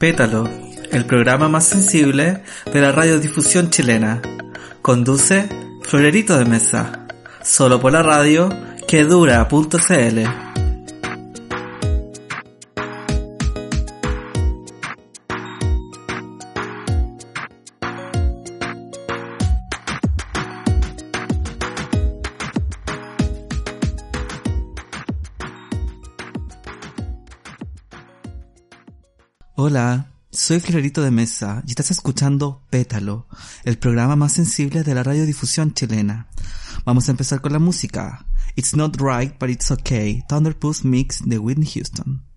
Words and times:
Pétalo, 0.00 0.48
el 0.92 1.04
programa 1.04 1.50
más 1.50 1.66
sensible 1.66 2.42
de 2.72 2.80
la 2.80 2.90
radiodifusión 2.90 3.68
chilena. 3.68 4.22
Conduce 4.80 5.46
Florerito 5.82 6.38
de 6.38 6.46
Mesa, 6.46 7.06
solo 7.42 7.82
por 7.82 7.92
la 7.92 8.02
radio 8.02 8.48
que 8.88 9.04
dura.cl. 9.04 10.49
Hola, 29.70 30.10
soy 30.32 30.58
Florito 30.58 31.00
de 31.00 31.12
Mesa 31.12 31.62
y 31.64 31.70
estás 31.70 31.92
escuchando 31.92 32.60
Pétalo, 32.70 33.28
el 33.62 33.78
programa 33.78 34.16
más 34.16 34.32
sensible 34.32 34.82
de 34.82 34.96
la 34.96 35.04
radiodifusión 35.04 35.74
chilena. 35.74 36.26
Vamos 36.84 37.06
a 37.06 37.12
empezar 37.12 37.40
con 37.40 37.52
la 37.52 37.60
música. 37.60 38.26
It's 38.56 38.74
not 38.74 38.96
right, 39.00 39.32
but 39.38 39.48
it's 39.48 39.70
okay. 39.70 40.24
Thunderpuss 40.28 40.84
Mix 40.84 41.22
de 41.24 41.38
Whitney 41.38 41.70
Houston. 41.72 42.29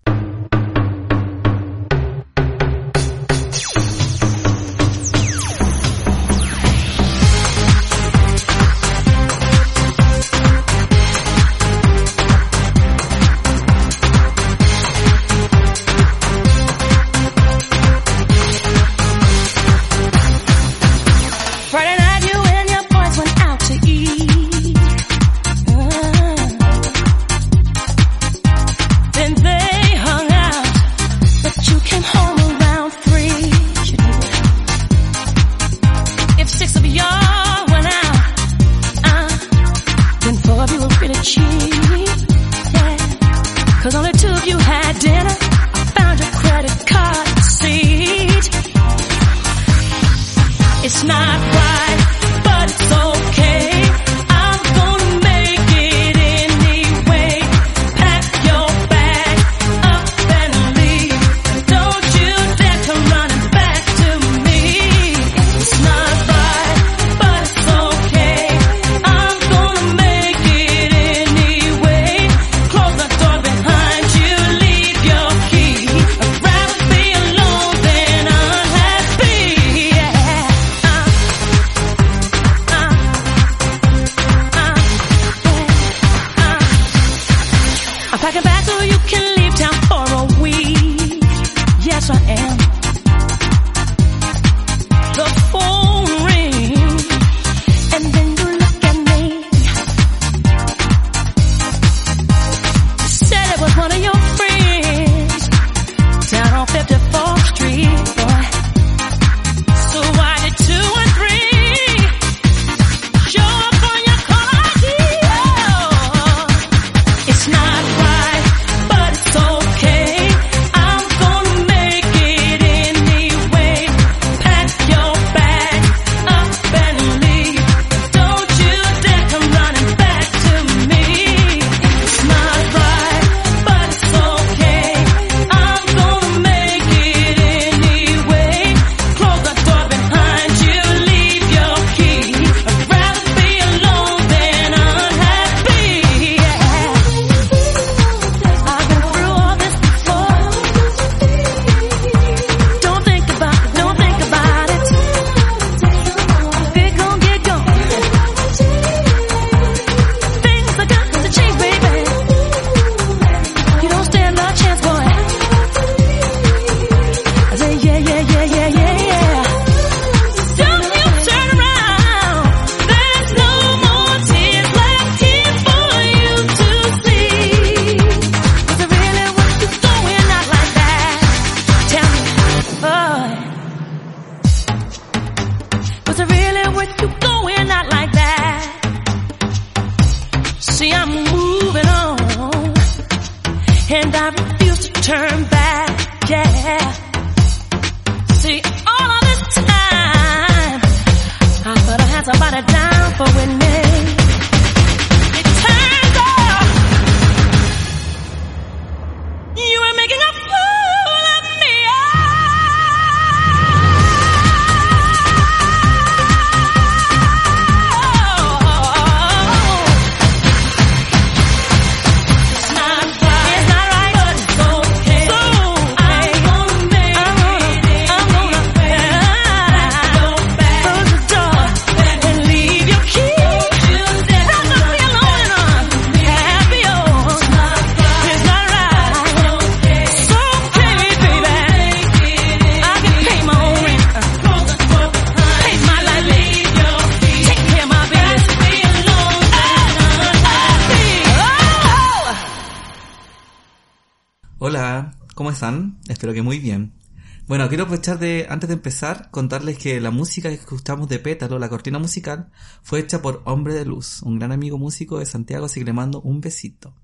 Antes 258.50 258.70
de 258.70 258.76
empezar, 258.76 259.30
contarles 259.32 259.78
que 259.78 260.00
la 260.00 260.12
música 260.12 260.50
que 260.50 260.56
escuchamos 260.56 261.10
de 261.10 261.20
Pétalo, 261.20 261.60
la 261.60 261.70
cortina 261.70 262.00
musical, 262.00 262.52
fue 262.82 263.00
hecha 263.00 263.22
por 263.22 263.42
Hombre 263.46 263.74
de 263.74 263.86
Luz, 263.86 264.22
un 264.24 264.40
gran 264.40 264.52
amigo 264.52 264.78
músico 264.78 265.20
de 265.20 265.26
Santiago, 265.26 265.66
así 265.66 265.80
que 265.80 265.86
le 265.86 265.94
mando 265.94 266.22
un 266.22 266.42
besito. 266.42 266.96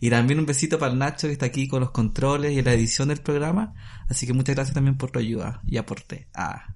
Y 0.00 0.08
también 0.10 0.38
un 0.38 0.46
besito 0.46 0.78
para 0.78 0.94
Nacho 0.94 1.26
que 1.26 1.32
está 1.32 1.46
aquí 1.46 1.68
con 1.68 1.80
los 1.80 1.90
controles 1.90 2.52
y 2.52 2.62
la 2.62 2.72
edición 2.72 3.08
del 3.08 3.20
programa. 3.20 3.74
Así 4.08 4.26
que 4.26 4.32
muchas 4.32 4.54
gracias 4.54 4.74
también 4.74 4.96
por 4.96 5.10
tu 5.10 5.18
ayuda 5.18 5.60
y 5.66 5.76
aporte. 5.76 6.28
Ah. 6.34 6.74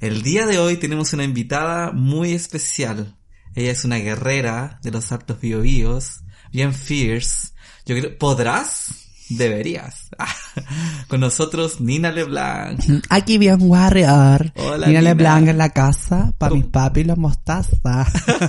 El 0.00 0.22
día 0.22 0.46
de 0.46 0.58
hoy 0.58 0.76
tenemos 0.76 1.12
una 1.12 1.24
invitada 1.24 1.92
muy 1.92 2.32
especial. 2.32 3.16
Ella 3.54 3.72
es 3.72 3.84
una 3.84 3.96
guerrera 3.96 4.78
de 4.82 4.90
los 4.90 5.10
altos 5.12 5.40
biobíos, 5.40 6.20
bien 6.52 6.74
fierce. 6.74 7.48
Yo 7.86 7.96
creo, 7.96 8.18
¿podrás? 8.18 8.97
Deberías. 9.30 10.08
Con 11.08 11.20
nosotros 11.20 11.80
Nina 11.80 12.10
LeBlanc. 12.10 12.80
Aquí 13.08 13.38
bien 13.38 13.58
warrior. 13.60 14.52
Hola, 14.56 14.86
Nina 14.86 15.00
Nina. 15.00 15.14
LeBlanc 15.14 15.48
en 15.48 15.58
la 15.58 15.70
casa, 15.70 16.32
para 16.38 16.54
mis 16.54 16.66
papis 16.66 17.06
los 17.06 17.18
mostaza. 17.18 18.06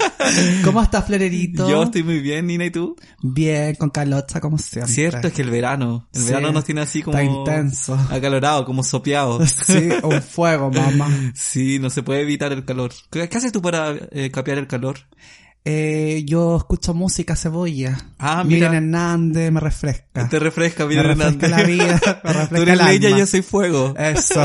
¿Cómo 0.63 0.81
estás, 0.81 1.05
Florerito? 1.05 1.69
Yo 1.69 1.83
estoy 1.83 2.03
muy 2.03 2.19
bien, 2.19 2.47
Nina, 2.47 2.65
¿y 2.65 2.71
tú? 2.71 2.95
Bien, 3.21 3.75
con 3.75 3.89
calocha 3.89 4.39
como 4.39 4.57
siempre. 4.57 4.93
Cierto, 4.93 5.27
es 5.27 5.33
que 5.33 5.41
el 5.41 5.49
verano, 5.49 6.07
el 6.13 6.21
Sí, 6.21 6.27
verano 6.27 6.51
nos 6.51 6.63
tiene 6.65 6.81
así 6.81 7.01
como... 7.01 7.17
está 7.17 7.31
intenso. 7.31 7.95
Acalorado, 8.09 8.65
como 8.65 8.83
sopeado. 8.83 9.39
Sí, 9.69 9.89
un 10.03 10.21
fuego, 10.21 10.71
mamá. 10.71 11.09
Sí, 11.35 11.79
no 11.79 11.89
se 11.89 12.01
puede 12.01 12.21
evitar 12.21 12.51
el 12.53 12.65
calor. 12.65 12.91
¿Qué, 13.11 13.27
qué 13.27 13.37
haces 13.37 13.51
tú 13.51 13.61
para 13.61 13.93
eh, 14.11 14.31
capear 14.31 14.57
el 14.57 14.67
calor? 14.67 14.99
Eh, 15.65 16.23
yo 16.25 16.57
escucho 16.57 16.93
música 16.93 17.35
cebolla. 17.35 17.97
Ah, 18.17 18.43
mira. 18.43 18.69
Miriam 18.69 18.73
Hernández 18.75 19.51
me 19.51 19.59
refresca. 19.59 20.27
Te 20.29 20.39
refresca, 20.39 20.85
me 20.85 20.89
mira 20.89 21.03
refresca 21.03 21.47
la 21.47 21.63
vida, 21.63 22.21
me 22.23 22.33
refresca 22.33 22.49
Tú 22.55 22.61
eres 22.61 22.79
el 22.79 22.85
leña 22.85 23.07
alma. 23.07 23.19
yo 23.19 23.25
soy 23.27 23.41
fuego. 23.41 23.93
Eso. 23.97 24.43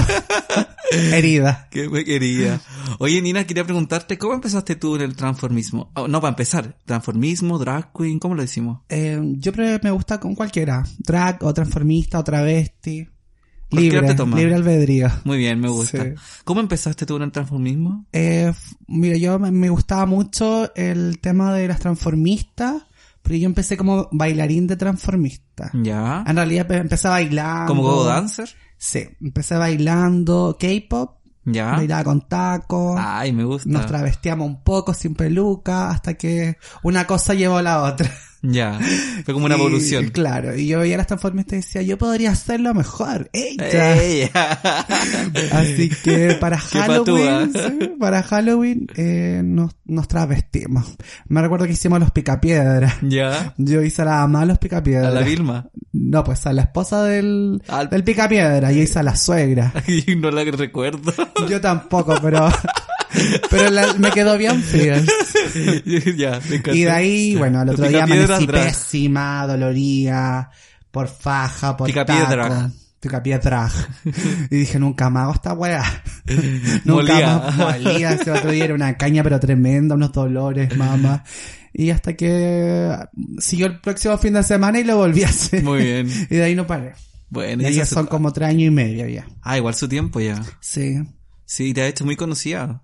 Herida. 0.90 1.68
Qué 1.70 1.88
me 1.88 2.04
quería. 2.04 2.60
Oye, 2.98 3.22
Nina, 3.22 3.46
quería 3.46 3.64
preguntarte, 3.64 4.18
¿cómo 4.18 4.34
empezaste 4.34 4.76
tú 4.76 4.96
en 4.96 5.02
el 5.02 5.16
transformismo? 5.16 5.90
Oh, 5.94 6.08
no, 6.08 6.20
para 6.20 6.30
empezar, 6.30 6.76
transformismo, 6.84 7.58
drag 7.58 7.92
queen, 7.92 8.18
¿cómo 8.18 8.34
lo 8.34 8.42
decimos? 8.42 8.80
Eh, 8.88 9.18
yo 9.38 9.52
creo 9.52 9.78
que 9.78 9.86
me 9.86 9.90
gusta 9.92 10.20
con 10.20 10.34
cualquiera. 10.34 10.84
Drag 10.98 11.42
o 11.42 11.54
transformista 11.54 12.18
o 12.18 12.24
travesti. 12.24 13.08
Cualquiera 13.74 14.00
Libre, 14.00 14.08
te 14.08 14.14
toma. 14.16 14.36
libre 14.36 14.54
albedrío. 14.54 15.08
Muy 15.24 15.38
bien, 15.38 15.60
me 15.60 15.68
gusta. 15.68 16.02
Sí. 16.04 16.10
¿Cómo 16.44 16.60
empezaste 16.60 17.06
tú 17.06 17.16
en 17.16 17.22
el 17.22 17.32
transformismo? 17.32 18.06
Eh, 18.12 18.52
mira, 18.86 19.16
yo 19.16 19.38
me, 19.38 19.68
gustaba 19.68 20.06
mucho 20.06 20.74
el 20.74 21.18
tema 21.20 21.52
de 21.54 21.68
las 21.68 21.80
transformistas, 21.80 22.82
porque 23.22 23.40
yo 23.40 23.46
empecé 23.46 23.76
como 23.76 24.08
bailarín 24.12 24.66
de 24.66 24.76
transformista. 24.76 25.70
Ya. 25.74 26.24
En 26.26 26.36
realidad 26.36 26.66
pe- 26.66 26.76
empecé 26.76 27.08
bailando. 27.08 27.66
¿Como 27.66 27.82
go 27.82 28.04
dancer? 28.04 28.48
Sí, 28.76 29.04
empecé 29.20 29.56
bailando 29.56 30.56
K-pop, 30.60 31.18
Ya. 31.46 31.72
bailaba 31.72 32.04
con 32.04 32.28
tacos, 32.28 32.96
Ay, 32.98 33.32
me 33.32 33.44
gusta. 33.44 33.68
nos 33.70 33.86
travestíamos 33.86 34.46
un 34.46 34.62
poco 34.62 34.92
sin 34.92 35.14
peluca, 35.14 35.90
hasta 35.90 36.14
que 36.14 36.56
una 36.82 37.06
cosa 37.06 37.32
llevó 37.34 37.56
a 37.58 37.62
la 37.62 37.82
otra. 37.82 38.10
Ya. 38.46 38.78
Fue 39.24 39.32
como 39.32 39.46
una 39.46 39.56
Y, 39.56 39.58
evolución. 39.60 40.10
claro, 40.10 40.54
y 40.54 40.66
yo 40.66 40.80
veía 40.80 40.96
las 40.98 41.06
transformistas 41.06 41.52
y 41.54 41.56
decía, 41.56 41.82
yo 41.82 41.96
podría 41.98 42.30
hacerlo 42.32 42.74
mejor. 42.74 43.30
¡Ella! 43.32 44.60
Así 45.52 45.88
que 46.02 46.36
para 46.40 46.58
Halloween, 46.58 47.52
sí, 47.52 47.88
para 47.98 48.22
Halloween 48.22 48.86
eh, 48.96 49.40
nos, 49.44 49.72
nos 49.86 50.08
travestimos. 50.08 50.84
Me 51.28 51.40
recuerdo 51.42 51.66
que 51.66 51.72
hicimos 51.72 52.00
los 52.00 52.10
picapiedras. 52.10 52.94
ya. 53.02 53.54
Yo 53.56 53.82
hice 53.82 54.02
a 54.02 54.04
la 54.06 54.12
mamá 54.26 54.44
los 54.44 54.56
A 54.56 54.60
picapiedras. 54.60 55.12
la 55.14 55.20
Vilma. 55.22 55.68
No, 55.92 56.22
pues 56.24 56.46
a 56.46 56.52
la 56.52 56.62
esposa 56.62 57.02
del, 57.04 57.62
Al- 57.68 57.88
del 57.88 58.04
picapiedra. 58.04 58.72
Yo 58.72 58.82
hice 58.82 58.98
a 58.98 59.02
la 59.02 59.16
suegra. 59.16 59.72
No 60.18 60.30
la 60.30 60.44
recuerdo. 60.44 61.12
Yo 61.48 61.60
tampoco, 61.60 62.14
pero, 62.22 62.48
pero 63.50 63.70
la- 63.70 63.94
me 63.94 64.10
quedó 64.10 64.36
bien 64.38 64.62
fierce. 64.62 65.10
ya, 66.16 66.40
me. 66.48 66.76
Y 66.76 66.82
de 66.84 66.90
ahí, 66.90 67.36
bueno, 67.36 67.60
al 67.60 67.68
otro 67.68 67.88
día 67.88 68.04
amanecí 68.04 68.46
pésima, 68.46 69.46
doloría, 69.46 70.50
por 70.90 71.08
faja, 71.08 71.76
por 71.76 71.86
Picapiedra. 71.86 72.48
taco. 72.48 72.70
Picapiedra. 73.00 73.70
Y 74.50 74.56
dije, 74.56 74.78
nunca 74.78 75.10
más 75.10 75.24
hago 75.24 75.34
esta 75.34 75.52
weá. 75.52 75.84
nunca 76.84 77.20
más 77.38 77.56
molía. 77.56 78.12
Ese 78.14 78.30
otro 78.30 78.50
día 78.50 78.64
era 78.64 78.74
una 78.74 78.96
caña 78.96 79.22
pero 79.22 79.38
tremenda, 79.38 79.94
unos 79.94 80.12
dolores, 80.12 80.74
mamá. 80.76 81.22
Y 81.72 81.90
hasta 81.90 82.14
que 82.14 82.96
siguió 83.38 83.66
el 83.66 83.80
próximo 83.80 84.16
fin 84.16 84.32
de 84.34 84.42
semana 84.42 84.78
y 84.80 84.84
lo 84.84 84.96
volví 84.96 85.22
a 85.24 85.28
hacer. 85.28 85.62
Muy 85.62 85.82
bien. 85.82 86.08
Y 86.30 86.36
de 86.36 86.44
ahí 86.44 86.54
no 86.54 86.66
paré. 86.66 86.94
Bueno, 87.28 87.68
Y 87.68 87.72
ya 87.74 87.84
son 87.84 88.06
como 88.06 88.32
tres 88.32 88.48
años 88.50 88.68
y 88.68 88.70
medio 88.70 89.06
ya. 89.08 89.26
Ah, 89.42 89.58
igual 89.58 89.74
su 89.74 89.88
tiempo 89.88 90.20
ya. 90.20 90.40
Sí. 90.60 90.94
Sí, 91.44 91.74
te 91.74 91.82
ha 91.82 91.88
hecho 91.88 92.04
muy 92.04 92.16
conocida. 92.16 92.82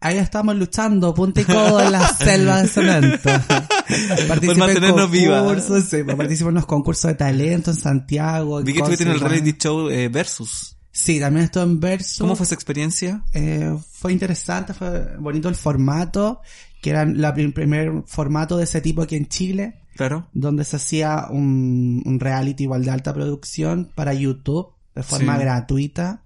Ahí 0.00 0.16
estamos 0.18 0.56
luchando, 0.56 1.12
punta 1.14 1.40
y 1.40 1.44
codo 1.44 1.80
en 1.80 1.92
la 1.92 2.08
selva 2.16 2.62
de 2.62 2.68
cemento. 2.68 3.28
Participé 4.28 4.72
en 4.86 4.94
concursos, 4.94 5.84
sí, 5.84 6.04
participé 6.04 6.48
en 6.48 6.54
los 6.54 6.66
concursos 6.66 7.08
de 7.10 7.14
talento 7.14 7.70
en 7.70 7.76
Santiago. 7.76 8.62
Vi 8.62 8.72
que 8.72 8.78
estuviste 8.80 9.04
en 9.04 9.10
el 9.10 9.20
reality 9.20 9.52
show 9.58 9.88
eh, 9.90 10.08
Versus. 10.08 10.76
Sí, 10.90 11.20
también 11.20 11.44
estuve 11.44 11.62
en 11.64 11.78
Verso. 11.80 12.24
¿Cómo 12.24 12.34
fue 12.34 12.44
esa 12.44 12.54
experiencia? 12.54 13.22
Eh, 13.32 13.76
fue 13.92 14.12
interesante, 14.12 14.74
fue 14.74 15.16
bonito 15.18 15.48
el 15.48 15.54
formato, 15.54 16.40
que 16.80 16.90
era 16.90 17.04
prim- 17.34 17.52
primer 17.52 18.02
formato 18.06 18.56
de 18.56 18.64
ese 18.64 18.80
tipo 18.80 19.02
aquí 19.02 19.14
en 19.16 19.28
Chile, 19.28 19.82
Claro. 19.96 20.28
donde 20.32 20.64
se 20.64 20.76
hacía 20.76 21.26
un, 21.30 22.02
un 22.04 22.18
reality 22.20 22.64
igual 22.64 22.84
de 22.84 22.90
alta 22.90 23.12
producción 23.14 23.90
para 23.94 24.12
YouTube, 24.14 24.68
de 24.94 25.02
forma 25.04 25.34
Sí. 25.36 25.40
gratuita. 25.42 26.22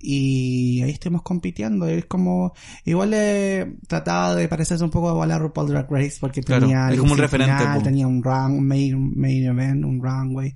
Y 0.00 0.82
ahí 0.82 0.90
estuvimos 0.90 1.22
compitiendo. 1.22 1.86
Es 1.86 2.04
como, 2.06 2.52
igual 2.84 3.10
le 3.10 3.76
trataba 3.88 4.34
de 4.34 4.48
parecerse 4.48 4.84
un 4.84 4.90
poco 4.90 5.20
a 5.22 5.38
RuPaul 5.38 5.68
Drag 5.68 5.90
Race 5.90 6.16
porque 6.20 6.42
Claro, 6.42 6.62
tenía 6.66 6.90
es 6.90 7.00
como 7.00 7.12
un 7.12 7.18
referente, 7.18 7.58
final, 7.58 7.82
tenía 7.82 8.06
un 8.06 8.22
run, 8.22 8.66
main, 8.66 9.12
main 9.18 9.44
event, 9.44 9.84
un 9.84 10.00
runway 10.02 10.54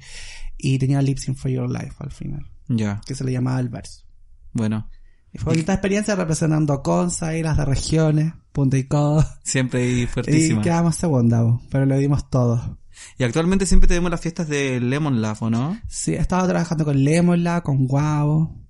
y 0.58 0.78
tenía 0.78 1.02
lip 1.02 1.18
sync 1.18 1.36
for 1.36 1.50
your 1.50 1.68
life 1.68 1.94
al 1.98 2.12
final, 2.12 2.46
Ya. 2.68 3.00
que 3.04 3.14
se 3.14 3.24
le 3.24 3.32
llamaba 3.32 3.58
el 3.60 3.68
verso. 3.68 4.04
Bueno. 4.52 4.88
Y 5.32 5.38
fue 5.38 5.54
bonita 5.54 5.72
experiencia 5.72 6.14
representando 6.14 6.72
a 6.74 6.82
Conza 6.82 7.34
y 7.36 7.42
las 7.42 7.56
de 7.56 7.64
regiones, 7.64 8.34
punta 8.52 8.76
y 8.76 8.84
codo. 8.84 9.24
Siempre 9.42 9.88
y 9.90 10.00
Y 10.02 10.06
fuertísima. 10.06 10.60
quedamos 10.62 10.94
segunda, 10.96 11.42
bo, 11.42 11.60
pero 11.70 11.86
lo 11.86 11.96
dimos 11.96 12.28
todo. 12.30 12.78
Y 13.18 13.24
actualmente 13.24 13.64
siempre 13.66 13.88
tenemos 13.88 14.10
las 14.10 14.20
fiestas 14.20 14.46
de 14.48 14.78
Lemon 14.78 15.22
Laugh, 15.22 15.42
¿o 15.42 15.50
¿no? 15.50 15.80
Sí, 15.88 16.12
he 16.12 16.18
estado 16.18 16.46
trabajando 16.46 16.84
con 16.84 17.02
Lemola, 17.02 17.62
con 17.62 17.86
Guau. 17.86 18.61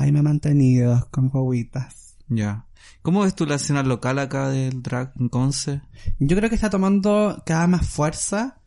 Ahí 0.00 0.12
me 0.12 0.20
he 0.20 0.22
mantenido 0.22 1.08
con 1.10 1.24
mis 1.24 1.32
guaguitas. 1.32 2.16
Ya. 2.28 2.66
¿Cómo 3.02 3.20
ves 3.22 3.34
tú 3.34 3.46
la 3.46 3.56
escena 3.56 3.82
local 3.82 4.18
acá 4.18 4.48
del 4.48 4.82
drag 4.82 5.12
en 5.18 5.28
Conce? 5.28 5.82
Yo 6.18 6.36
creo 6.36 6.48
que 6.48 6.54
está 6.54 6.70
tomando 6.70 7.42
cada 7.44 7.60
vez 7.62 7.68
más 7.70 7.86
fuerza. 7.86 8.60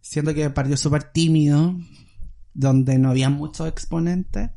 Siento 0.00 0.32
que 0.34 0.48
partió 0.50 0.76
súper 0.76 1.04
tímido, 1.04 1.74
donde 2.54 2.98
no 2.98 3.10
había 3.10 3.30
muchos 3.30 3.68
exponentes. 3.68 4.50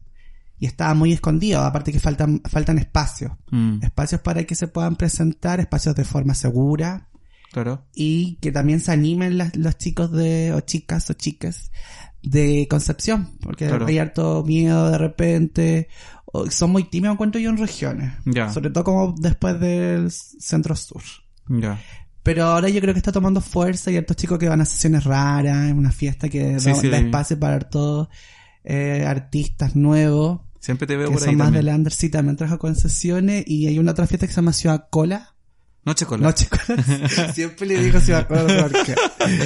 Y 0.60 0.66
estaba 0.66 0.94
muy 0.94 1.14
escondido, 1.14 1.62
aparte 1.62 1.92
que 1.92 2.00
faltan, 2.00 2.42
faltan 2.50 2.78
espacios. 2.80 3.32
Mm, 3.50 3.80
Espacios 3.82 4.22
para 4.22 4.44
que 4.44 4.56
se 4.56 4.68
puedan 4.68 4.96
presentar, 4.98 5.60
espacios 5.60 5.96
de 5.96 6.06
forma 6.06 6.34
segura. 6.34 7.06
claro. 7.52 7.84
y 7.96 8.36
que 8.42 8.52
también 8.52 8.80
se 8.80 8.92
animen 8.92 9.40
las- 9.40 9.56
los 9.56 9.76
chicos 9.80 10.12
de, 10.12 10.54
o 10.54 10.60
chicas 10.62 11.10
o 11.10 11.14
chicas 11.14 11.72
de 12.22 12.68
Concepción, 12.70 13.40
porque 13.42 13.66
Claro. 13.68 13.88
hay 13.88 13.98
harto 13.98 14.44
miedo 14.46 14.92
de 14.92 14.98
repente, 15.00 15.88
son 16.50 16.72
muy 16.72 16.84
tímidos 16.84 17.14
encuentro 17.16 17.40
yo 17.42 17.50
en 17.50 17.58
regiones, 17.58 18.14
Ya. 18.26 18.52
sobre 18.52 18.70
todo 18.70 18.84
como 18.84 19.16
después 19.18 19.60
del 19.60 20.12
centro 20.12 20.76
sur. 20.76 21.02
Ya. 21.48 21.80
Pero 22.24 22.44
ahora 22.46 22.70
yo 22.70 22.82
creo 22.82 22.94
que 22.94 23.00
está 23.00 23.12
tomando 23.12 23.42
fuerza 23.42 23.90
y 23.92 23.98
hartos 23.98 24.18
chicos 24.18 24.38
que 24.38 24.50
van 24.50 24.62
a 24.62 24.66
sesiones 24.66 25.04
raras, 25.06 25.70
en 25.70 25.78
una 25.78 25.92
fiesta 25.92 26.30
que 26.30 26.60
Sí, 26.60 26.70
da, 26.70 26.76
sí. 26.76 26.90
da 26.90 26.98
espacio 26.98 27.40
para 27.40 27.56
hartos 27.56 28.10
eh, 28.64 29.06
artistas 29.08 29.76
nuevos, 29.76 30.42
Siempre 30.60 30.86
te 30.86 30.98
veo 30.98 31.08
que 31.08 31.14
por 31.14 31.22
ahí 31.24 31.30
son 31.30 31.38
más 31.38 31.48
también. 31.48 31.66
del 31.66 31.76
under, 31.76 31.94
sí, 31.94 32.10
también 32.10 32.36
trabajo 32.36 32.60
con 32.60 32.76
sesiones 32.76 33.46
y 33.48 33.68
hay 33.68 33.80
una 33.80 33.92
otra 33.94 34.06
fiesta 34.06 34.28
que 34.28 34.34
se 34.34 34.36
llama 34.42 34.52
Ciudad 34.54 34.88
Cola, 34.92 35.34
Noche 35.90 36.06
con 36.06 36.22
no, 36.22 36.32
chicos. 36.32 36.60
Siempre 37.34 37.66
le 37.66 37.80
digo 37.84 38.00
si 38.00 38.12
me 38.12 38.18
acuerdo 38.18 38.48
por 38.62 38.72
qué. 38.86 38.96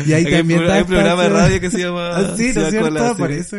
Y 0.05 0.11
ahí 0.13 0.25
Hay 0.25 0.31
también 0.31 0.59
un- 0.63 0.69
hay 0.69 0.81
un 0.81 0.87
programa 0.87 1.23
de 1.23 1.29
radio 1.29 1.59
que 1.61 1.69
se 1.71 1.79
llama 1.79 2.09
Ah, 2.09 2.33
sí, 2.35 2.47
¿no 2.47 2.51
Ciudad 2.53 2.69
cierto? 2.69 3.15
Sí. 3.15 3.33
Eso. 3.33 3.55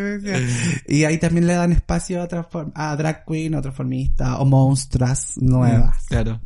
Y 0.86 1.04
ahí 1.04 1.16
también 1.18 1.46
le 1.46 1.54
dan 1.54 1.72
espacio 1.72 2.20
a, 2.22 2.28
transform- 2.28 2.72
a 2.74 2.94
drag 2.96 3.24
queen, 3.26 3.54
a 3.54 3.62
transformistas 3.62 4.36
o 4.38 4.44
monstruas 4.44 5.32
nuevas. 5.38 6.04
Claro. 6.08 6.40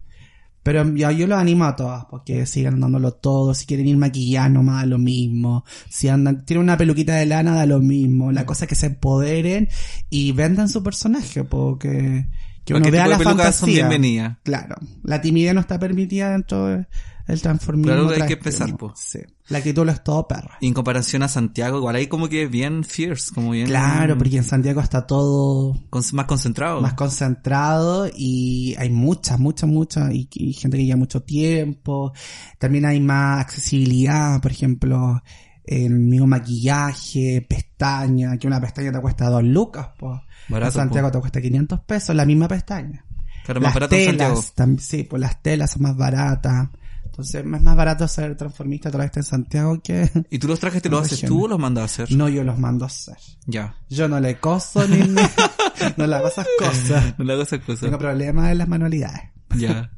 Pero 0.62 0.84
yo, 0.94 1.10
yo 1.10 1.26
los 1.26 1.38
animo 1.38 1.64
a 1.64 1.74
todas, 1.74 2.04
porque 2.10 2.44
sigan 2.46 2.78
dándolo 2.78 3.12
todo. 3.14 3.54
Si 3.54 3.64
quieren 3.66 3.88
ir 3.88 3.96
maquillados, 3.96 4.50
nomás 4.52 4.82
da 4.82 4.86
lo 4.86 4.98
mismo. 4.98 5.64
Si 5.88 6.08
andan, 6.08 6.44
tienen 6.44 6.64
una 6.64 6.76
peluquita 6.76 7.14
de 7.16 7.26
lana, 7.26 7.54
da 7.56 7.66
lo 7.66 7.80
mismo. 7.80 8.30
La 8.32 8.44
cosa 8.46 8.64
es 8.64 8.68
que 8.68 8.74
se 8.74 8.86
empoderen 8.86 9.68
y 10.10 10.32
vendan 10.32 10.68
su 10.68 10.82
personaje, 10.82 11.42
porque 11.42 12.26
que 12.74 12.80
uno 12.80 12.90
vea 12.90 13.04
tipo 13.04 13.10
la 13.12 13.18
de 13.18 13.24
son 13.24 13.36
fantasía. 13.36 13.74
bienvenidas. 13.74 14.38
Claro. 14.42 14.76
La 15.02 15.20
timidez 15.20 15.54
no 15.54 15.60
está 15.60 15.78
permitida 15.78 16.30
dentro 16.32 16.66
del 16.66 17.42
transformismo. 17.42 17.92
Claro, 17.92 18.08
hay 18.10 18.26
que 18.26 18.34
empezar, 18.34 18.76
po. 18.76 18.92
Sí. 18.96 19.18
La 19.48 19.58
actitud 19.58 19.84
lo 19.86 19.92
es 19.92 20.02
todo 20.04 20.26
perra. 20.28 20.56
Y 20.60 20.66
en 20.68 20.74
comparación 20.74 21.22
a 21.22 21.28
Santiago, 21.28 21.78
igual 21.78 21.96
ahí 21.96 22.06
como 22.06 22.28
que 22.28 22.46
bien 22.46 22.84
fierce, 22.84 23.34
como 23.34 23.50
bien... 23.52 23.66
Claro, 23.66 24.16
porque 24.18 24.36
en 24.36 24.44
Santiago 24.44 24.80
está 24.80 25.06
todo 25.06 25.74
con- 25.90 26.02
más 26.12 26.26
concentrado. 26.26 26.80
más 26.82 26.94
concentrado 26.94 28.08
y 28.14 28.74
hay 28.78 28.90
muchas, 28.90 29.38
muchas, 29.38 29.68
muchas, 29.70 30.12
y, 30.12 30.28
y 30.34 30.52
gente 30.52 30.76
que 30.76 30.84
lleva 30.84 30.98
mucho 30.98 31.22
tiempo. 31.22 32.12
También 32.58 32.84
hay 32.86 33.00
más 33.00 33.40
accesibilidad, 33.40 34.40
por 34.42 34.50
ejemplo, 34.52 35.22
el 35.68 35.90
mismo 35.90 36.26
maquillaje, 36.26 37.44
pestaña, 37.48 38.36
que 38.38 38.46
una 38.46 38.60
pestaña 38.60 38.92
te 38.92 39.00
cuesta 39.00 39.28
dos 39.28 39.44
lucas, 39.44 39.88
pues. 39.98 40.20
Barato, 40.48 40.70
en 40.78 40.84
Santiago 40.84 41.08
po. 41.08 41.12
te 41.12 41.20
cuesta 41.20 41.40
500 41.42 41.80
pesos 41.80 42.16
la 42.16 42.24
misma 42.24 42.48
pestaña. 42.48 43.04
Claro, 43.44 43.60
más 43.60 43.68
las 43.68 43.74
barato 43.74 43.94
en 43.94 44.04
Santiago. 44.06 44.34
telas, 44.34 44.54
tam- 44.56 44.78
sí, 44.78 45.02
pues 45.04 45.20
las 45.20 45.42
telas 45.42 45.70
son 45.72 45.82
más 45.82 45.96
baratas. 45.96 46.68
Entonces 47.04 47.34
es 47.36 47.44
más 47.44 47.74
barato 47.76 48.06
ser 48.06 48.36
transformista 48.36 48.90
a 48.90 48.92
través 48.92 49.10
de 49.12 49.22
Santiago 49.24 49.80
que... 49.82 50.08
¿Y 50.30 50.38
tú 50.38 50.46
los 50.48 50.60
trajes 50.60 50.80
te 50.82 50.88
los 50.88 51.00
haces 51.00 51.22
regiones. 51.22 51.28
tú 51.40 51.44
o 51.46 51.48
los 51.48 51.58
mandas 51.58 51.82
a 51.82 51.84
hacer? 51.86 52.16
No, 52.16 52.28
yo 52.28 52.44
los 52.44 52.58
mando 52.58 52.84
a 52.84 52.86
hacer. 52.86 53.16
Ya. 53.46 53.74
Yo 53.90 54.06
no 54.08 54.20
le 54.20 54.38
coso 54.38 54.86
ni 54.86 54.98
me- 54.98 55.22
no 55.96 56.06
le 56.06 56.14
hago 56.14 56.28
esas 56.28 56.46
cosas. 56.58 57.14
No 57.18 57.24
le 57.24 57.32
hago 57.32 57.42
esas 57.42 57.60
cosas. 57.60 57.80
Tengo 57.80 57.98
problemas 57.98 58.52
en 58.52 58.58
las 58.58 58.68
manualidades. 58.68 59.20
Ya. 59.56 59.90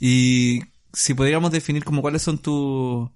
Y 0.00 0.60
si 0.92 1.14
podríamos 1.14 1.52
definir 1.52 1.84
como 1.84 2.02
cuáles 2.02 2.22
son 2.22 2.38
tus, 2.38 3.08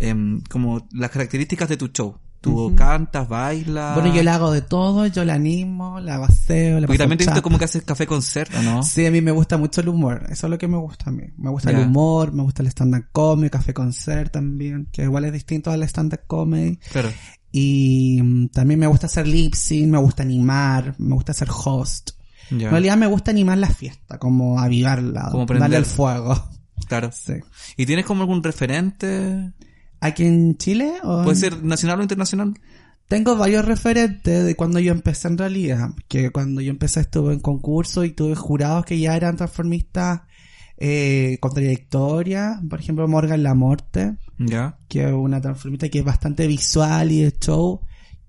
em, 0.00 0.40
como 0.50 0.88
las 0.92 1.10
características 1.10 1.68
de 1.68 1.76
tu 1.76 1.88
show. 1.88 2.18
Tú 2.40 2.74
cantas, 2.74 3.28
bailas. 3.28 3.94
Bueno, 3.94 4.14
yo 4.14 4.22
le 4.22 4.30
hago 4.30 4.50
de 4.50 4.62
todo, 4.62 5.06
yo 5.06 5.26
la 5.26 5.34
animo, 5.34 6.00
la 6.00 6.16
baseo, 6.16 6.80
la 6.80 6.86
Porque 6.86 6.96
también 6.96 7.18
te 7.18 7.26
visto 7.26 7.42
como 7.42 7.58
que 7.58 7.66
haces 7.66 7.82
café 7.82 8.06
concert, 8.06 8.50
¿o 8.56 8.62
no? 8.62 8.82
Sí, 8.82 9.04
a 9.04 9.10
mí 9.10 9.20
me 9.20 9.30
gusta 9.30 9.58
mucho 9.58 9.82
el 9.82 9.88
humor. 9.88 10.24
Eso 10.30 10.46
es 10.46 10.50
lo 10.50 10.56
que 10.56 10.66
me 10.66 10.78
gusta 10.78 11.10
a 11.10 11.12
mí. 11.12 11.24
Me 11.36 11.50
gusta 11.50 11.70
el 11.70 11.80
humor, 11.80 12.32
me 12.32 12.42
gusta 12.42 12.62
el 12.62 12.68
stand-up 12.68 13.08
comedy, 13.12 13.50
café 13.50 13.74
concert 13.74 14.32
también, 14.32 14.88
que 14.90 15.02
igual 15.02 15.26
es 15.26 15.34
distinto 15.34 15.70
al 15.70 15.82
stand-up 15.82 16.20
comedy. 16.26 16.78
Claro. 16.90 17.10
Y 17.52 18.20
mm, 18.22 18.48
también 18.48 18.80
me 18.80 18.86
gusta 18.86 19.06
hacer 19.06 19.28
lip 19.28 19.52
sync, 19.52 19.88
me 19.88 19.98
gusta 19.98 20.22
animar, 20.22 20.94
me 20.98 21.14
gusta 21.14 21.34
ser 21.34 21.48
host. 21.50 22.12
En 22.50 22.70
realidad 22.70 22.96
me 22.96 23.06
gusta 23.06 23.30
animar 23.30 23.58
la 23.58 23.68
fiesta, 23.68 24.18
como 24.18 24.58
avivarla, 24.58 25.28
Como 25.30 25.46
darle 25.46 25.76
el 25.76 25.84
fuego. 25.84 26.34
Claro. 26.88 27.10
Sí. 27.20 27.34
¿Y 27.76 27.86
tienes 27.86 28.06
como 28.06 28.22
algún 28.22 28.42
referente? 28.42 29.52
¿Aquí 30.00 30.24
en 30.24 30.56
Chile? 30.56 30.94
O 31.02 31.22
Puede 31.22 31.30
en- 31.36 31.36
ser 31.36 31.62
nacional 31.64 32.00
o 32.00 32.02
internacional. 32.02 32.54
Tengo 33.08 33.36
varios 33.36 33.64
referentes 33.64 34.44
de 34.44 34.54
cuando 34.54 34.78
yo 34.78 34.92
empecé 34.92 35.28
en 35.28 35.36
realidad. 35.38 35.90
Que 36.08 36.30
cuando 36.30 36.60
yo 36.60 36.70
empecé 36.70 37.00
estuve 37.00 37.32
en 37.34 37.40
concurso 37.40 38.04
y 38.04 38.12
tuve 38.12 38.36
jurados 38.36 38.84
que 38.84 38.98
ya 39.00 39.16
eran 39.16 39.36
transformistas 39.36 40.22
eh, 40.78 41.36
con 41.40 41.52
trayectoria. 41.52 42.60
Por 42.70 42.78
ejemplo, 42.80 43.06
Morgan 43.08 43.42
Lamorte, 43.42 44.16
Ya. 44.38 44.78
que 44.88 45.06
es 45.08 45.12
una 45.12 45.40
transformista 45.40 45.88
que 45.88 45.98
es 45.98 46.04
bastante 46.04 46.46
visual 46.46 47.10
y 47.12 47.22
de 47.22 47.32
show, 47.38 47.80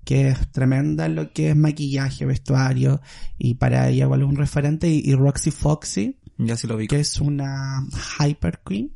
que 0.04 0.30
es 0.30 0.52
tremenda 0.52 1.06
en 1.06 1.16
lo 1.16 1.32
que 1.32 1.52
es 1.52 1.56
maquillaje, 1.56 2.26
vestuario. 2.26 3.02
Y 3.38 3.54
para 3.54 3.88
ella 3.88 4.06
es 4.06 4.24
un 4.24 4.36
referente. 4.36 4.90
Y, 4.90 5.04
y 5.06 5.14
Roxy 5.14 5.52
Foxy, 5.52 6.20
Ya 6.40 6.58
sí 6.58 6.66
lo 6.68 6.76
vi. 6.76 6.88
que 6.88 7.00
es 7.00 7.22
una 7.22 7.86
hyper 8.20 8.62
queen. 8.66 8.92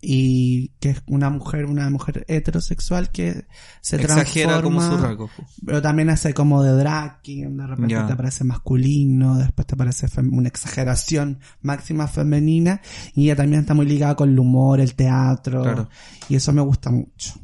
Y 0.00 0.68
que 0.78 0.90
es 0.90 1.02
una 1.08 1.28
mujer, 1.28 1.64
una 1.66 1.90
mujer 1.90 2.24
heterosexual 2.28 3.10
que 3.10 3.46
se 3.80 3.96
Exagera 3.96 4.62
como 4.62 4.80
su 4.80 4.90
transforma- 4.90 5.02
rasgo. 5.08 5.30
pero 5.66 5.82
también 5.82 6.08
hace 6.10 6.32
como 6.34 6.62
de 6.62 6.70
drag 6.72 7.20
king, 7.22 7.56
de 7.56 7.66
repente 7.66 7.96
te 8.06 8.14
parece 8.14 8.44
masculino, 8.44 9.38
después 9.38 9.66
te 9.66 9.74
parece 9.76 10.06
una 10.20 10.46
exageración 10.48 11.40
máxima 11.62 12.06
femenina, 12.06 12.80
y 13.14 13.24
ella 13.24 13.34
también 13.36 13.62
está 13.62 13.74
muy 13.74 13.86
ligada 13.86 14.14
con 14.14 14.28
el 14.30 14.38
humor, 14.38 14.78
el 14.80 14.94
teatro, 14.94 15.62
Claro. 15.62 15.88
y 16.28 16.36
eso 16.36 16.52
me 16.52 16.60
gusta 16.62 16.90
mucho. 16.92 17.34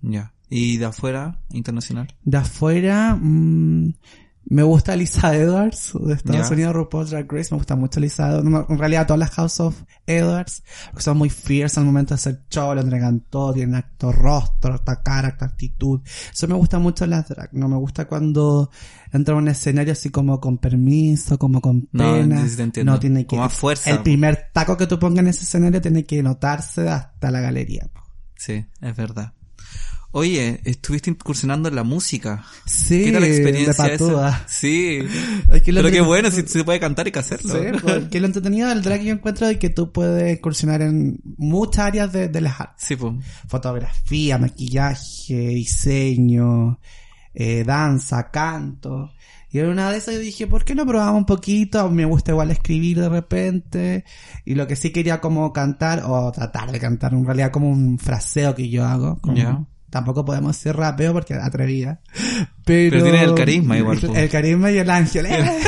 Ya. 0.00 0.32
¿Y 0.48 0.78
de 0.78 0.86
afuera, 0.86 1.38
internacional? 1.50 2.08
De 2.24 2.38
afuera, 2.38 3.14
mm, 3.20 3.92
me 4.50 4.64
gusta 4.64 4.96
Lisa 4.96 5.34
Edwards, 5.34 5.92
de 5.94 6.14
Estados. 6.14 6.50
Unidos, 6.50 6.74
RuPaul's 6.74 7.10
Drag 7.10 7.32
Race, 7.32 7.48
me 7.52 7.58
gusta 7.58 7.76
mucho 7.76 8.00
Lisa 8.00 8.30
Edwards, 8.30 8.68
en 8.68 8.78
realidad 8.78 9.06
todas 9.06 9.20
las 9.20 9.30
House 9.30 9.60
of 9.60 9.84
Edwards, 10.06 10.64
porque 10.86 11.02
son 11.02 11.18
muy 11.18 11.30
fierce 11.30 11.78
al 11.78 11.86
momento 11.86 12.14
de 12.14 12.16
hacer 12.16 12.42
show, 12.50 12.74
lo 12.74 12.80
entregan 12.80 13.20
todo, 13.30 13.52
tienen 13.52 13.76
acto 13.76 14.10
rostro, 14.10 14.74
acta 14.74 15.02
cara, 15.02 15.28
acta 15.28 15.44
actitud. 15.44 16.00
Eso 16.32 16.48
me 16.48 16.54
gusta 16.54 16.80
mucho 16.80 17.06
las 17.06 17.28
drag, 17.28 17.54
no 17.54 17.68
me 17.68 17.76
gusta 17.76 18.08
cuando 18.08 18.70
entra 19.12 19.34
a 19.34 19.38
un 19.38 19.46
escenario 19.46 19.92
así 19.92 20.10
como 20.10 20.40
con 20.40 20.58
permiso, 20.58 21.38
como 21.38 21.60
con 21.60 21.82
pena. 21.82 22.44
No 22.84 22.98
tiene 22.98 23.20
que, 23.22 23.28
Con 23.28 23.38
más 23.38 23.52
fuerza, 23.52 23.90
el 23.90 24.02
primer 24.02 24.50
taco 24.52 24.76
que 24.76 24.88
tú 24.88 24.98
pongas 24.98 25.20
en 25.20 25.28
ese 25.28 25.44
escenario 25.44 25.80
tiene 25.80 26.04
que 26.04 26.24
notarse 26.24 26.88
hasta 26.88 27.30
la 27.30 27.40
galería. 27.40 27.88
Sí, 28.34 28.66
es 28.80 28.96
verdad. 28.96 29.32
Oye, 30.12 30.60
estuviste 30.64 31.08
incursionando 31.10 31.68
en 31.68 31.76
la 31.76 31.84
música. 31.84 32.44
Sí, 32.66 33.04
¿Qué 33.04 33.12
tal 33.12 33.22
la 33.22 33.28
experiencia 33.28 33.84
de 33.84 33.94
esa? 33.94 34.44
Sí. 34.48 34.98
Es 35.52 35.62
que 35.62 35.72
lo 35.72 35.82
Pero 35.82 35.92
qué 35.92 36.00
bueno, 36.00 36.30
si 36.30 36.42
se 36.42 36.64
puede 36.64 36.80
cantar 36.80 37.06
hay 37.06 37.12
que 37.12 37.18
hacerlo. 37.20 37.54
Sí, 37.54 37.78
porque 37.80 38.20
lo 38.20 38.26
entretenido 38.26 38.68
del 38.68 38.82
drag 38.82 39.02
yo 39.02 39.12
encuentro 39.12 39.48
es 39.48 39.58
que 39.58 39.70
tú 39.70 39.92
puedes 39.92 40.38
incursionar 40.38 40.82
en 40.82 41.20
muchas 41.36 41.86
áreas 41.86 42.12
de, 42.12 42.28
de 42.28 42.40
las 42.40 42.60
artes. 42.60 42.84
Sí, 42.84 42.96
pues. 42.96 43.14
Fotografía, 43.46 44.38
maquillaje, 44.38 45.48
diseño, 45.48 46.80
eh, 47.32 47.62
danza, 47.64 48.30
canto. 48.30 49.12
Y 49.52 49.58
en 49.58 49.66
una 49.66 49.90
de 49.90 49.98
esas 49.98 50.14
yo 50.14 50.20
dije, 50.20 50.46
¿por 50.46 50.64
qué 50.64 50.74
no 50.74 50.86
probamos 50.86 51.18
un 51.18 51.26
poquito? 51.26 51.88
Me 51.90 52.04
gusta 52.04 52.32
igual 52.32 52.50
escribir 52.50 53.00
de 53.00 53.08
repente. 53.08 54.04
Y 54.44 54.54
lo 54.54 54.66
que 54.66 54.76
sí 54.76 54.90
quería 54.90 55.20
como 55.20 55.52
cantar, 55.52 56.02
o 56.04 56.30
tratar 56.30 56.70
de 56.70 56.78
cantar, 56.78 57.12
en 57.12 57.24
realidad 57.24 57.50
como 57.50 57.68
un 57.68 57.98
fraseo 57.98 58.54
que 58.54 58.68
yo 58.68 58.84
hago. 58.84 59.20
como-. 59.20 59.68
Tampoco 59.90 60.24
podemos 60.24 60.56
decir 60.56 60.74
rapeo 60.76 61.12
porque 61.12 61.34
atrevida. 61.34 62.00
Pero, 62.64 62.90
Pero 62.98 63.02
tiene 63.02 63.22
el 63.24 63.34
carisma 63.34 63.76
igual. 63.78 63.98
El 64.14 64.28
carisma 64.30 64.70
y 64.70 64.78
el 64.78 64.88
ángel. 64.90 65.26
¡eh! 65.26 65.60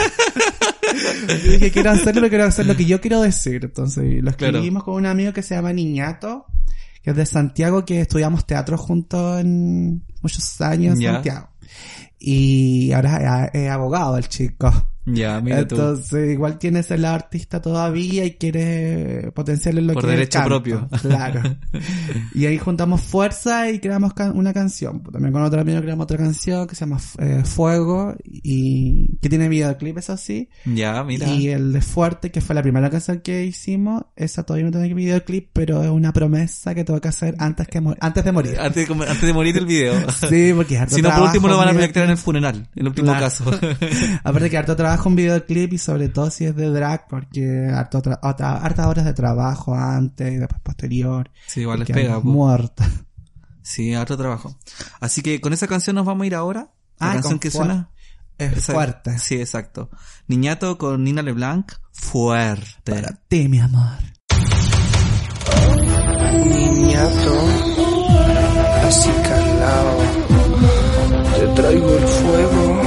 Dije, 1.51 1.71
quiero 1.71 1.91
hacerlo, 1.91 2.21
pero 2.21 2.29
quiero 2.29 2.45
hacer 2.45 2.67
lo 2.67 2.77
que 2.77 2.85
yo 2.85 3.01
quiero 3.01 3.21
decir. 3.23 3.65
Entonces, 3.65 4.23
lo 4.23 4.33
Claro. 4.33 4.59
escribimos 4.59 4.85
con 4.85 4.95
un 4.95 5.07
amigo 5.07 5.33
que 5.33 5.43
se 5.43 5.55
llama 5.55 5.73
Niñato, 5.73 6.47
que 7.03 7.11
es 7.11 7.17
de 7.17 7.27
Santiago, 7.27 7.85
que 7.85 8.01
estudiamos 8.01 8.47
teatro 8.47 8.77
juntos 8.79 9.41
en 9.41 10.05
muchos 10.21 10.61
años 10.61 10.99
en. 10.99 11.15
Santiago. 11.15 11.49
Y 12.19 12.93
ahora 12.93 13.51
es 13.53 13.71
abogado 13.71 14.17
el 14.19 14.29
chico. 14.29 14.71
Ya, 15.05 15.41
mira 15.41 15.67
tú. 15.67 15.75
Entonces, 15.75 16.33
igual 16.33 16.59
tiene 16.59 16.81
ese 16.81 16.97
lado 16.99 17.17
artista 17.17 17.61
todavía 17.61 18.25
y 18.25 18.33
quiere 18.35 19.33
potenciarle 19.35 19.83
lo 19.83 19.95
Por 19.95 20.03
que 20.05 20.09
es 20.09 20.13
el 20.13 20.19
derecho 20.19 20.39
canto. 20.39 20.49
propio. 20.49 20.89
Claro. 21.03 21.43
y 22.35 22.47
ahí 22.47 22.57
juntamos 22.59 23.01
fuerza 23.01 23.71
y 23.71 23.79
creamos 23.81 24.15
can- 24.15 24.37
una 24.37 24.53
canción. 24.53 25.03
También 25.03 25.33
con 25.33 25.43
otro 25.43 25.61
amigo 25.61 25.81
creamos 25.81 26.05
otra 26.05 26.19
canción 26.19 26.67
que 26.67 26.75
se 26.77 26.85
llama 26.87 27.01
eh, 27.19 27.43
Fuego 27.45 28.15
y 28.25 29.17
que 29.19 29.29
tiene 29.29 29.49
videoclip, 29.49 29.99
eso 29.99 30.17
sí. 30.17 30.49
Ya, 30.67 31.03
mira. 31.05 31.27
Y 31.29 31.49
el 31.49 31.73
de 31.73 31.81
Fuerte, 31.81 32.31
que 32.31 32.41
fue 32.41 32.55
la 32.55 32.63
primera 32.63 32.89
canción 32.91 33.21
que 33.21 33.45
hicimos, 33.45 34.05
esa 34.17 34.45
todavía 34.45 34.67
no 34.67 34.71
tiene 34.71 34.95
videoclip, 34.95 35.49
pero 35.53 35.83
es 35.83 35.91
una 35.91 36.13
promesa 36.13 36.75
que 36.75 36.85
tengo 36.85 37.01
que 37.01 37.09
hacer 37.09 37.35
antes 37.39 37.67
que 37.67 37.83
antes 38.01 38.25
de 38.25 38.33
morir. 38.33 38.57
Antes 38.61 38.83
de, 38.83 38.87
com- 38.87 39.03
antes 39.03 39.23
de 39.23 39.33
morir 39.33 39.57
el 39.59 39.67
video. 39.67 39.95
Sí, 40.29 40.53
porque 40.55 40.79
si 40.89 41.03
no, 41.03 41.11
por 41.11 41.23
último 41.25 41.49
lo 41.49 41.57
van 41.59 41.69
a 41.69 41.73
proyectar 41.73 42.05
en 42.05 42.11
el 42.11 42.17
funeral. 42.17 42.69
El 42.77 42.87
último 42.87 43.09
Claro. 43.09 43.25
caso. 43.25 43.45
Aparte 44.25 44.49
que 44.49 44.57
harto 44.57 44.77
trabajo 44.77 44.92
en 45.09 45.17
videoclip 45.17 45.73
y 45.73 45.79
sobre 45.79 46.09
todo 46.09 46.31
si 46.31 46.45
es 46.45 46.55
de 46.57 46.71
drag, 46.71 47.07
porque 47.09 47.69
harto 47.75 48.03
tra- 48.03 48.19
otra- 48.23 48.57
hartas 48.59 48.87
horas 48.87 49.05
de 49.05 49.13
trabajo 49.15 49.75
antes 49.75 50.33
y 50.33 50.37
después 50.37 50.61
posterior. 50.63 51.31
sí, 51.47 51.61
igual 51.63 51.81
les 51.81 51.89
pega. 51.91 52.21
Muerta. 52.21 52.89
Sí, 53.63 53.95
harto 53.95 54.17
trabajo. 54.17 54.57
Así 55.01 55.23
que 55.23 55.41
con 55.41 55.53
esa 55.53 55.67
canción 55.69 55.95
nos 55.97 56.05
vamos 56.05 56.25
a 56.25 56.27
ir 56.27 56.35
ahora. 56.35 56.69
La 56.99 57.11
Ah, 57.11 57.13
canción 57.15 57.39
que 57.39 57.51
suena. 57.51 57.91
Es 58.39 58.65
fuerte. 58.67 59.19
Sí, 59.19 59.37
exacto. 59.37 59.89
Niñato 60.27 60.77
con 60.79 61.05
Nina 61.05 61.23
LeBlanc. 61.23 61.71
Fuerte. 61.93 62.93
Para 62.93 63.13
ti, 63.29 63.47
mi 63.49 63.61
amor. 63.61 63.99
niñato, 66.33 67.35
así 68.87 69.11
calao. 69.23 69.99
Te 71.39 71.47
traigo 71.63 71.97
el 71.97 72.05
fuego 72.07 72.83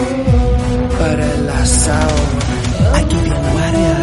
para 1.00 1.35
el 1.66 1.72
asado. 1.72 2.16
Aquí 2.94 3.16
bien 3.24 3.44
warrior. 3.56 3.98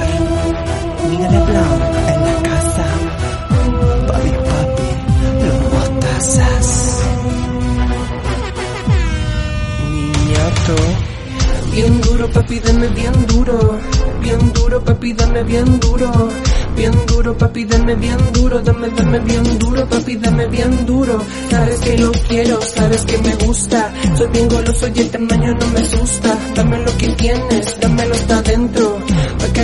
Mírale 1.11 1.39
blanco 1.45 1.99
en 2.13 2.21
la 2.27 2.35
casa. 2.49 2.85
Papi, 4.09 4.31
papi, 4.49 4.89
los 5.45 5.59
mostazas. 5.73 6.67
Niñato, 9.91 10.77
bien 11.73 12.01
duro, 12.01 12.31
papi, 12.31 12.61
dame 12.61 12.89
bien 12.89 13.27
duro. 13.27 13.79
Bien 14.21 14.53
duro, 14.53 14.85
papi, 14.85 15.13
dame 15.13 15.43
bien 15.45 15.81
duro. 15.81 16.11
Bien 16.77 16.93
duro, 17.07 17.37
papi, 17.37 17.65
dame 17.65 17.95
bien 17.97 18.19
duro. 18.33 18.61
Dame, 18.61 18.89
dame 18.91 19.19
bien 19.21 19.59
duro, 19.59 19.89
papi, 19.89 20.17
dame 20.17 20.47
bien 20.47 20.87
duro. 20.87 21.21
Sabes 21.51 21.79
que 21.81 21.99
lo 21.99 22.13
quiero, 22.29 22.61
sabes 22.63 23.03
que 23.03 23.19
me 23.19 23.35
gusta. 23.47 23.93
Soy 24.17 24.29
bien 24.29 24.49
goloso 24.49 24.89
y 24.95 25.01
el 25.01 25.11
tamaño 25.11 25.55
no 25.55 25.67
me 25.69 25.81
asusta. 25.81 26.39
Dame 26.55 26.79
lo 26.79 26.97
que 26.97 27.09
tienes, 27.09 27.81
dámelo 27.81 28.15
hasta 28.15 28.39
adentro. 28.39 28.99
Pa' 29.39 29.53
que 29.53 29.61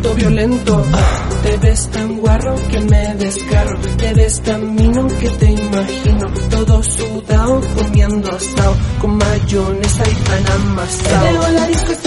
acto 0.00 0.14
violento. 0.14 0.84
Ah, 0.92 1.28
te 1.42 1.56
ves 1.58 1.90
tan 1.90 2.16
guarro 2.18 2.54
que 2.70 2.80
me 2.80 3.14
desgarro. 3.14 3.78
Te 3.98 4.14
ves 4.14 4.40
tan 4.42 4.74
mino 4.74 5.06
que 5.08 5.28
te 5.30 5.50
imagino. 5.50 6.26
Todo 6.50 6.82
sudado 6.82 7.60
comiendo 7.76 8.30
asado. 8.30 8.76
Con 9.00 9.16
mayonesa 9.16 10.02
y 10.08 10.14
pan 10.14 10.46
amasado. 10.54 11.99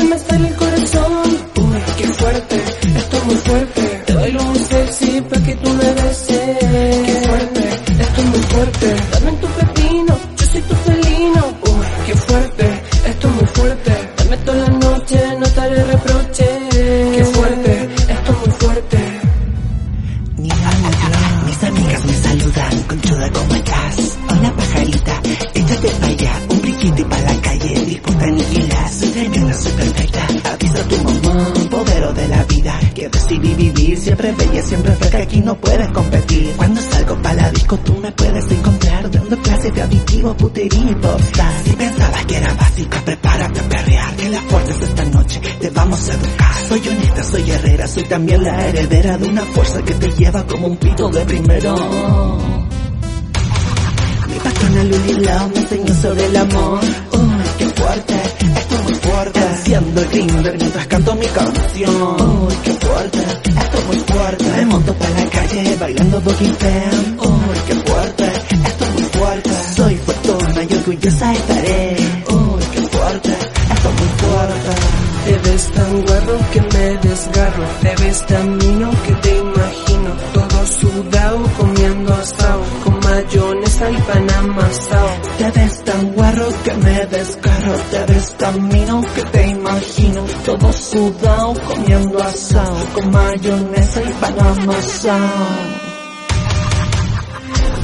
También 48.13 48.43
la 48.43 48.67
heredera 48.67 49.17
de 49.17 49.27
una 49.27 49.41
fuerza 49.41 49.82
que 49.82 49.96
te 49.96 50.12
lleva 50.12 50.46
como 50.46 50.67
un 50.67 50.77
pito 50.77 51.10
de 51.10 51.25
primero. 51.25 51.75
Mi 54.27 54.36
patrona 54.36 54.84
Luli 54.84 55.13
Lau 55.25 55.50
me 55.50 55.58
enseñó 55.58 55.93
sobre 55.96 56.25
el 56.27 56.38
amor. 56.38 56.79
Uy, 57.12 57.43
qué 57.58 57.65
fuerte, 57.70 58.13
esto 58.55 58.75
es 58.75 58.84
muy 58.84 58.93
fuerte. 58.93 59.39
Enciendo 59.39 60.01
el 60.01 60.08
grinder 60.10 60.58
mientras 60.60 60.86
canto 60.86 61.15
mi 61.15 61.25
canción. 61.25 62.46
Uy, 62.46 62.53
qué 62.63 62.72
fuerte, 62.74 63.20
esto 63.48 63.77
es 63.79 63.86
muy 63.88 64.00
fuerte. 64.01 64.46
Me 64.58 64.65
monto 64.67 64.93
para 64.93 65.10
la 65.10 65.29
calle 65.32 65.75
bailando 65.79 66.22
Doggy 66.22 66.53
Fam. 66.60 67.17
Uy, 67.17 67.58
qué 67.65 67.74
fuerte, 67.74 68.25
esto 68.25 68.86
es 68.86 68.93
muy 68.93 69.03
fuerte. 69.05 69.50
Soy 69.75 69.96
fuertona 69.96 70.63
y 70.70 70.74
orgullosa 70.75 71.34
estaré. 71.34 72.12
Que 76.52 76.62
me 76.62 76.98
desgarro. 76.98 77.66
Te 77.82 77.96
ves 78.04 78.25
tan 78.25 78.58
mino 78.58 78.92
que 79.06 79.13
te 79.16 79.38
imagino. 79.38 80.10
Todo 80.34 80.66
sudado 80.66 81.44
comiendo 81.58 82.13
asado. 82.13 82.63
Con 82.84 83.00
mayonesa 83.00 83.92
y 83.92 83.98
pan 83.98 84.32
amasado. 84.32 85.10
Te 85.38 85.52
ves 85.52 85.84
tan 85.84 86.13
guarro 86.13 86.48
que 86.63 86.74
me 86.74 87.06
desgarro, 87.06 87.74
te 87.92 88.13
ves 88.13 88.38
tan 88.38 88.68
mino 88.68 89.02
que 89.16 89.24
te 89.24 89.48
imagino, 89.48 90.25
todo 90.46 90.74
sudado 90.74 91.54
comiendo 91.68 92.24
asado, 92.24 92.78
con 92.94 93.12
mayonesa 93.12 94.02
y 94.02 94.13
pan 94.13 94.40
amasado. 94.40 95.20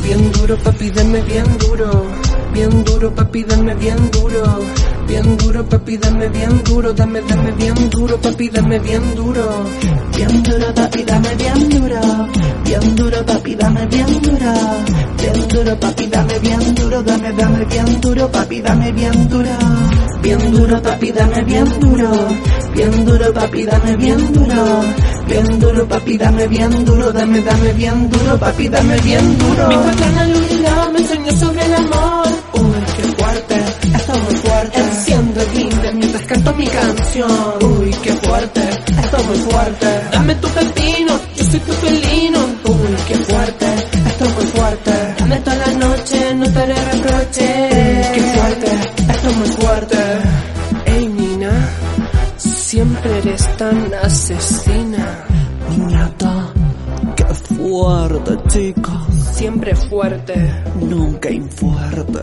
Bien 0.04 0.32
duro, 0.32 0.58
papi, 0.58 0.90
dame 0.92 1.22
bien 1.22 1.58
duro. 1.58 2.29
Bien 2.54 2.84
duro, 2.84 3.12
papi, 3.16 3.44
dame 3.44 3.74
bien 3.76 3.98
duro. 4.12 4.44
Bien 5.08 5.38
duro, 5.38 5.66
papi, 5.66 5.98
dame 5.98 6.28
bien 6.30 6.64
duro. 6.64 6.94
Dame, 6.94 7.22
dame 7.22 7.52
bien 7.54 7.90
duro, 7.90 8.18
papi, 8.18 8.50
dame 8.50 8.80
bien 8.80 9.16
duro. 9.16 9.66
Bien 10.16 10.44
duro 10.44 10.74
papi, 10.76 11.04
dame 11.06 11.36
bien 11.38 11.70
duro, 11.70 12.02
bien 12.66 12.96
duro 12.96 13.26
papi, 13.26 13.56
dame 13.56 13.86
bien 13.88 14.22
duro, 14.22 14.54
bien 15.18 15.48
duro 15.48 15.80
papi, 15.80 16.08
dame 16.08 16.40
bien 16.40 16.76
duro, 16.76 17.02
dame, 17.04 17.32
dame 17.32 17.66
bien 17.66 18.02
duro 18.02 18.28
papi, 18.30 18.62
dame 18.62 18.92
bien 18.92 19.30
duro, 19.30 19.50
bien 20.22 20.52
duro 20.52 20.82
papi, 20.82 21.12
dame 21.14 21.42
bien 21.46 21.80
duro, 21.80 22.10
bien 22.76 23.06
duro 23.06 23.34
papi, 23.34 23.64
dame 23.66 23.96
bien 23.96 24.34
duro, 24.34 24.82
bien 25.26 25.60
duro 25.60 25.88
papi, 25.88 26.18
dame 26.18 26.48
bien 26.50 26.86
duro, 26.86 27.12
dame, 27.14 27.42
dame 27.42 27.74
bien 27.74 28.10
duro 28.10 28.38
papi, 28.38 28.68
dame 28.68 29.00
bien 29.00 29.38
duro. 29.40 29.68
Mi 29.70 29.76
patrona 29.78 30.28
Lulila 30.28 30.90
me 30.92 31.00
enseñó 31.00 31.32
sobre 31.32 31.59
Uy, 32.54 32.82
qué 32.96 33.04
fuerte, 33.04 33.56
Esto 33.96 34.14
es 34.14 34.24
muy 34.24 34.36
fuerte, 34.36 34.80
Enciendo 34.80 35.42
el 35.42 35.48
grinder 35.52 35.96
mientras 35.96 36.24
canto 36.26 36.54
mi 36.54 36.68
canción. 36.68 37.54
Uy, 37.80 37.92
qué 38.04 38.14
fuerte, 38.14 38.62
esto 39.02 39.18
es 39.18 39.26
muy 39.28 39.38
fuerte, 39.52 39.88
Dame 40.12 40.36
tu 40.36 40.48
pepino, 40.50 41.14
yo 41.36 41.44
soy 41.46 41.60
tu 41.60 41.72
felino. 41.74 42.40
Uy, 42.66 42.96
qué 43.08 43.16
fuerte, 43.16 43.66
esto 44.08 44.26
es 44.26 44.36
muy 44.36 44.46
fuerte, 44.48 44.92
dame 45.20 45.36
toda 45.38 45.56
la 45.56 45.74
noche, 45.74 46.36
no 46.36 46.52
te 46.52 46.60
haré 46.60 46.76
reproche. 46.92 47.70
qué 48.14 48.22
fuerte, 48.22 48.72
esto 49.14 49.30
es 49.30 49.38
muy 49.38 49.50
fuerte. 49.50 49.98
Ey, 50.86 51.08
Nina, 51.08 51.70
siempre 52.38 53.18
eres 53.20 53.58
tan 53.58 53.94
asesina. 54.04 55.26
Niñata, 55.70 56.52
fuerte, 57.70 58.38
chica. 58.48 59.06
Siempre 59.34 59.76
fuerte. 59.76 60.36
Nunca 60.82 61.30
infuerte. 61.30 62.20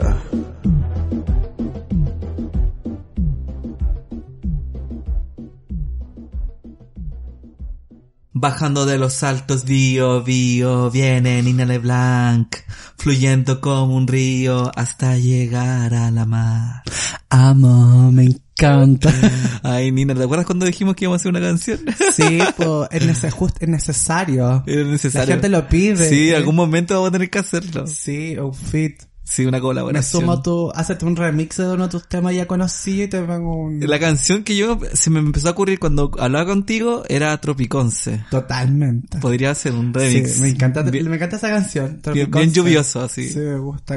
Bajando 8.33 8.85
de 8.85 8.99
los 8.99 9.23
altos, 9.23 9.65
bio, 9.65 10.23
bio, 10.23 10.91
viene 10.91 11.43
Nina 11.43 11.65
LeBlanc, 11.65 12.55
fluyendo 12.99 13.61
como 13.61 13.97
un 13.97 14.07
río 14.07 14.71
hasta 14.77 15.17
llegar 15.17 15.95
a 15.95 16.11
la 16.11 16.27
mar. 16.27 16.83
Amo, 17.31 18.13
me 18.13 18.25
encanta. 18.59 19.12
Ay, 19.62 19.92
Nina, 19.92 20.14
¿te 20.14 20.23
acuerdas 20.23 20.47
cuando 20.47 20.66
dijimos 20.66 20.95
que 20.97 21.05
íbamos 21.05 21.21
a 21.21 21.23
hacer 21.23 21.31
una 21.31 21.40
canción? 21.40 21.81
Sí, 22.12 22.38
pues 22.57 22.88
es, 22.90 23.03
nece- 23.07 23.31
just- 23.31 23.57
es 23.62 23.69
necesario. 23.69 24.62
Era 24.66 24.85
necesario. 24.85 25.27
La 25.27 25.33
gente 25.35 25.49
lo 25.49 25.69
pide. 25.69 26.09
Sí, 26.09 26.31
en 26.31 26.37
algún 26.37 26.55
momento 26.57 26.95
vamos 26.95 27.09
a 27.09 27.12
tener 27.12 27.31
que 27.31 27.38
hacerlo. 27.38 27.87
Sí, 27.87 28.37
un 28.38 28.55
fit. 28.55 29.03
Sí, 29.29 29.42
una 29.45 29.59
Me 29.59 29.62
colaboración. 29.62 30.21
sumo 30.23 30.40
tu, 30.40 30.71
hacerte 30.71 31.05
un 31.05 31.16
remix 31.16 31.57
de 31.57 31.66
uno 31.66 31.85
de 31.87 31.90
tus 31.90 32.07
temas 32.09 32.33
ya 32.33 32.47
conocidos 32.47 33.07
y 33.07 33.09
te 33.11 33.21
pongo 33.23 33.57
un... 33.57 33.81
La 33.81 33.99
canción 33.99 34.45
que 34.45 34.57
yo 34.57 34.79
se 34.92 35.11
me 35.11 35.19
empezó 35.19 35.49
a 35.49 35.51
ocurrir 35.51 35.81
cuando 35.81 36.12
hablaba 36.21 36.47
contigo 36.47 37.03
era 37.09 37.37
Tropiconce. 37.40 38.25
Totalmente. 38.31 39.19
Podría 39.19 39.53
ser 39.57 39.73
un 39.73 39.92
remix. 39.92 40.35
Sí, 40.35 40.42
me 40.42 40.49
encanta, 40.51 40.83
Bien- 40.83 41.11
me 41.11 41.16
encanta 41.16 41.37
esa 41.38 41.49
canción. 41.49 41.87
bien, 41.87 42.03
Tropiconce. 42.03 42.38
bien 42.38 42.55
lluvioso, 42.55 43.03
así. 43.03 43.29
Sí, 43.29 43.40
me 43.40 43.59
gusta. 43.59 43.97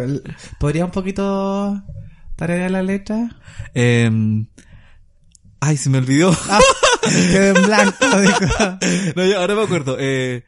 ¿Podría 0.60 0.84
un 0.86 0.92
poquito 0.92 1.80
tararear 2.40 2.72
la 2.72 2.82
letra? 2.82 3.36
Eh, 3.74 4.10
ay, 5.60 5.76
se 5.76 5.90
me 5.90 5.98
olvidó. 5.98 6.32
Ah, 6.50 6.60
quedé 7.04 7.50
en 7.50 7.66
blanco, 7.66 8.06
dijo. 8.22 8.80
no, 9.16 9.26
ya, 9.26 9.38
ahora 9.40 9.56
me 9.56 9.64
acuerdo. 9.64 9.98
Eh, 10.00 10.46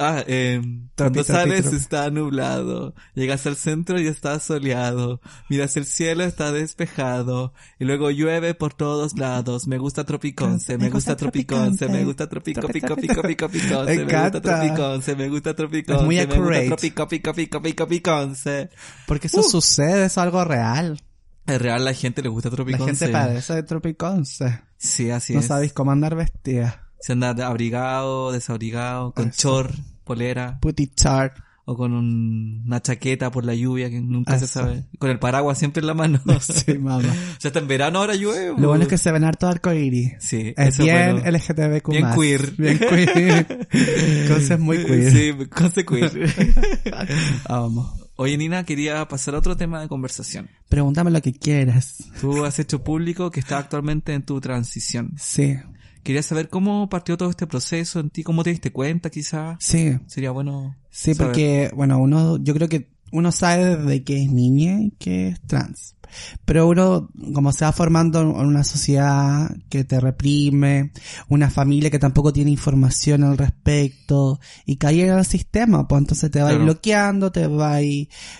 ah, 0.00 0.24
eh, 0.26 0.60
cuando 0.96 1.22
sales 1.22 1.62
tropi. 1.62 1.76
está 1.76 2.10
nublado. 2.10 2.94
Llegas 3.14 3.46
al 3.46 3.54
centro 3.56 4.00
y 4.00 4.06
está 4.08 4.40
soleado. 4.40 5.20
Miras 5.48 5.76
el 5.76 5.84
cielo, 5.86 6.24
está 6.24 6.50
despejado. 6.52 7.52
Y 7.78 7.84
luego 7.84 8.10
llueve 8.10 8.54
por 8.54 8.74
todos 8.74 9.16
lados. 9.18 9.66
Me 9.68 9.78
gusta 9.78 10.04
Tropiconce, 10.04 10.78
me 10.78 10.90
gusta 10.90 11.16
Tropiconce, 11.16 11.88
me 11.88 12.04
gusta 12.04 12.28
Tropico, 12.28 12.66
pico, 12.68 12.96
pico, 12.96 13.22
pico, 13.22 13.48
piconce. 13.48 13.96
Me 13.98 14.04
Me 14.04 14.12
gusta. 14.20 14.40
Tropiconce, 14.40 15.16
me 15.16 15.28
gusta 15.28 15.54
Tropiconce. 15.54 16.04
Me 16.06 16.24
gusta 16.24 16.34
accurate. 16.34 16.66
Tropico, 16.66 17.08
pico, 17.08 17.32
pico, 17.34 17.62
pico, 17.62 17.86
piconce. 17.86 18.70
Porque 19.06 19.26
eso 19.28 19.40
Uh. 19.40 19.42
sucede, 19.44 20.06
es 20.06 20.18
algo 20.18 20.44
real. 20.44 21.00
Es 21.46 21.60
real, 21.60 21.84
la 21.84 21.94
gente 21.94 22.22
le 22.22 22.28
gusta 22.28 22.48
La 22.50 22.56
Tropiconce. 22.56 23.06
gente 23.06 23.08
padece 23.12 23.54
de 23.54 23.62
Tropiconce. 23.62 24.60
Sí, 24.76 25.10
así 25.10 25.34
No 25.34 25.40
es. 25.40 25.46
sabéis 25.46 25.72
cómo 25.72 25.90
andar 25.90 26.14
vestida. 26.14 26.89
Se 27.00 27.12
anda 27.12 27.30
abrigado, 27.46 28.30
desabrigado, 28.32 29.12
con 29.12 29.30
chor, 29.30 29.72
polera, 30.04 30.58
Putty 30.60 30.88
chart. 30.88 31.34
o 31.64 31.76
con 31.76 31.92
un- 31.92 32.62
una 32.66 32.80
chaqueta 32.82 33.30
por 33.30 33.44
la 33.44 33.54
lluvia 33.54 33.88
que 33.90 34.00
nunca 34.00 34.38
se 34.38 34.46
sabe. 34.48 34.84
Con 34.98 35.08
el 35.10 35.18
paraguas 35.18 35.56
siempre 35.56 35.80
en 35.80 35.86
la 35.86 35.94
mano. 35.94 36.20
Sí, 36.40 36.76
mamá. 36.78 36.98
O 37.08 37.40
sea, 37.40 37.48
hasta 37.48 37.58
en 37.60 37.68
verano 37.68 38.00
ahora 38.00 38.14
llueve. 38.16 38.54
Lo 38.60 38.68
bueno 38.68 38.82
es 38.82 38.88
que 38.88 38.98
se 38.98 39.12
ven 39.12 39.24
harto 39.24 39.46
arcoíris. 39.46 40.14
Sí, 40.20 40.52
Es 40.56 40.74
eso 40.74 40.82
bien 40.82 41.20
bueno. 41.20 41.30
LGTBQ+. 41.38 41.90
Bien 41.90 42.06
queer. 42.14 42.50
Bien 42.56 42.78
queer. 42.78 43.68
Entonces 43.72 44.58
muy 44.58 44.84
queer. 44.84 45.12
Sí, 45.12 45.46
conce 45.48 45.84
queer. 45.86 46.12
Vamos. 47.48 47.92
Oye, 48.16 48.36
Nina, 48.36 48.64
quería 48.64 49.06
pasar 49.08 49.34
a 49.34 49.38
otro 49.38 49.56
tema 49.56 49.80
de 49.80 49.88
conversación. 49.88 50.50
Pregúntame 50.68 51.10
lo 51.10 51.22
que 51.22 51.32
quieras. 51.32 52.04
Tú 52.20 52.44
has 52.44 52.58
hecho 52.58 52.82
público 52.84 53.30
que 53.30 53.40
está 53.40 53.56
actualmente 53.58 54.12
en 54.12 54.22
tu 54.22 54.40
transición. 54.40 55.12
Sí. 55.16 55.56
Quería 56.02 56.22
saber 56.22 56.48
cómo 56.48 56.88
partió 56.88 57.16
todo 57.16 57.30
este 57.30 57.46
proceso 57.46 58.00
en 58.00 58.10
ti, 58.10 58.22
cómo 58.22 58.42
te 58.42 58.50
diste 58.50 58.72
cuenta 58.72 59.10
quizás. 59.10 59.56
Sí. 59.60 59.98
Sería 60.06 60.30
bueno. 60.30 60.76
Sí, 60.90 61.14
saber. 61.14 61.28
porque, 61.32 61.70
bueno, 61.74 61.98
uno, 61.98 62.36
yo 62.42 62.54
creo 62.54 62.68
que 62.68 62.90
uno 63.12 63.32
sabe 63.32 63.76
desde 63.76 64.04
que 64.04 64.22
es 64.22 64.30
niña 64.30 64.80
y 64.80 64.92
que 64.92 65.28
es 65.28 65.40
trans. 65.42 65.96
Pero 66.44 66.66
uno, 66.68 67.08
como 67.34 67.52
se 67.52 67.64
va 67.64 67.72
formando 67.72 68.20
en 68.20 68.28
una 68.28 68.64
sociedad 68.64 69.48
que 69.68 69.84
te 69.84 70.00
reprime, 70.00 70.90
una 71.28 71.50
familia 71.50 71.90
que 71.90 72.00
tampoco 72.00 72.32
tiene 72.32 72.50
información 72.50 73.22
al 73.22 73.38
respecto, 73.38 74.40
y 74.66 74.76
cae 74.76 75.06
en 75.06 75.18
el 75.18 75.24
sistema, 75.24 75.86
pues 75.86 76.00
entonces 76.00 76.30
te 76.30 76.40
va 76.40 76.48
Claro. 76.48 76.64
bloqueando, 76.64 77.30
te 77.30 77.46
va 77.46 77.78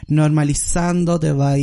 normalizando, 0.08 1.20
te 1.20 1.32
va 1.32 1.54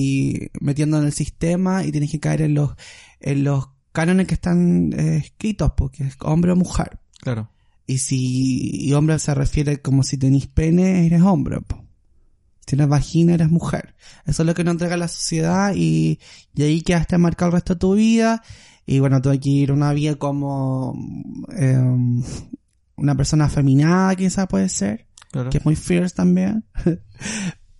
metiendo 0.61 0.97
en 0.99 1.05
el 1.05 1.13
sistema 1.13 1.83
y 1.83 1.91
tienes 1.91 2.11
que 2.11 2.19
caer 2.19 2.41
en 2.41 2.53
los, 2.53 2.71
en 3.19 3.43
los 3.43 3.67
cánones 3.97 4.27
que 4.27 4.35
están 4.35 4.93
eh, 4.93 5.17
escritos, 5.17 5.71
porque 5.75 6.03
es 6.03 6.15
hombre 6.21 6.51
o 6.51 6.55
mujer. 6.55 6.99
Claro. 7.19 7.49
Y 7.87 7.97
si 7.97 8.85
y 8.87 8.93
hombre 8.93 9.17
se 9.17 9.33
refiere 9.33 9.81
como 9.81 10.03
si 10.03 10.17
tenés 10.19 10.45
pene, 10.45 11.07
eres 11.07 11.21
hombre. 11.23 11.61
po. 11.61 11.83
Si 12.59 12.75
tienes 12.75 12.89
vagina, 12.89 13.33
eres 13.33 13.49
mujer. 13.49 13.95
Eso 14.25 14.43
es 14.43 14.45
lo 14.47 14.53
que 14.53 14.63
nos 14.63 14.73
entrega 14.73 14.97
la 14.97 15.07
sociedad 15.07 15.73
y, 15.75 16.19
y 16.53 16.61
ahí 16.63 16.81
quedaste 16.81 17.17
marcado 17.17 17.49
el 17.49 17.53
resto 17.53 17.73
de 17.73 17.79
tu 17.79 17.95
vida. 17.95 18.43
Y 18.85 18.99
bueno, 18.99 19.19
tuve 19.19 19.39
que 19.39 19.49
ir 19.49 19.71
una 19.71 19.93
vida 19.93 20.13
como 20.15 20.93
eh, 21.57 21.81
una 22.97 23.15
persona 23.15 23.45
afeminada, 23.45 24.15
quizás 24.15 24.45
puede 24.47 24.69
ser, 24.69 25.07
Claro. 25.31 25.49
que 25.49 25.57
es 25.57 25.65
muy 25.65 25.75
fierce 25.75 26.13
también. 26.15 26.65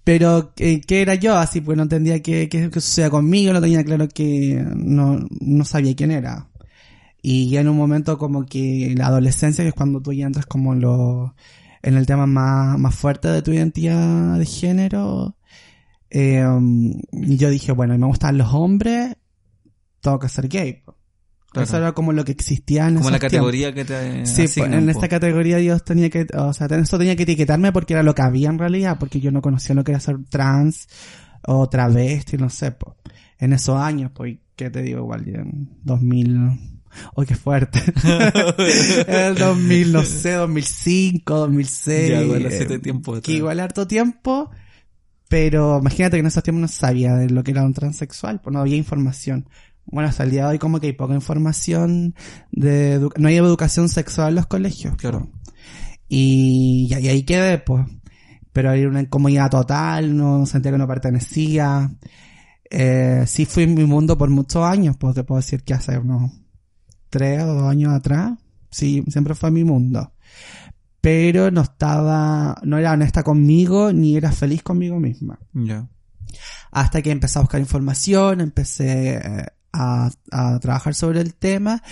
Pero, 0.07 0.53
eh, 0.55 0.79
¿qué 0.79 1.01
era 1.01 1.15
yo? 1.15 1.37
Así, 1.37 1.59
pues 1.59 1.75
no 1.75 1.83
entendía 1.83 2.21
qué, 2.21 2.47
qué, 2.47 2.69
qué 2.69 2.79
sucedía 2.79 3.09
conmigo, 3.09 3.51
no 3.51 3.59
tenía 3.59 3.83
claro 3.83 4.07
que 4.07 4.63
no, 4.73 5.19
no 5.41 5.65
sabía 5.65 5.97
quién 5.97 6.11
era. 6.11 6.47
Y 7.21 7.49
ya 7.49 7.59
en 7.59 7.67
un 7.67 7.75
momento 7.75 8.17
como 8.17 8.45
que 8.45 8.95
la 8.97 9.07
adolescencia, 9.07 9.65
que 9.65 9.69
es 9.69 9.73
cuando 9.73 10.01
tú 10.01 10.13
ya 10.13 10.27
entras 10.27 10.45
como 10.45 10.71
en 10.71 10.79
lo, 10.79 11.35
en 11.81 11.97
el 11.97 12.05
tema 12.05 12.25
más, 12.25 12.79
más 12.79 12.95
fuerte 12.95 13.27
de 13.27 13.41
tu 13.41 13.51
identidad 13.51 14.39
de 14.39 14.45
género, 14.45 15.35
eh, 16.09 16.41
yo 17.11 17.49
dije, 17.49 17.73
bueno, 17.73 17.97
me 17.97 18.07
gustan 18.07 18.37
los 18.37 18.53
hombres, 18.53 19.17
tengo 19.99 20.19
que 20.19 20.29
ser 20.29 20.47
gay. 20.47 20.83
Claro. 21.57 21.67
Eso 21.67 21.77
era 21.77 21.91
como 21.93 22.13
lo 22.13 22.23
que 22.25 22.31
existía 22.31 22.87
en 22.87 22.95
Como 22.95 23.09
la 23.09 23.19
tiempos. 23.19 23.31
categoría 23.31 23.73
que 23.73 23.85
te 23.85 24.25
Sí, 24.25 24.45
en 24.61 24.85
po. 24.85 24.91
esta 24.91 25.07
categoría 25.07 25.57
Dios 25.57 25.83
tenía 25.83 26.09
que, 26.09 26.27
o 26.35 26.53
sea, 26.53 26.67
esto 26.67 26.97
tenía 26.97 27.15
que 27.15 27.23
etiquetarme 27.23 27.71
porque 27.71 27.93
era 27.93 28.03
lo 28.03 28.15
que 28.15 28.21
había 28.21 28.49
en 28.49 28.59
realidad, 28.59 28.97
porque 28.99 29.19
yo 29.19 29.31
no 29.31 29.41
conocía 29.41 29.75
lo 29.75 29.83
que 29.83 29.91
era 29.91 29.99
ser 29.99 30.17
trans 30.29 30.87
o 31.45 31.67
travesti, 31.69 32.37
no 32.37 32.49
sé, 32.49 32.71
pues. 32.71 32.95
En 33.39 33.53
esos 33.53 33.77
años, 33.79 34.11
pues, 34.13 34.37
¿qué 34.55 34.69
te 34.69 34.81
digo? 34.81 34.99
Igual, 34.99 35.27
en 35.27 35.69
2000, 35.83 36.59
¡Uy, 37.15 37.25
qué 37.25 37.35
fuerte! 37.35 37.79
en 39.07 39.15
el 39.15 39.35
2000, 39.35 39.93
no 39.93 40.03
sé, 40.03 40.33
2005, 40.33 41.35
2006. 41.37 42.09
Ya, 42.09 42.21
igual 42.21 42.45
hace 42.45 42.63
eh, 42.63 42.79
tiempo 42.79 43.21
Que 43.21 43.33
igual 43.33 43.59
harto 43.59 43.87
tiempo, 43.87 44.49
pero 45.27 45.79
imagínate 45.79 46.17
que 46.17 46.21
en 46.21 46.25
esos 46.27 46.43
tiempos 46.43 46.61
no 46.61 46.67
sabía 46.67 47.15
de 47.15 47.29
lo 47.29 47.43
que 47.43 47.51
era 47.51 47.63
un 47.63 47.73
transexual, 47.73 48.41
pues 48.41 48.53
no 48.53 48.59
había 48.59 48.77
información. 48.77 49.47
Bueno, 49.88 50.10
hasta 50.10 50.23
el 50.23 50.32
día 50.32 50.43
de 50.43 50.50
hoy 50.52 50.60
como 50.60 50.80
que 50.80 50.88
hay 50.88 50.93
poca 50.93 51.13
información 51.15 52.13
de 52.52 53.08
no 53.17 53.28
hay 53.28 53.36
educación 53.38 53.89
sexual 53.89 54.30
en 54.30 54.36
los 54.36 54.47
colegios. 54.47 54.95
Claro. 54.97 55.30
Y, 56.10 56.88
y 56.89 56.93
ahí- 56.93 57.08
ahí 57.10 57.23
quedé, 57.23 57.58
pues. 57.60 57.86
Pero 58.54 58.71
era 58.71 58.89
una 58.89 59.02
incomodidad 59.02 59.50
total, 59.50 60.15
no 60.17 60.45
sentía 60.45 60.71
que 60.71 60.78
no 60.78 60.88
pertenecía. 60.88 61.89
Eh, 62.69 63.23
sí 63.28 63.45
fui 63.45 63.63
en 63.63 63.76
mi 63.76 63.86
mundo 63.86 64.17
por 64.17 64.30
muchos 64.30 64.63
años, 64.63 64.97
pues 64.97 65.15
te 65.15 65.23
puedo 65.23 65.39
decir 65.39 65.63
que 65.63 65.73
hace 65.73 65.97
unos 65.97 66.32
tres 67.10 67.43
o 67.43 67.54
dos 67.54 67.63
años 67.69 67.93
atrás, 67.93 68.34
sí, 68.69 69.04
siempre 69.08 69.36
fue 69.36 69.52
mi 69.52 69.63
mundo. 69.63 70.12
Pero 71.00 71.52
no 71.52 71.62
estaba, 71.62 72.58
no 72.63 72.78
era 72.78 72.91
honesta 72.93 73.23
conmigo, 73.23 73.93
ni 73.93 74.17
era 74.17 74.32
feliz 74.32 74.63
conmigo 74.63 75.00
misma 75.00 75.39
Ya. 75.54 75.88
hasta 76.71 77.02
que 77.02 77.12
empecé 77.12 77.39
a 77.39 77.43
buscar 77.43 77.62
información, 77.62 78.41
empecé 78.41 79.15
eh, 79.17 79.45
a, 79.77 80.09
a 80.31 80.59
trabajar 80.59 80.95
sobre 80.95 81.21
el 81.21 81.33
tema 81.35 81.83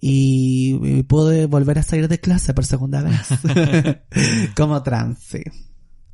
y, 0.00 0.78
y 0.82 1.02
pude 1.04 1.46
volver 1.46 1.78
a 1.78 1.82
salir 1.82 2.08
de 2.08 2.20
clase 2.20 2.54
por 2.54 2.64
segunda 2.64 3.02
vez 3.02 3.18
como 4.56 4.82
trans. 4.82 5.18
sí. 5.20 5.42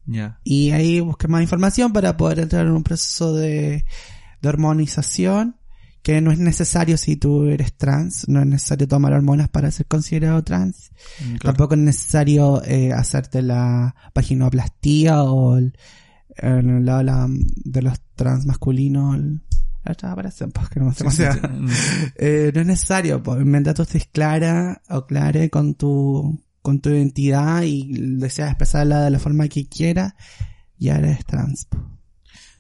Ya. 0.09 0.39
Y 0.45 0.71
ahí 0.71 1.01
busqué 1.01 1.27
más 1.27 1.43
información 1.43 1.93
para 1.93 2.17
poder 2.17 2.39
entrar 2.39 2.65
en 2.65 2.73
un 2.73 2.85
proceso 2.85 3.35
de, 3.35 3.85
de 4.41 4.49
hormonización 4.49 5.57
que 6.03 6.21
no 6.21 6.31
es 6.31 6.39
necesario 6.39 6.97
si 6.97 7.17
tú 7.17 7.47
eres 7.47 7.77
trans, 7.77 8.29
no 8.29 8.39
es 8.39 8.47
necesario 8.47 8.87
tomar 8.87 9.13
hormonas 9.15 9.49
para 9.49 9.69
ser 9.73 9.87
considerado 9.87 10.45
trans. 10.45 10.93
Claro. 11.19 11.39
Tampoco 11.43 11.75
es 11.75 11.81
necesario 11.81 12.63
eh, 12.65 12.93
hacerte 12.93 13.43
la 13.43 13.97
vaginoplastía 14.15 15.25
o 15.25 15.57
el, 15.59 15.77
el 16.37 16.85
lado 16.85 16.99
de, 16.99 17.05
la- 17.05 17.29
de 17.29 17.83
los 17.83 18.01
trans 18.15 18.47
masculinos. 18.47 19.17
el- 19.17 19.43
aparecen, 20.03 20.53
pues, 20.53 20.69
que 20.69 20.81
no 20.81 20.87
me. 20.87 20.93
Eh, 22.17 22.51
no 22.55 22.61
es 22.61 22.67
necesario, 22.67 23.23
pues, 23.23 23.45
mientras 23.45 23.77
tú 23.77 23.83
estés 23.83 24.07
clara 24.07 24.83
o 24.89 25.07
clare 25.07 25.51
con 25.51 25.75
tu, 25.75 26.41
con 26.63 26.81
tu 26.81 26.91
identidad 26.91 27.63
y 27.63 28.17
deseas 28.19 28.51
expresarla 28.51 29.03
de 29.03 29.11
la 29.11 29.19
forma 29.19 29.49
que 29.49 29.69
quieras, 29.69 30.15
ya 30.79 30.97
eres 30.97 31.25
trans. 31.25 31.67
pues. 31.69 31.83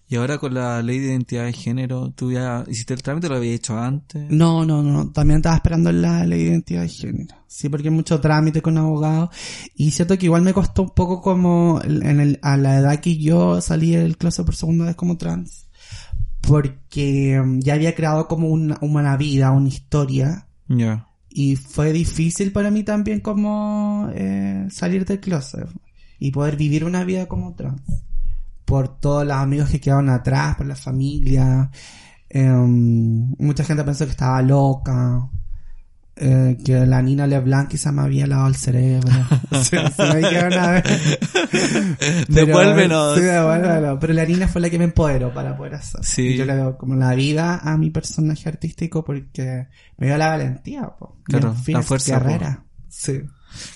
Y 0.08 0.14
ahora 0.14 0.38
con 0.38 0.54
la 0.54 0.80
ley 0.82 1.00
de 1.00 1.06
identidad 1.06 1.46
de 1.46 1.52
género, 1.52 2.12
¿tú 2.12 2.30
ya 2.30 2.64
hiciste 2.68 2.94
el 2.94 3.02
trámite 3.02 3.28
lo 3.28 3.36
habías 3.36 3.56
hecho 3.56 3.76
antes? 3.76 4.30
No, 4.30 4.64
no, 4.64 4.80
no. 4.80 5.10
También 5.10 5.38
estaba 5.38 5.56
esperando 5.56 5.90
la 5.90 6.24
ley 6.24 6.44
de 6.44 6.50
identidad 6.50 6.82
de 6.82 6.88
género. 6.88 7.34
Sí, 7.48 7.68
porque 7.68 7.88
hay 7.88 7.94
mucho 7.94 8.20
trámite 8.20 8.62
con 8.62 8.78
abogados. 8.78 9.30
Y 9.74 9.90
siento 9.90 10.16
que 10.16 10.26
igual 10.26 10.42
me 10.42 10.52
costó 10.54 10.82
un 10.82 10.90
poco 10.90 11.20
como 11.20 11.80
en 11.82 12.20
el, 12.20 12.38
a 12.42 12.56
la 12.56 12.78
edad 12.78 13.00
que 13.00 13.18
yo 13.18 13.60
salí 13.60 13.96
del 13.96 14.16
closet 14.16 14.46
por 14.46 14.54
segunda 14.54 14.84
vez 14.84 14.94
como 14.94 15.16
trans. 15.16 15.65
Porque 16.46 17.40
mm, 17.42 17.60
ya 17.60 17.74
había 17.74 17.94
creado 17.94 18.28
como 18.28 18.48
una, 18.48 18.78
una 18.80 19.16
vida, 19.16 19.50
una 19.50 19.68
historia. 19.68 20.46
Ya. 20.68 21.08
Y 21.28 21.56
fue 21.56 21.92
difícil 21.92 22.52
para 22.52 22.70
mí 22.70 22.82
también 22.82 23.20
como 23.20 24.08
eh, 24.14 24.66
salir 24.70 25.04
del 25.04 25.20
closet. 25.20 25.68
Y 26.18 26.30
poder 26.30 26.56
vivir 26.56 26.84
una 26.84 27.04
vida 27.04 27.26
como 27.26 27.54
trans. 27.54 27.82
Por 28.64 28.98
todos 29.00 29.26
los 29.26 29.36
amigos 29.36 29.70
que 29.70 29.80
quedaron 29.80 30.08
atrás, 30.08 30.56
por 30.56 30.66
la 30.66 30.76
familia. 30.76 31.70
Em, 32.28 33.34
mucha 33.38 33.64
gente 33.64 33.84
pensó 33.84 34.04
que 34.04 34.12
estaba 34.12 34.40
loca. 34.42 35.28
Eh, 36.16 36.56
que 36.64 36.86
la 36.86 37.02
Nina 37.02 37.26
LeBlanc 37.26 37.68
quizá 37.68 37.92
me 37.92 38.02
había 38.02 38.26
lavado 38.26 38.48
el 38.48 38.56
cerebro. 38.56 39.12
se, 39.62 39.88
se 39.90 40.02
me 40.04 40.16
dijeron 40.16 40.52
una 40.52 40.70
vez. 40.70 40.82
Pero- 41.52 42.24
Devuélvenos. 42.28 43.16
Sí, 43.16 43.22
devuélvelo. 43.24 43.98
Pero 43.98 44.12
la 44.14 44.24
Nina 44.24 44.48
fue 44.48 44.60
la 44.60 44.70
que 44.70 44.78
me 44.78 44.84
empoderó 44.84 45.32
para 45.32 45.56
poder 45.56 45.74
hacer. 45.74 46.04
Sí. 46.04 46.36
Yo 46.36 46.44
le 46.46 46.54
veo 46.54 46.76
como 46.78 46.94
la 46.94 47.14
vida 47.14 47.58
a 47.62 47.76
mi 47.76 47.90
personaje 47.90 48.48
artístico 48.48 49.04
porque 49.04 49.66
me 49.98 50.06
dio 50.06 50.16
la 50.18 50.28
valentía, 50.28 50.82
po. 50.98 51.18
Claro, 51.24 51.54
la 51.68 51.82
fuerza, 51.82 52.18
po. 52.18 52.24
guerrera. 52.26 52.64
Sí. 52.88 53.20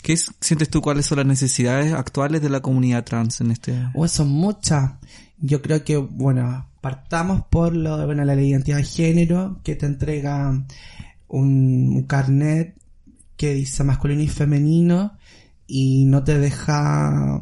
¿Qué 0.02 0.12
es- 0.14 0.32
sientes 0.40 0.68
tú 0.68 0.80
cuáles 0.82 1.06
son 1.06 1.18
las 1.18 1.26
necesidades 1.26 1.92
actuales 1.92 2.42
de 2.42 2.50
la 2.50 2.60
comunidad 2.60 3.04
trans 3.04 3.40
en 3.40 3.50
este? 3.50 3.74
O 3.94 4.06
son 4.08 4.28
muchas. 4.28 4.92
Yo 5.38 5.62
creo 5.62 5.84
que, 5.84 5.96
bueno, 5.96 6.68
partamos 6.82 7.44
por 7.50 7.74
lo 7.74 7.96
de, 7.96 8.04
bueno, 8.06 8.24
la 8.24 8.34
ley 8.34 8.44
de 8.44 8.50
identidad 8.50 8.76
de 8.78 8.84
género, 8.84 9.60
que 9.64 9.74
te 9.74 9.86
entrega 9.86 10.52
un, 11.30 12.04
carnet 12.06 12.76
que 13.36 13.54
dice 13.54 13.84
masculino 13.84 14.22
y 14.22 14.28
femenino 14.28 15.12
y 15.66 16.04
no 16.04 16.24
te 16.24 16.38
deja, 16.38 17.40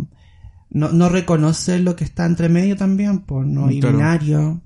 no, 0.70 0.92
no 0.92 1.08
reconoce 1.08 1.78
lo 1.80 1.96
que 1.96 2.04
está 2.04 2.26
entre 2.26 2.48
medio 2.48 2.76
también, 2.76 3.20
por 3.20 3.46
no 3.46 3.66
hay 3.66 3.80
Claro. 3.80 3.96
binario, 3.96 4.62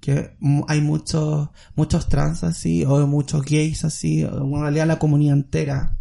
que 0.00 0.36
hay 0.68 0.80
muchos, 0.80 1.48
muchos 1.74 2.08
trans 2.08 2.44
así, 2.44 2.84
o 2.84 3.06
muchos 3.06 3.44
gays 3.44 3.84
así, 3.84 4.24
o 4.24 4.56
en 4.56 4.62
realidad 4.62 4.86
la 4.86 4.98
comunidad 4.98 5.36
entera. 5.36 5.98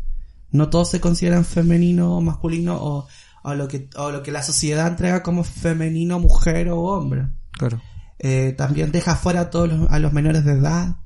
No 0.51 0.69
todos 0.69 0.89
se 0.89 0.99
consideran 0.99 1.45
femenino 1.45 2.17
o 2.17 2.21
masculino 2.21 2.77
o, 2.79 3.07
o 3.43 3.53
lo 3.55 3.67
que, 3.67 3.89
o 3.95 4.11
lo 4.11 4.21
que 4.21 4.31
la 4.31 4.43
sociedad 4.43 4.87
entrega 4.87 5.23
como 5.23 5.43
femenino, 5.43 6.19
mujer 6.19 6.69
o 6.69 6.79
hombre. 6.81 7.27
Claro. 7.51 7.81
Eh, 8.19 8.53
también 8.55 8.91
deja 8.91 9.15
fuera 9.15 9.41
a 9.41 9.49
todos 9.49 9.69
los, 9.69 9.89
a 9.89 9.97
los 9.97 10.13
menores 10.13 10.45
de 10.45 10.53
edad 10.53 10.97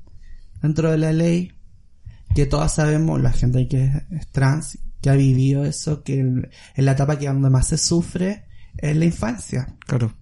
dentro 0.66 0.90
de 0.90 0.98
la 0.98 1.12
ley, 1.12 1.52
que 2.34 2.46
todas 2.46 2.74
sabemos, 2.74 3.20
la 3.20 3.32
gente 3.32 3.68
que 3.68 3.84
es, 4.10 4.26
trans, 4.32 4.78
que 5.00 5.10
ha 5.10 5.14
vivido 5.14 5.64
eso, 5.64 6.02
que 6.02 6.20
en, 6.20 6.50
en 6.74 6.84
la 6.84 6.92
etapa 6.92 7.18
que 7.18 7.26
donde 7.26 7.50
más 7.50 7.68
se 7.68 7.78
sufre 7.78 8.46
es 8.76 8.96
la 8.96 9.04
infancia. 9.04 9.76
Claro. 9.86 10.12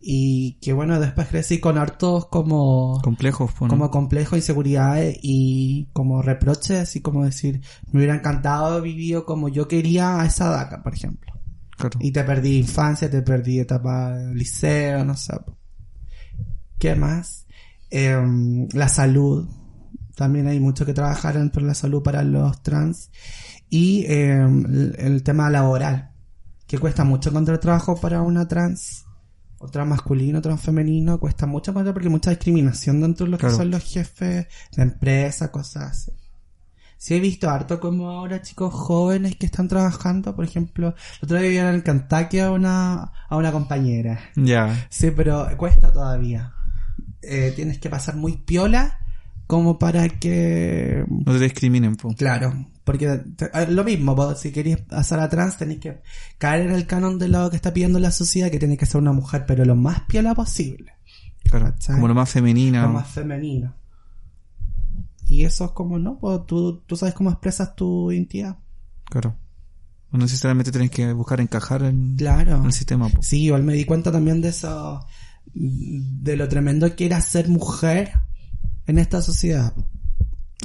Y 0.00 0.58
que 0.60 0.72
bueno, 0.72 1.00
después 1.00 1.26
crecí 1.28 1.58
con 1.58 1.76
hartos 1.76 2.26
como, 2.26 3.00
Complejos, 3.02 3.50
pues, 3.58 3.62
¿no? 3.62 3.76
como 3.76 3.90
complejos, 3.90 4.38
inseguridades 4.38 5.18
y 5.20 5.88
como 5.92 6.22
reproches, 6.22 6.78
así 6.78 7.00
como 7.00 7.24
decir, 7.24 7.60
me 7.90 7.98
hubiera 7.98 8.14
encantado 8.14 8.80
vivido 8.80 9.26
como 9.26 9.48
yo 9.48 9.66
quería 9.66 10.20
a 10.20 10.26
esa 10.26 10.46
edad, 10.46 10.82
por 10.82 10.94
ejemplo. 10.94 11.32
Claro. 11.76 11.98
Y 12.00 12.12
te 12.12 12.22
perdí 12.24 12.58
infancia, 12.58 13.10
te 13.10 13.22
perdí 13.22 13.58
etapa 13.58 14.12
de 14.12 14.34
liceo, 14.34 15.04
no 15.04 15.16
sé. 15.16 15.34
¿Qué 16.78 16.94
más? 16.94 17.46
Em, 17.90 18.68
la 18.72 18.88
salud. 18.88 19.48
También 20.18 20.48
hay 20.48 20.58
mucho 20.58 20.84
que 20.84 20.92
trabajar 20.92 21.38
dentro 21.38 21.62
de 21.62 21.68
la 21.68 21.74
salud 21.74 22.02
para 22.02 22.24
los 22.24 22.60
trans. 22.62 23.10
Y 23.70 24.04
em, 24.08 24.64
el, 24.66 24.96
el 24.98 25.22
tema 25.22 25.48
laboral. 25.48 26.10
Que 26.66 26.76
cuesta 26.78 27.04
mucho 27.04 27.30
encontrar 27.30 27.58
trabajo 27.58 27.96
para 28.00 28.20
una 28.22 28.48
trans. 28.48 29.04
o 29.60 29.68
trans 29.68 29.88
masculino, 29.88 30.42
trans 30.42 30.60
femenino, 30.60 31.18
cuesta 31.20 31.46
mucho 31.46 31.70
encontrar 31.70 31.94
porque 31.94 32.08
hay 32.08 32.12
mucha 32.12 32.30
discriminación 32.30 33.00
dentro 33.00 33.26
de 33.26 33.30
lo 33.32 33.38
Claro. 33.38 33.54
que 33.54 33.58
son 33.62 33.70
los 33.70 33.84
jefes 33.84 34.46
de 34.76 34.82
empresa, 34.82 35.50
cosas 35.52 35.90
así. 35.92 36.12
Sí 36.96 37.14
he 37.14 37.20
visto 37.20 37.48
harto 37.48 37.78
como 37.78 38.10
ahora 38.10 38.42
chicos 38.42 38.74
jóvenes 38.74 39.36
que 39.36 39.46
están 39.46 39.68
trabajando, 39.68 40.34
por 40.34 40.44
ejemplo, 40.44 40.88
el 40.88 41.24
otro 41.26 41.38
día 41.38 41.48
vieron 41.50 41.74
en 41.76 41.82
Kentucky 41.82 42.40
a 42.40 42.50
una, 42.50 43.12
a 43.28 43.36
una 43.36 43.52
compañera. 43.52 44.18
Ya. 44.34 44.86
Sí, 44.90 45.12
pero 45.12 45.46
cuesta 45.56 45.92
todavía. 45.92 46.54
Eh, 47.22 47.52
tienes 47.54 47.78
que 47.78 47.88
pasar 47.88 48.16
muy 48.16 48.36
piola 48.38 48.98
como 49.48 49.78
para 49.78 50.08
que... 50.08 51.04
No 51.08 51.32
te 51.32 51.40
discriminen, 51.40 51.96
po. 51.96 52.14
Claro, 52.14 52.66
porque 52.84 53.22
lo 53.70 53.82
mismo, 53.82 54.14
vos, 54.14 54.38
si 54.38 54.52
queréis 54.52 54.76
pasar 54.76 55.18
a 55.20 55.28
trans 55.28 55.56
tenéis 55.56 55.80
que 55.80 56.00
caer 56.38 56.66
en 56.68 56.74
el 56.74 56.86
canon 56.86 57.18
de 57.18 57.26
lo 57.28 57.50
que 57.50 57.56
está 57.56 57.72
pidiendo 57.72 57.98
la 57.98 58.10
sociedad, 58.12 58.50
que 58.50 58.58
tiene 58.60 58.76
que 58.76 58.86
ser 58.86 59.00
una 59.00 59.12
mujer, 59.12 59.44
pero 59.46 59.64
lo 59.64 59.74
más 59.74 60.02
piola 60.02 60.34
posible, 60.36 60.92
Claro. 61.44 61.74
Como 61.86 62.06
lo 62.08 62.14
más 62.14 62.28
femenina. 62.30 62.82
lo 62.82 62.90
más 62.92 63.08
femenino. 63.08 63.74
Y 65.26 65.44
eso 65.44 65.64
es 65.64 65.70
como, 65.72 65.98
¿no? 65.98 66.18
Pues 66.18 66.44
tú, 66.46 66.82
tú 66.86 66.94
sabes 66.96 67.14
cómo 67.14 67.30
expresas 67.30 67.74
tu 67.74 68.12
identidad. 68.12 68.58
Claro. 69.06 69.34
No 70.10 70.18
necesariamente 70.18 70.70
tienes 70.70 70.90
que 70.90 71.10
buscar 71.14 71.40
encajar 71.40 71.82
en, 71.84 72.16
Claro. 72.16 72.56
en 72.56 72.66
el 72.66 72.72
sistema, 72.72 73.08
po. 73.08 73.22
Sí, 73.22 73.44
igual 73.44 73.62
me 73.62 73.72
di 73.74 73.84
cuenta 73.86 74.12
también 74.12 74.40
de 74.42 74.48
eso, 74.50 75.00
de 75.54 76.36
lo 76.36 76.48
tremendo 76.48 76.94
que 76.94 77.06
era 77.06 77.20
ser 77.22 77.48
mujer 77.48 78.12
en 78.88 78.98
esta 78.98 79.22
sociedad. 79.22 79.72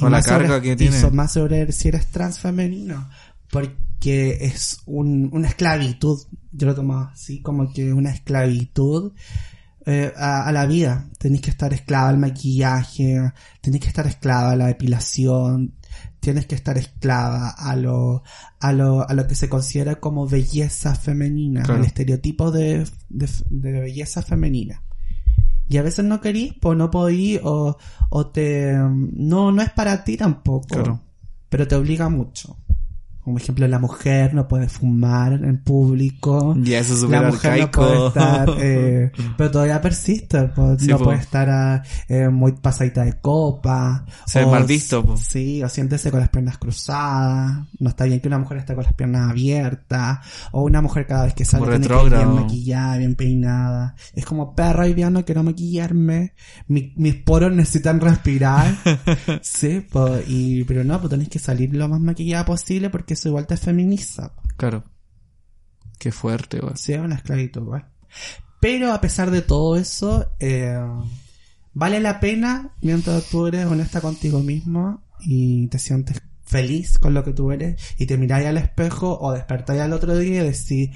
O 0.01 0.05
la 0.05 0.17
Más 0.17 0.25
sobre- 0.25 0.47
carga 0.47 0.61
que 0.61 0.75
tiene. 0.75 1.11
más 1.11 1.33
sobre 1.33 1.71
si 1.71 1.89
eres 1.89 2.07
trans 2.07 2.39
femenino. 2.39 3.07
Porque 3.51 4.39
es 4.41 4.79
un, 4.87 5.29
una 5.31 5.47
esclavitud. 5.49 6.19
Yo 6.51 6.67
lo 6.67 6.73
tomo 6.75 6.97
así 6.97 7.41
como 7.41 7.71
que 7.71 7.93
una 7.93 8.09
esclavitud 8.11 9.13
eh, 9.85 10.11
a, 10.17 10.47
a 10.47 10.51
la 10.51 10.65
vida. 10.65 11.07
Tenés 11.19 11.41
que 11.41 11.51
estar 11.51 11.71
esclava 11.73 12.09
al 12.09 12.17
maquillaje, 12.17 13.31
tenés 13.61 13.81
que 13.81 13.87
estar 13.87 14.07
esclava 14.07 14.51
a 14.51 14.55
la 14.55 14.67
depilación, 14.67 15.75
tienes 16.19 16.47
que 16.47 16.55
estar 16.55 16.77
esclava 16.77 17.49
a 17.49 17.75
lo, 17.75 18.23
a 18.59 18.73
lo, 18.73 19.07
a 19.07 19.13
lo 19.13 19.27
que 19.27 19.35
se 19.35 19.47
considera 19.49 19.99
como 19.99 20.27
belleza 20.27 20.95
femenina, 20.95 21.61
Claro. 21.63 21.81
al 21.81 21.85
estereotipo 21.85 22.49
de, 22.51 22.87
de, 23.09 23.29
de 23.49 23.71
belleza 23.81 24.21
femenina. 24.23 24.81
Y 25.67 25.77
a 25.77 25.81
veces 25.81 26.05
no 26.05 26.21
querís, 26.21 26.53
pues 26.59 26.77
no 26.77 26.91
podís, 26.91 27.39
o, 27.43 27.77
o 28.09 28.27
te, 28.27 28.73
no, 28.73 29.51
no 29.51 29.61
es 29.61 29.71
para 29.71 30.03
ti 30.03 30.17
tampoco. 30.17 30.67
Claro. 30.67 30.99
Pero 31.49 31.67
te 31.67 31.75
obliga 31.75 32.09
mucho. 32.09 32.57
Como 33.23 33.37
ejemplo, 33.37 33.65
la 33.67 33.79
mujer 33.79 34.33
no 34.33 34.47
puede 34.47 34.67
fumar 34.67 35.33
en 35.33 35.63
público. 35.63 36.55
Ya, 36.57 36.79
eso 36.79 36.93
es 36.93 36.99
súper 36.99 37.21
La 37.21 37.27
mujer 37.31 37.51
arcaico. 37.53 37.81
no 37.81 37.87
puede 37.87 38.07
estar, 38.07 38.49
eh, 38.59 39.11
pero 39.37 39.51
todavía 39.51 39.81
persiste, 39.81 40.43
pues, 40.49 40.81
Sí, 40.81 40.87
no 40.87 40.97
po. 40.97 41.05
puede 41.05 41.19
estar 41.19 41.49
ah, 41.49 41.83
eh, 42.09 42.27
muy 42.29 42.51
pasadita 42.53 43.03
de 43.05 43.13
copa. 43.21 44.05
Se 44.25 44.39
ve 44.39 44.45
mal 44.47 44.65
visto, 44.65 45.05
po. 45.05 45.15
Sí, 45.17 45.63
o 45.63 45.69
siéntese 45.69 46.11
con 46.11 46.19
las 46.19 46.29
piernas 46.29 46.57
cruzadas. 46.57 47.65
No 47.79 47.89
está 47.89 48.03
bien 48.05 48.19
que 48.19 48.27
una 48.27 48.39
mujer 48.39 48.57
esté 48.57 48.75
con 48.75 48.83
las 48.83 48.93
piernas 48.93 49.29
abiertas. 49.31 50.19
O 50.51 50.63
una 50.63 50.81
mujer 50.81 51.07
cada 51.07 51.23
vez 51.25 51.33
que 51.33 51.45
sale 51.45 51.63
Como 51.65 51.79
tiene 51.79 51.87
que 51.87 52.03
ir 52.07 52.13
bien 52.13 52.35
maquillada, 52.35 52.97
bien 52.97 53.15
peinada. 53.15 53.95
Es 54.13 54.25
como 54.25 54.53
perra 54.53 54.83
hoy 54.83 54.93
día 54.93 55.09
no 55.09 55.23
quiero 55.23 55.43
maquillarme. 55.43 56.33
Mi- 56.67 56.93
mis 56.97 57.15
poros 57.15 57.53
necesitan 57.53 58.01
respirar. 58.01 58.75
sí, 59.41 59.79
po, 59.89 60.09
y, 60.27 60.63
pero 60.65 60.83
no, 60.83 60.99
pues 60.99 61.09
tenés 61.11 61.29
que 61.29 61.39
salir 61.39 61.73
lo 61.73 61.87
más 61.87 62.01
maquillada 62.01 62.45
posible 62.45 62.89
porque 62.89 63.12
eso 63.13 63.29
igual 63.29 63.47
te 63.47 63.57
feminiza. 63.57 64.33
Claro. 64.57 64.83
Qué 65.99 66.11
fuerte, 66.11 66.59
weón. 66.59 66.77
Sí, 66.77 66.93
es 66.93 66.99
una 66.99 67.15
esclavitud, 67.15 67.61
igual. 67.61 67.87
Pero 68.59 68.93
a 68.93 69.01
pesar 69.01 69.31
de 69.31 69.41
todo 69.41 69.75
eso, 69.75 70.33
eh, 70.39 70.77
vale 71.73 71.99
la 71.99 72.19
pena 72.19 72.73
mientras 72.81 73.25
tú 73.25 73.47
eres 73.47 73.65
honesta 73.65 74.01
contigo 74.01 74.39
mismo 74.39 75.03
y 75.19 75.67
te 75.67 75.79
sientes 75.79 76.21
feliz 76.45 76.97
con 76.99 77.13
lo 77.13 77.23
que 77.23 77.33
tú 77.33 77.51
eres 77.51 77.81
y 77.97 78.05
te 78.05 78.17
miráis 78.17 78.47
al 78.47 78.57
espejo 78.57 79.17
o 79.19 79.31
despertáis 79.31 79.81
al 79.81 79.93
otro 79.93 80.17
día 80.17 80.43
y 80.43 80.51
decís, 80.51 80.91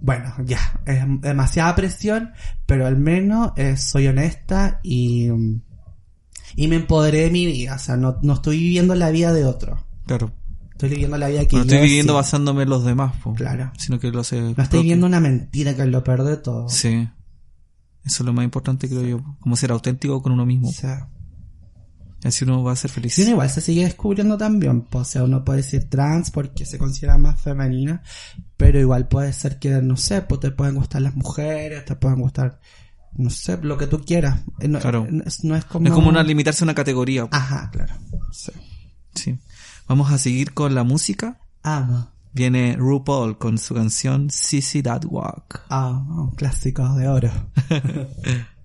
bueno, 0.00 0.34
ya, 0.44 0.80
es 0.86 1.02
demasiada 1.20 1.74
presión, 1.74 2.32
pero 2.66 2.86
al 2.86 2.96
menos 2.96 3.52
eh, 3.56 3.76
soy 3.76 4.08
honesta 4.08 4.80
y, 4.82 5.28
y 6.54 6.68
me 6.68 6.76
empoderé 6.76 7.22
de 7.22 7.30
mi 7.30 7.46
vida. 7.46 7.76
O 7.76 7.78
sea, 7.78 7.96
no, 7.96 8.18
no 8.22 8.34
estoy 8.34 8.58
viviendo 8.58 8.94
la 8.94 9.10
vida 9.10 9.32
de 9.32 9.44
otro. 9.44 9.86
Claro. 10.06 10.32
Estoy 10.76 10.90
viviendo 10.90 11.16
la 11.16 11.28
vida 11.28 11.46
que 11.46 11.56
No 11.56 11.62
estoy 11.62 11.80
viviendo 11.80 12.12
basándome 12.14 12.64
en 12.64 12.68
los 12.68 12.84
demás, 12.84 13.14
po. 13.22 13.32
Claro. 13.32 13.72
Sino 13.78 13.98
que 13.98 14.10
lo 14.10 14.22
sé. 14.24 14.40
No 14.40 14.62
estoy 14.62 14.80
viviendo 14.80 15.06
una 15.06 15.20
mentira 15.20 15.74
que 15.74 15.86
lo 15.86 16.04
peor 16.04 16.22
de 16.24 16.36
todo. 16.36 16.68
Sí. 16.68 17.08
Eso 18.04 18.22
es 18.22 18.26
lo 18.26 18.32
más 18.34 18.44
importante, 18.44 18.86
creo 18.88 19.02
yo. 19.02 19.36
Como 19.40 19.56
ser 19.56 19.72
auténtico 19.72 20.20
con 20.22 20.32
uno 20.32 20.44
mismo. 20.44 20.68
O 20.68 20.72
sea, 20.72 21.08
Así 22.24 22.44
uno 22.44 22.62
va 22.62 22.72
a 22.72 22.76
ser 22.76 22.90
feliz. 22.90 23.16
Uno 23.18 23.30
igual 23.30 23.48
se 23.50 23.60
sigue 23.60 23.84
descubriendo 23.84 24.36
también. 24.36 24.82
pues, 24.82 25.02
O 25.08 25.10
sea, 25.10 25.24
uno 25.24 25.44
puede 25.44 25.58
decir 25.58 25.88
trans 25.88 26.30
porque 26.30 26.66
se 26.66 26.76
considera 26.76 27.16
más 27.18 27.40
femenina, 27.40 28.02
pero 28.56 28.78
igual 28.80 29.06
puede 29.08 29.32
ser 29.32 29.58
que, 29.58 29.70
no 29.82 29.96
sé, 29.96 30.22
pues 30.22 30.40
te 30.40 30.50
pueden 30.50 30.74
gustar 30.74 31.02
las 31.02 31.14
mujeres, 31.14 31.84
te 31.84 31.94
pueden 31.94 32.20
gustar, 32.20 32.58
no 33.14 33.30
sé, 33.30 33.58
lo 33.62 33.78
que 33.78 33.86
tú 33.86 34.04
quieras. 34.04 34.40
Eh, 34.60 34.68
No, 34.68 34.78
Claro. 34.80 35.06
no 35.10 35.22
es, 35.24 35.44
no 35.44 35.56
es 35.56 35.64
como... 35.66 35.84
No 35.84 35.90
es 35.90 35.94
como 35.94 36.08
una 36.08 36.22
limitarse 36.22 36.64
a 36.64 36.66
una 36.66 36.74
categoría. 36.74 37.26
po. 37.26 37.36
Ajá, 37.36 37.70
claro. 37.72 37.94
Sí. 38.32 38.52
Sí. 39.14 39.38
Vamos 39.88 40.10
a 40.10 40.18
seguir 40.18 40.52
con 40.52 40.74
la 40.74 40.82
música. 40.82 41.38
Ah, 41.62 41.86
no. 41.88 42.10
Viene 42.32 42.76
RuPaul 42.76 43.38
con 43.38 43.56
su 43.56 43.74
canción 43.74 44.30
Sissy 44.30 44.82
That 44.82 45.04
Walk. 45.06 45.62
Ah, 45.70 46.04
un 46.08 46.32
clásico 46.32 46.86
de 46.94 47.08
oro. 47.08 47.30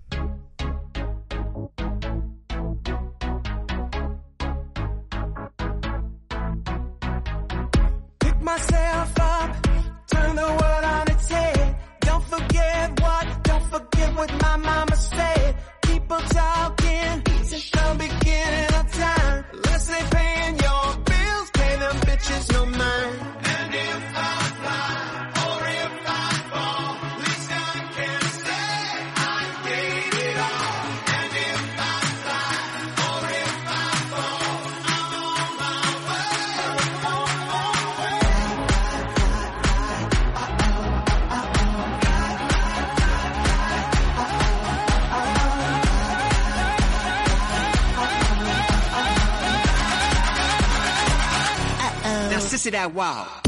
Now, 52.81 52.87
sissy 52.87 52.95
that 52.95 52.95
wow. 52.95 53.40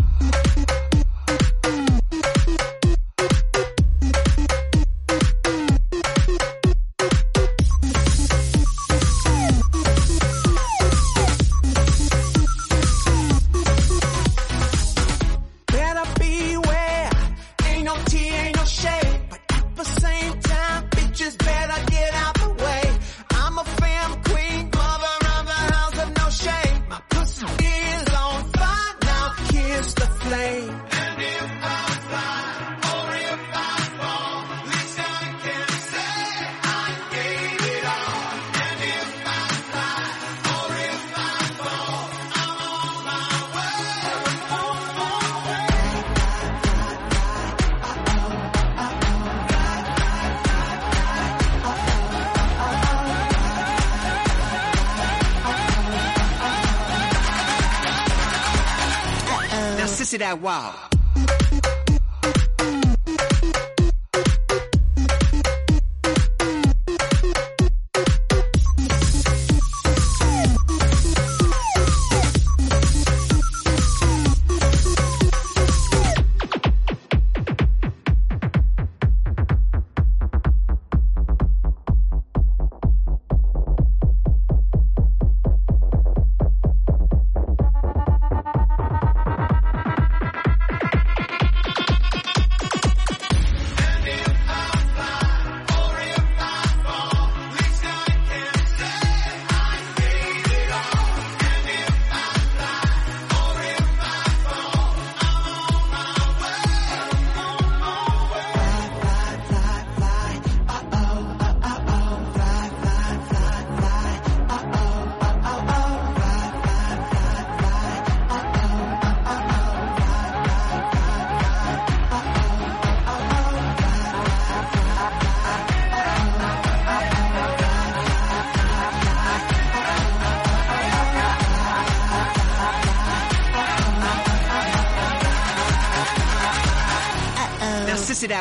Wow. 60.36 60.90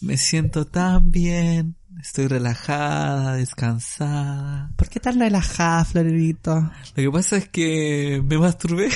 me 0.00 0.16
siento 0.16 0.66
tan 0.66 1.10
bien. 1.10 1.76
Estoy 2.00 2.28
relajada, 2.28 3.34
descansada. 3.36 4.70
¿Por 4.76 4.88
qué 4.88 5.00
tan 5.00 5.18
relajada, 5.18 5.84
Florerito? 5.84 6.70
Lo 6.96 7.02
que 7.02 7.10
pasa 7.10 7.36
es 7.38 7.48
que 7.48 8.22
me 8.24 8.38
masturbé. 8.38 8.90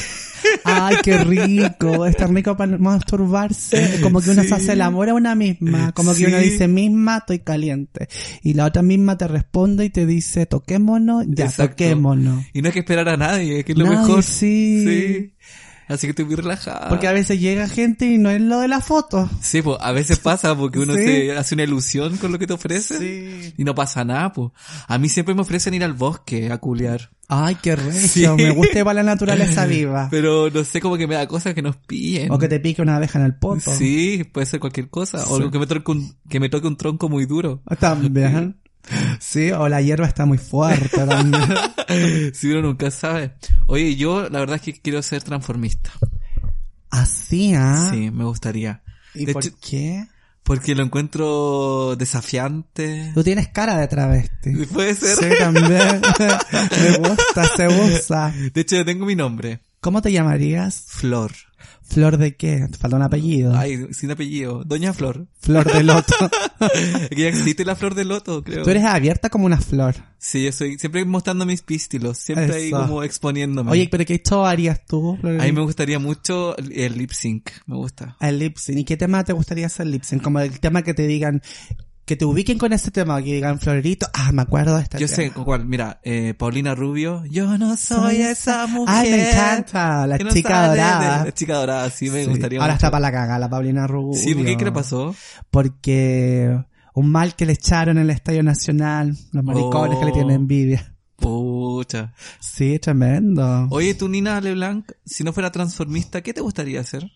Ay, 0.71 0.97
qué 1.03 1.17
rico. 1.25 2.05
Es 2.07 2.17
tan 2.17 2.35
rico 2.35 2.57
para 2.57 2.77
masturbarse. 2.79 4.01
Como 4.03 4.21
que 4.21 4.31
uno 4.31 4.43
Sí. 4.43 4.49
se 4.49 4.55
hace 4.55 4.73
el 4.73 4.83
amor 4.83 5.09
a 5.09 5.15
una 5.15 5.35
misma. 5.35 5.93
Como 5.93 6.15
que 6.15 6.27
uno 6.27 6.39
dice, 6.39 6.69
misma, 6.69 7.19
estoy 7.19 7.41
caliente. 7.41 8.09
Y 8.43 8.55
la 8.55 8.67
otra 8.67 8.83
misma 8.83 9.17
te 9.17 9.27
responde 9.29 9.85
y 9.87 9.91
te 9.91 10.07
dice, 10.07 10.47
toquémonos. 10.47 11.25
Ya, 11.29 11.47
Exacto. 11.47 11.71
toquémonos. 11.73 12.45
Y 12.53 12.63
no 12.63 12.69
hay 12.69 12.73
que 12.73 12.81
esperar 12.81 13.09
a 13.09 13.17
nadie, 13.17 13.65
que 13.65 13.73
es 13.73 13.79
lo 13.79 13.85
Nadie, 13.87 13.99
mejor. 13.99 14.23
sí. 14.23 14.85
Sí. 14.87 15.33
Así 15.89 16.07
que 16.07 16.11
estoy 16.11 16.25
muy 16.27 16.35
relajada. 16.35 16.89
Porque 16.89 17.09
a 17.09 17.13
veces 17.13 17.41
llega 17.41 17.69
gente 17.69 18.07
y 18.07 18.19
no 18.19 18.31
es 18.31 18.41
lo 18.41 18.61
de 18.61 18.69
la 18.69 18.81
foto. 18.81 19.29
Sí, 19.41 19.63
pues 19.63 19.79
a 19.81 19.93
veces 19.93 20.19
pasa 20.19 20.57
porque 20.57 20.79
uno 20.79 20.95
Sí. 20.99 21.05
se 21.05 21.37
hace 21.37 21.55
una 21.55 21.65
ilusión 21.65 22.17
con 22.19 22.31
lo 22.33 22.39
que 22.39 22.47
te 22.47 22.53
ofrecen 22.53 22.99
Sí. 22.99 23.55
y 23.57 23.65
no 23.65 23.75
pasa 23.75 24.05
nada, 24.05 24.33
pues. 24.33 24.51
A 24.87 24.99
mí 24.99 25.09
siempre 25.09 25.35
me 25.35 25.41
ofrecen 25.43 25.75
ir 25.75 25.85
al 25.85 25.95
bosque 25.95 26.53
a 26.53 26.59
culiar. 26.59 27.11
Ay, 27.31 27.57
qué 27.63 27.77
regio. 27.77 28.37
Sí. 28.37 28.43
Me 28.43 28.51
gusta 28.51 28.79
igual 28.79 28.97
la 28.97 29.03
naturaleza 29.03 29.67
viva. 29.67 30.09
Pero 30.11 30.51
no 30.51 30.65
sé, 30.65 30.81
como 30.81 30.97
que 30.97 31.07
me 31.07 31.15
da 31.15 31.27
cosas 31.27 31.55
que 31.55 31.63
nos 31.63 31.77
pillen. 31.77 32.31
O 32.33 32.39
que 32.39 32.49
te 32.49 32.59
pique 32.61 32.81
una 32.83 32.97
abeja 32.97 33.19
en 33.19 33.25
el 33.27 33.35
poto. 33.35 33.73
Sí, 33.73 34.25
puede 34.33 34.47
ser 34.47 34.61
cualquier 34.61 34.89
cosa. 34.89 35.25
O 35.29 35.51
que 35.51 35.59
me, 35.59 35.67
toque 35.67 35.91
un, 35.91 36.17
que 36.29 36.41
me 36.41 36.49
toque 36.49 36.67
un 36.67 36.77
tronco 36.77 37.09
muy 37.09 37.27
duro. 37.27 37.63
También. 37.79 38.57
Sí, 39.21 39.51
o 39.51 39.69
la 39.69 39.83
hierba 39.83 40.07
está 40.07 40.25
muy 40.27 40.39
fuerte 40.39 40.89
también. 41.07 41.45
si 42.35 42.51
uno 42.51 42.63
nunca 42.63 42.91
sabe. 42.91 43.35
Oye, 43.67 43.97
yo 43.97 44.29
la 44.31 44.41
verdad 44.41 44.57
es 44.57 44.63
que 44.63 44.81
quiero 44.81 45.03
ser 45.03 45.23
transformista. 45.23 45.91
Así, 46.91 47.55
¿ah? 47.55 47.89
Sí, 47.93 48.11
me 48.11 48.25
gustaría. 48.25 48.83
¿Y 49.15 49.27
De 49.27 49.33
por 49.33 49.45
hecho- 49.45 49.57
qué? 49.61 50.07
Porque 50.43 50.75
lo 50.75 50.83
encuentro 50.83 51.95
desafiante. 51.97 53.11
Tú 53.15 53.23
tienes 53.23 53.49
cara 53.49 53.77
de 53.77 53.87
travesti. 53.87 54.53
Puede 54.73 54.95
ser. 54.95 55.17
Sí, 55.19 55.27
también. 55.39 55.69
Me 56.83 56.97
gusta, 57.09 57.45
se 57.55 57.69
usa. 57.69 58.33
De 58.55 58.61
hecho, 58.63 58.77
yo 58.77 58.85
tengo 58.87 59.05
mi 59.05 59.15
nombre. 59.15 59.61
¿Cómo 59.81 60.01
te 60.01 60.11
llamarías? 60.11 60.85
Flor. 60.87 61.33
¿Flor 61.83 62.19
de 62.19 62.37
qué? 62.37 62.69
Falta 62.79 62.97
un 62.97 63.03
apellido. 63.03 63.57
Ay, 63.57 63.89
sin 63.93 64.11
apellido. 64.11 64.63
Doña 64.65 64.93
Flor. 64.93 65.27
Flor 65.41 65.73
de 65.73 65.83
loto. 65.83 66.15
Que 67.11 67.23
ya 67.23 67.29
existe 67.29 67.65
la 67.65 67.77
flor 67.77 67.95
de 67.95 68.05
loto, 68.05 68.43
creo. 68.43 68.65
Tú 68.65 68.71
eres 68.71 68.85
abierta 68.85 69.31
como 69.31 69.47
una 69.47 69.61
flor. 69.61 69.95
Sí, 70.19 70.45
yo 70.45 70.53
soy 70.53 70.77
siempre 70.77 71.05
mostrando 71.05 71.47
mis 71.47 71.63
pistilos. 71.63 72.19
Siempre 72.19 72.53
ahí 72.53 72.71
como 72.71 73.05
exponiéndome. 73.05 73.71
Oye, 73.71 73.89
pero 73.91 74.05
¿qué 74.05 74.21
show 74.21 74.45
harías 74.45 74.85
tú? 74.85 75.17
A 75.23 75.45
mí 75.45 75.53
me 75.53 75.61
gustaría 75.63 75.99
mucho 76.01 76.57
el, 76.57 76.73
el 76.73 76.99
lip 76.99 77.13
sync. 77.13 77.51
Me 77.67 77.77
gusta. 77.77 78.17
El 78.21 78.41
lip 78.41 78.57
sync. 78.57 78.79
¿Y 78.79 78.85
qué 78.85 78.97
tema 78.97 79.23
te 79.25 79.33
gustaría 79.33 79.67
hacer 79.67 79.87
lip 79.87 80.03
sync? 80.03 80.23
Como 80.23 80.41
el 80.41 80.59
tema 80.59 80.83
que 80.83 80.95
te 80.95 81.07
digan, 81.07 81.43
que 82.09 82.17
te 82.17 82.25
ubiquen 82.25 82.57
con 82.59 82.73
ese 82.73 82.91
tema, 82.91 83.23
que 83.23 83.35
digan 83.35 83.61
Florerito, 83.61 84.07
ah, 84.15 84.33
me 84.33 84.43
acuerdo 84.43 84.77
de 84.77 84.83
este 84.83 84.99
Yo 84.99 85.07
tema. 85.07 85.17
sé 85.17 85.31
con 85.31 85.45
cuál. 85.45 85.67
Mira, 85.67 86.01
eh, 86.03 86.33
Paulina 86.33 86.75
Rubio. 86.75 87.23
Yo 87.27 87.59
no 87.59 87.77
soy 87.77 88.17
esa 88.23 88.67
mujer. 88.67 88.95
Ay, 88.97 89.11
me 89.11 89.31
encanta, 89.31 90.07
la 90.07 90.17
no 90.17 90.31
chica 90.31 90.63
de- 90.63 90.69
dorada. 90.79 91.25
La 91.27 91.33
chica 91.35 91.55
dorada, 91.57 91.91
sí, 91.91 92.11
me 92.11 92.25
Sí. 92.25 92.31
gustaría 92.31 92.59
Ahora 92.61 92.73
mucho. 92.73 92.87
está 92.87 92.91
para 92.91 93.03
la 93.03 93.13
caga, 93.13 93.39
la 93.39 93.49
Paulina 93.51 93.87
Rubio. 93.87 94.19
Sí, 94.19 94.35
¿por 94.35 94.45
qué? 94.47 94.57
¿Qué 94.57 94.65
le 94.65 94.73
pasó? 94.73 95.15
Porque 95.51 96.59
un 96.95 97.11
mal 97.11 97.37
que 97.37 97.45
le 97.47 97.53
echaron 97.53 97.99
en 97.99 98.05
el 98.05 98.11
Estadio 98.11 98.43
Nacional, 98.43 99.17
los 99.33 99.45
maricones 99.45 99.97
Oh. 99.97 100.01
que 100.01 100.07
le 100.07 100.13
tienen 100.13 100.35
envidia. 100.37 100.95
Pucha. 101.17 102.15
Sí, 102.41 102.79
tremendo. 102.79 103.67
Oye, 103.71 103.93
tú, 103.95 104.09
Nina 104.09 104.41
Leblanc, 104.41 104.91
si 105.05 105.25
no 105.25 105.33
fuera 105.35 105.53
transformista, 105.53 106.23
¿qué 106.23 106.33
te 106.33 106.41
gustaría 106.41 106.81
hacer? 106.81 107.11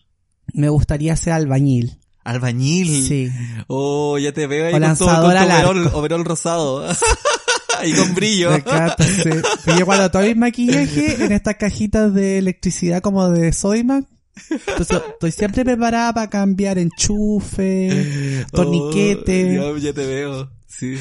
Me 0.53 0.69
gustaría 0.69 1.15
ser 1.15 1.33
albañil. 1.33 1.97
Albañil. 2.23 3.07
Sí. 3.07 3.31
Oh, 3.67 4.17
ya 4.17 4.31
te 4.31 4.47
veo 4.47 4.67
ahí 4.67 4.73
O 4.73 4.79
con 4.79 4.97
tu, 4.97 5.05
con 5.05 5.15
tu 5.15 5.25
overol, 5.25 5.87
overol 5.93 6.25
rosado. 6.25 6.85
y 7.85 7.93
con 7.93 8.13
brillo. 8.15 8.51
Me 8.51 8.57
encanta, 8.57 9.03
sí. 9.03 9.29
Pero 9.65 9.79
yo 9.79 9.85
cuando 9.85 10.09
todo 10.09 10.21
mi 10.23 10.35
maquillaje 10.35 11.23
en 11.25 11.31
estas 11.31 11.55
cajitas 11.55 12.13
de 12.13 12.37
electricidad 12.37 13.01
como 13.01 13.29
de 13.29 13.51
Sodimac, 13.51 14.05
entonces 14.49 15.01
estoy 15.13 15.31
siempre 15.31 15.63
preparada 15.63 16.13
para 16.13 16.29
cambiar 16.29 16.77
enchufe, 16.77 18.45
torniquete. 18.51 19.59
Oh, 19.59 19.77
ya, 19.77 19.83
ya 19.83 19.93
te 19.93 20.05
veo. 20.05 20.51
Sí. 20.67 20.97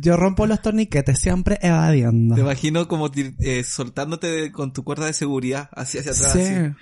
Yo 0.00 0.16
rompo 0.16 0.46
los 0.46 0.62
torniquetes, 0.62 1.18
siempre 1.18 1.58
evadiendo. 1.60 2.36
Te 2.36 2.42
imagino 2.42 2.86
como 2.86 3.10
eh, 3.40 3.64
soltándote 3.64 4.28
de- 4.28 4.52
con 4.52 4.72
tu 4.72 4.84
cuerda 4.84 5.06
de 5.06 5.12
seguridad 5.12 5.68
hacia 5.72 6.00
hacia 6.00 6.12
atrás. 6.12 6.32
Sí. 6.32 6.40
así. 6.40 6.74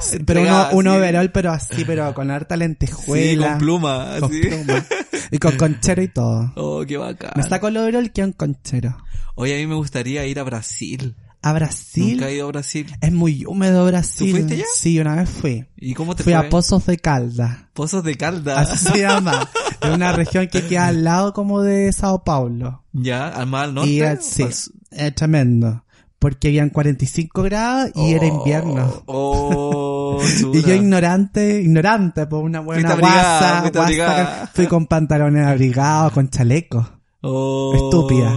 Sí, 0.00 0.18
Pero 0.26 0.40
uno, 0.40 0.48
Entregada, 0.50 0.70
un 0.74 0.88
así. 0.88 0.96
overall, 0.96 1.32
pero 1.32 1.50
así, 1.52 1.84
pero 1.84 2.14
con 2.14 2.30
harta 2.30 2.54
Sí, 2.54 2.58
lentejuela. 2.60 3.48
con 3.50 3.58
pluma. 3.58 4.06
con 4.20 4.30
así. 4.30 4.40
pluma. 4.42 4.84
Y 5.30 5.38
con 5.38 5.56
conchero 5.56 6.02
y 6.02 6.08
todo. 6.08 6.52
Oh, 6.56 6.84
qué 6.86 6.96
bacán. 6.96 7.32
Me 7.36 7.42
saco 7.42 7.68
el 7.68 7.76
overall 7.76 8.12
que 8.12 8.22
un 8.22 8.32
conchero. 8.32 8.96
Oye, 9.34 9.54
a 9.54 9.58
mí 9.58 9.66
me 9.66 9.74
gustaría 9.74 10.26
ir 10.26 10.38
a 10.38 10.42
Brasil. 10.42 11.16
A 11.42 11.52
Brasil. 11.52 12.12
Nunca 12.14 12.28
he 12.30 12.36
ido 12.36 12.46
a 12.46 12.52
Brasil. 12.52 12.86
Es 13.02 13.12
muy 13.12 13.44
húmedo 13.44 13.84
Brasil. 13.86 14.30
¿Tú 14.30 14.36
fuiste 14.36 14.56
ya? 14.58 14.64
Sí, 14.74 14.98
una 14.98 15.16
vez 15.16 15.28
fui. 15.28 15.66
¿Y 15.76 15.92
cómo 15.94 16.16
te 16.16 16.22
Fui 16.22 16.32
fue? 16.32 16.46
a 16.46 16.48
Pozos 16.48 16.86
de 16.86 16.96
Calda. 16.98 17.68
Pozos 17.74 18.02
de 18.04 18.16
Calda. 18.16 18.60
Así 18.60 18.78
se 18.92 19.00
llama. 19.00 19.48
Es 19.82 19.90
una 19.90 20.12
región 20.12 20.48
que 20.48 20.66
queda 20.66 20.86
al 20.86 21.04
lado 21.04 21.34
como 21.34 21.60
de 21.60 21.92
Sao 21.92 22.24
Paulo. 22.24 22.82
Ya, 22.92 23.28
al 23.28 23.46
más 23.46 23.64
al 23.64 23.74
norte. 23.74 23.90
y 23.90 24.00
es, 24.00 24.24
sí, 24.24 24.42
es 24.90 25.14
tremendo. 25.14 25.83
Porque 26.24 26.48
habían 26.48 26.70
45 26.70 27.42
grados 27.42 27.90
y 27.94 28.14
era 28.14 28.24
invierno. 28.24 29.02
Oh, 29.04 30.18
Y 30.54 30.62
yo 30.62 30.72
ignorante, 30.74 31.60
ignorante, 31.60 32.26
por 32.26 32.42
una 32.42 32.60
buena 32.60 32.94
guasa, 32.94 33.70
guasa, 33.70 34.50
fui 34.54 34.66
con 34.66 34.86
pantalones 34.86 35.46
abrigados, 35.46 36.12
con 36.12 36.30
chalecos. 36.30 36.86
Oh. 37.20 37.74
Estúpida. 37.74 38.34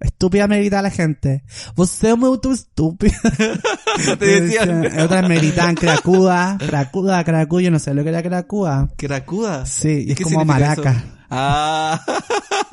Estúpida 0.00 0.48
me 0.48 0.60
grita 0.60 0.80
la 0.80 0.88
gente. 0.88 1.44
Vos 1.74 2.02
es 2.02 2.16
muy 2.16 2.38
estúpida. 2.54 3.18
Te 4.18 4.40
decían. 4.40 4.98
Otras 4.98 5.28
me 5.28 5.36
gritan 5.36 5.74
cracuda, 5.74 6.56
cracuda, 6.58 7.22
cracuda, 7.22 7.60
yo 7.60 7.70
no 7.70 7.78
sé 7.78 7.92
lo 7.92 8.02
que 8.02 8.08
era 8.08 8.22
cracuda. 8.22 8.88
¿Cracuda? 8.96 9.66
Sí, 9.66 10.06
y 10.08 10.12
es 10.12 10.16
¿Qué 10.16 10.24
como 10.24 10.42
maraca. 10.46 10.90
eso? 10.92 11.15
Ah, 11.30 12.00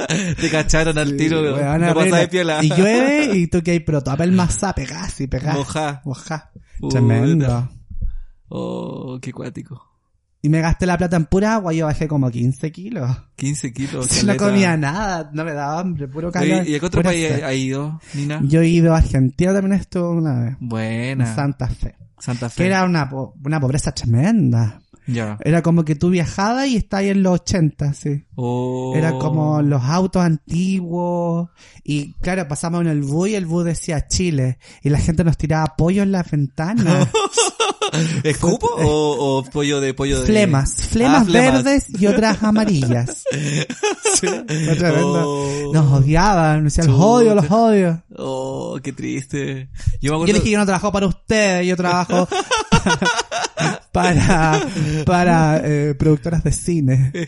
te 0.39 0.49
cacharon 0.49 0.97
al 0.97 1.16
tiro, 1.18 1.39
Sí, 1.39 1.54
weón, 1.62 1.82
no 1.82 2.30
piola. 2.30 2.64
Y 2.64 2.70
llueve 2.70 3.32
y 3.36 3.47
tú 3.47 3.62
que 3.62 3.72
hay 3.72 3.80
pero 3.80 4.01
toda 4.01 4.18
pelmaza, 4.18 4.74
pegá, 4.74 5.08
sí, 5.10 5.28
pegá. 5.28 5.54
Mojá. 5.54 6.01
Mojá. 6.06 6.51
Puta. 6.80 6.99
Tremendo. 6.99 7.70
Oh, 8.49 9.18
qué 9.22 9.32
cuático. 9.32 9.89
Y 10.45 10.49
me 10.49 10.60
gasté 10.60 10.86
la 10.86 10.97
plata 10.97 11.16
en 11.16 11.26
pura 11.26 11.56
agua, 11.56 11.72
yo 11.72 11.86
bajé 11.86 12.08
como 12.08 12.30
15 12.30 12.70
kilos. 12.74 13.10
15 13.38 13.72
kilos. 13.72 14.08
Si 14.08 14.26
no 14.26 14.36
comía 14.36 14.76
nada, 14.76 15.30
no 15.34 15.45
me 15.45 15.54
daba 15.54 15.80
hambre, 15.80 16.08
puro 16.10 16.32
calor. 16.32 16.68
¿Y 16.68 16.76
a 16.76 16.80
qué 16.82 16.86
otro 16.86 17.01
país 17.01 17.32
ha 17.41 17.47
ha 17.47 17.54
ido, 17.54 18.01
Nina? 18.14 18.41
Yo 18.43 18.62
he 18.62 18.68
ido 18.68 18.93
a 18.93 18.97
Argentina 18.97 19.54
también 19.54 19.80
estuve 19.80 20.10
una 20.10 20.41
vez. 20.41 20.58
En 20.60 20.68
Buena. 20.68 21.34
Santa 21.34 21.70
Fe. 21.70 21.95
Santa 22.20 22.49
Fe. 22.49 22.58
Que 22.64 22.68
era 22.68 22.84
una, 22.84 23.10
po- 23.10 23.34
una 23.43 23.60
pobreza 23.62 23.93
tremenda. 23.93 24.82
Ya. 25.06 25.38
Era 25.43 25.62
como 25.62 25.84
que 25.86 25.95
tú 25.95 26.10
viajabas 26.10 26.68
y 26.68 26.78
estabas 26.78 27.06
en 27.08 27.24
los 27.24 27.34
80, 27.41 27.93
sí. 27.93 28.26
Oh. 28.36 28.93
Era 28.95 29.12
como 29.20 29.62
los 29.62 29.84
autos 29.84 30.24
antiguos. 30.24 31.49
Y 31.84 32.14
claro, 32.22 32.47
pasamos 32.47 32.82
en 32.82 32.88
el 32.88 33.01
bus 33.01 33.30
y 33.30 33.36
el 33.36 33.45
bus 33.45 33.66
decía 33.66 34.08
Chile. 34.08 34.58
Y 34.82 34.89
la 34.89 34.99
gente 34.99 35.24
nos 35.24 35.38
tiraba 35.38 35.76
pollo 35.76 36.04
en 36.04 36.12
las 36.12 36.30
ventanas. 36.32 37.08
¿Es 38.24 38.38
cupo 38.38 38.68
o, 38.68 39.38
o 39.39 39.43
pollo 39.43 39.80
de 39.80 39.93
pollo 39.93 40.22
de 40.22 40.26
flemas. 40.26 40.74
Flemas 40.89 41.24
Ah, 41.24 41.26
flemas. 41.26 41.64
verdes 41.64 41.86
y 42.01 42.08
otras 42.08 42.41
amarillas. 42.41 43.24
Tremendo. 44.20 45.24
Oh. 45.70 45.72
Nos 45.74 45.91
odiaban. 45.91 46.64
Nos 46.64 46.74
decían, 46.76 46.91
los 46.91 47.01
odio, 47.01 47.36
los 47.36 47.51
odio. 47.51 48.01
Oh, 48.18 48.80
qué 48.82 48.93
triste. 48.93 49.70
Yo 50.01 50.14
me 50.14 50.14
Yo 50.14 50.16
acuerdo. 50.16 50.34
dije, 50.36 50.49
yo 50.51 50.60
no 50.60 50.66
trabajo 50.66 50.91
para 50.91 51.08
ustedes, 51.08 51.68
yo 51.68 51.76
trabajo 51.76 52.28
para, 53.93 54.59
para 55.05 55.61
eh, 55.63 55.95
productoras 55.95 56.43
de 56.43 56.51
cine. 56.51 57.11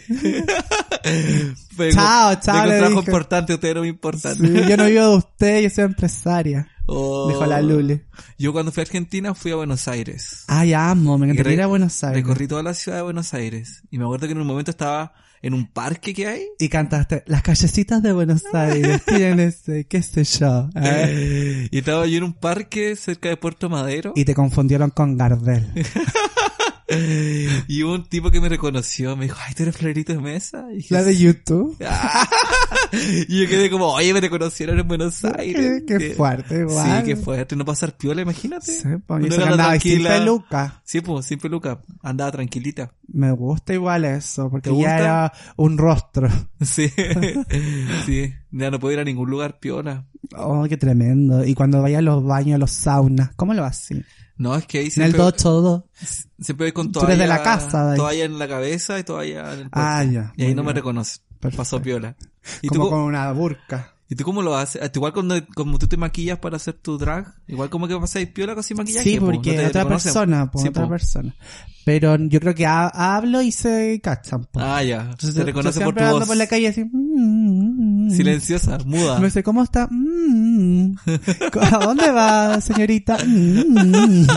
Vengo- 1.77 1.93
Chao, 1.93 2.35
chao, 2.41 2.63
un 2.63 2.69
trabajo 2.69 2.99
dije. 3.01 3.11
importante, 3.11 3.53
usted 3.53 3.67
era 3.69 3.79
muy 3.79 3.89
importante. 3.89 4.45
Sí, 4.47 4.69
yo 4.69 4.75
no 4.77 4.85
vivo 4.85 5.09
de 5.11 5.15
ustedes, 5.17 5.63
yo 5.63 5.69
soy 5.69 5.83
empresaria. 5.85 6.67
Oh. 6.87 7.27
Dijo 7.29 7.45
la 7.45 7.61
Luli. 7.61 8.01
Yo 8.37 8.51
cuando 8.53 8.71
fui 8.71 8.81
a 8.81 8.83
Argentina 8.85 9.33
fui 9.33 9.51
a 9.51 9.55
Buenos 9.55 9.87
Aires. 9.87 10.43
Ay, 10.47 10.73
amo, 10.73 11.17
me 11.17 11.25
encantaría 11.27 11.53
ir 11.53 11.61
a 11.61 11.67
Buenos 11.67 12.03
Aires. 12.03 12.23
Recorrí 12.23 12.47
toda 12.47 12.63
la 12.63 12.73
ciudad 12.73 12.97
de 12.99 13.03
Buenos 13.03 13.33
Aires. 13.33 13.83
Y 13.91 13.97
me 13.97 14.03
acuerdo 14.05 14.27
que 14.27 14.33
en 14.33 14.39
un 14.41 14.47
momento 14.47 14.71
estaba 14.71 15.13
en 15.41 15.53
un 15.53 15.67
parque 15.71 16.13
que 16.13 16.27
hay. 16.27 16.41
Y 16.59 16.69
cantaste, 16.69 17.23
las 17.27 17.41
callecitas 17.43 18.01
de 18.03 18.13
Buenos 18.13 18.43
Aires 18.53 19.03
tienen 19.05 19.39
ese, 19.39 19.85
qué 19.85 20.01
sé 20.03 20.23
yo. 20.23 20.69
¿eh? 20.75 21.67
Y 21.71 21.77
estaba 21.79 22.05
yo 22.07 22.17
en 22.17 22.23
un 22.23 22.33
parque 22.33 22.95
cerca 22.95 23.29
de 23.29 23.37
Puerto 23.37 23.67
Madero. 23.69 24.13
Y 24.15 24.25
te 24.25 24.33
confundieron 24.35 24.89
con 24.91 25.17
Gardel. 25.17 25.67
y 27.67 27.83
hubo 27.83 27.93
un 27.93 28.03
tipo 28.07 28.29
que 28.31 28.39
me 28.39 28.47
reconoció, 28.49 29.15
me 29.15 29.25
dijo, 29.25 29.37
ay, 29.45 29.53
tú 29.55 29.63
eres 29.63 29.75
Florito 29.75 30.13
de 30.13 30.19
Mesa. 30.19 30.67
Y, 30.71 30.77
dije, 30.77 30.93
La 30.93 31.03
de 31.03 31.17
YouTube. 31.17 31.75
"Ah". 31.87 32.27
y 33.27 33.41
yo 33.41 33.49
quedé 33.49 33.69
como, 33.69 33.87
oye, 33.87 34.13
me 34.13 34.21
reconocieron 34.21 34.79
en 34.79 34.87
Buenos 34.87 35.23
Aires. 35.25 35.83
Qué, 35.87 35.97
qué 35.97 36.13
fuerte, 36.13 36.59
igual. 36.59 36.99
Sí, 36.99 37.05
qué 37.05 37.15
fuerte. 37.15 37.55
No 37.55 37.65
pasar 37.65 37.97
piola, 37.97 38.21
imagínate. 38.21 38.71
Sí, 38.71 38.87
pues, 39.05 39.23
y 39.23 39.25
Uno 39.25 39.27
eso 39.27 39.37
que 39.37 39.43
anda 39.43 39.53
andaba 39.53 39.79
sin 39.79 40.03
peluca. 40.03 40.81
Sí, 40.83 41.01
pues, 41.01 41.25
sin 41.25 41.39
peluca. 41.39 41.79
Andaba 42.03 42.31
tranquilita. 42.31 42.91
Me 43.07 43.31
gusta 43.31 43.73
igual 43.73 44.05
eso, 44.05 44.49
porque 44.49 44.69
¿Te 44.69 44.75
ya 44.75 44.75
gusta? 44.75 44.97
era 44.97 45.33
un 45.57 45.77
rostro. 45.77 46.29
Sí. 46.61 46.91
sí. 48.05 48.33
Ya 48.51 48.71
no 48.71 48.79
puedo 48.79 48.93
ir 48.93 48.99
a 48.99 49.03
ningún 49.03 49.29
lugar 49.29 49.59
piola. 49.59 50.05
Oh, 50.35 50.65
qué 50.67 50.77
tremendo. 50.77 51.45
Y 51.45 51.53
cuando 51.53 51.81
vaya 51.81 51.99
a 51.99 52.01
los 52.01 52.23
baños, 52.23 52.55
a 52.55 52.59
los 52.59 52.71
saunas, 52.71 53.31
¿cómo 53.35 53.53
lo 53.53 53.63
haces? 53.65 54.03
No, 54.37 54.55
es 54.55 54.65
que 54.67 54.79
ahí 54.79 54.83
En 54.85 54.87
el 54.87 54.91
siempre, 54.93 55.17
dos 55.19 55.35
todo. 55.37 55.87
siempre 56.39 56.65
voy 56.67 56.71
con 56.73 56.87
Tú 56.91 56.99
toalla. 56.99 57.13
eres 57.15 57.19
de 57.19 57.27
la 57.27 57.41
casa, 57.43 57.91
de. 57.91 57.95
Toalla 57.97 58.25
en 58.25 58.37
la 58.37 58.47
cabeza 58.47 58.99
y 58.99 59.03
toalla 59.03 59.39
en 59.53 59.59
el 59.59 59.69
cuerpo. 59.69 59.69
Ah, 59.73 60.03
ya. 60.03 60.33
Y 60.35 60.43
ahí 60.45 60.53
no 60.55 60.63
me 60.63 60.73
reconoce. 60.73 61.19
Pasó 61.55 61.81
piola. 61.81 62.15
¿Y 62.61 62.67
tú, 62.67 62.75
Como 62.75 62.83
co- 62.85 62.89
con 62.91 62.99
una 63.01 63.31
burka. 63.31 63.94
¿Y 64.07 64.15
tú 64.15 64.23
cómo 64.23 64.43
lo 64.43 64.55
haces? 64.55 64.81
Ah, 64.83 64.91
Igual 64.93 65.13
cuando 65.13 65.35
como 65.55 65.79
tú 65.79 65.87
te 65.87 65.97
maquillas 65.97 66.37
para 66.37 66.57
hacer 66.57 66.75
tu 66.75 66.97
drag, 66.97 67.33
igual 67.47 67.71
como 67.71 67.87
que 67.87 67.97
pasáis 67.97 68.27
piola 68.29 68.53
con 68.53 68.63
sin 68.63 68.77
maquillaje. 68.77 69.09
Sí, 69.09 69.19
po, 69.19 69.25
porque 69.25 69.53
no 69.55 69.61
te 69.63 69.67
otra 69.67 69.87
persona, 69.87 70.51
po, 70.51 70.59
Sí, 70.61 70.67
otra 70.67 70.83
po. 70.83 70.89
persona. 70.89 71.33
Pero 71.85 72.15
yo 72.17 72.39
creo 72.39 72.53
que 72.53 72.65
ha- 72.67 72.87
hablo 73.15 73.41
y 73.41 73.51
se 73.51 73.99
cachan. 74.03 74.47
Ah, 74.55 74.83
ya. 74.83 75.01
Entonces, 75.01 75.33
te 75.33 75.39
yo 75.39 75.45
reconoce 75.45 75.79
por 75.79 75.93
tu 75.93 75.99
siempre 75.99 76.03
ando 76.05 76.19
voz. 76.19 76.27
por 76.27 76.37
la 76.37 76.45
calle 76.47 76.67
así. 76.67 76.83
mm, 76.83 76.89
mm, 76.93 78.07
mm. 78.07 78.11
Silenciosa, 78.11 78.77
muda. 78.85 79.19
Me 79.19 79.25
dice, 79.25 79.41
¿cómo 79.43 79.63
está? 79.63 79.87
Mm. 79.89 80.95
¿A 81.61 81.77
dónde 81.79 82.11
va, 82.11 82.61
señorita? 82.61 83.17
Mm. 83.25 84.27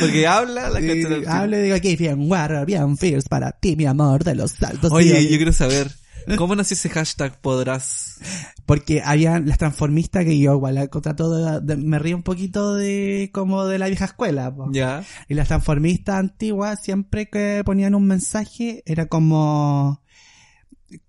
Porque 0.00 0.26
habla 0.26 0.70
la 0.70 0.80
del 0.80 1.28
hablo 1.28 1.56
y 1.58 1.62
digo, 1.62 1.76
aquí 1.76 1.94
bien 1.96 2.26
guarra, 2.26 2.64
bien 2.64 2.96
fierce 2.96 3.28
para 3.28 3.52
ti, 3.52 3.76
mi 3.76 3.86
amor, 3.86 4.24
de 4.24 4.34
los 4.34 4.52
saltos. 4.52 4.90
Oye, 4.92 5.28
yo 5.28 5.36
quiero 5.36 5.52
saber, 5.52 5.90
¿cómo 6.36 6.54
nació 6.56 6.74
ese 6.74 6.88
hashtag 6.90 7.40
podrás? 7.40 8.18
Porque 8.66 9.02
había 9.04 9.38
las 9.40 9.58
transformistas 9.58 10.24
que 10.24 10.38
yo 10.38 10.52
igual 10.54 10.88
trato 11.02 11.32
de, 11.34 11.60
de- 11.60 11.76
me 11.82 11.98
río 11.98 12.16
un 12.16 12.22
poquito 12.22 12.74
de 12.74 13.30
como 13.32 13.66
de 13.66 13.78
la 13.78 13.88
vieja 13.88 14.04
escuela. 14.04 14.54
po. 14.54 14.68
Ya. 14.72 15.02
Y 15.28 15.34
las 15.34 15.48
transformistas 15.48 16.16
antiguas 16.16 16.80
siempre 16.82 17.28
que 17.28 17.62
ponían 17.64 17.94
un 17.94 18.06
mensaje 18.06 18.82
era 18.86 19.06
como 19.06 20.02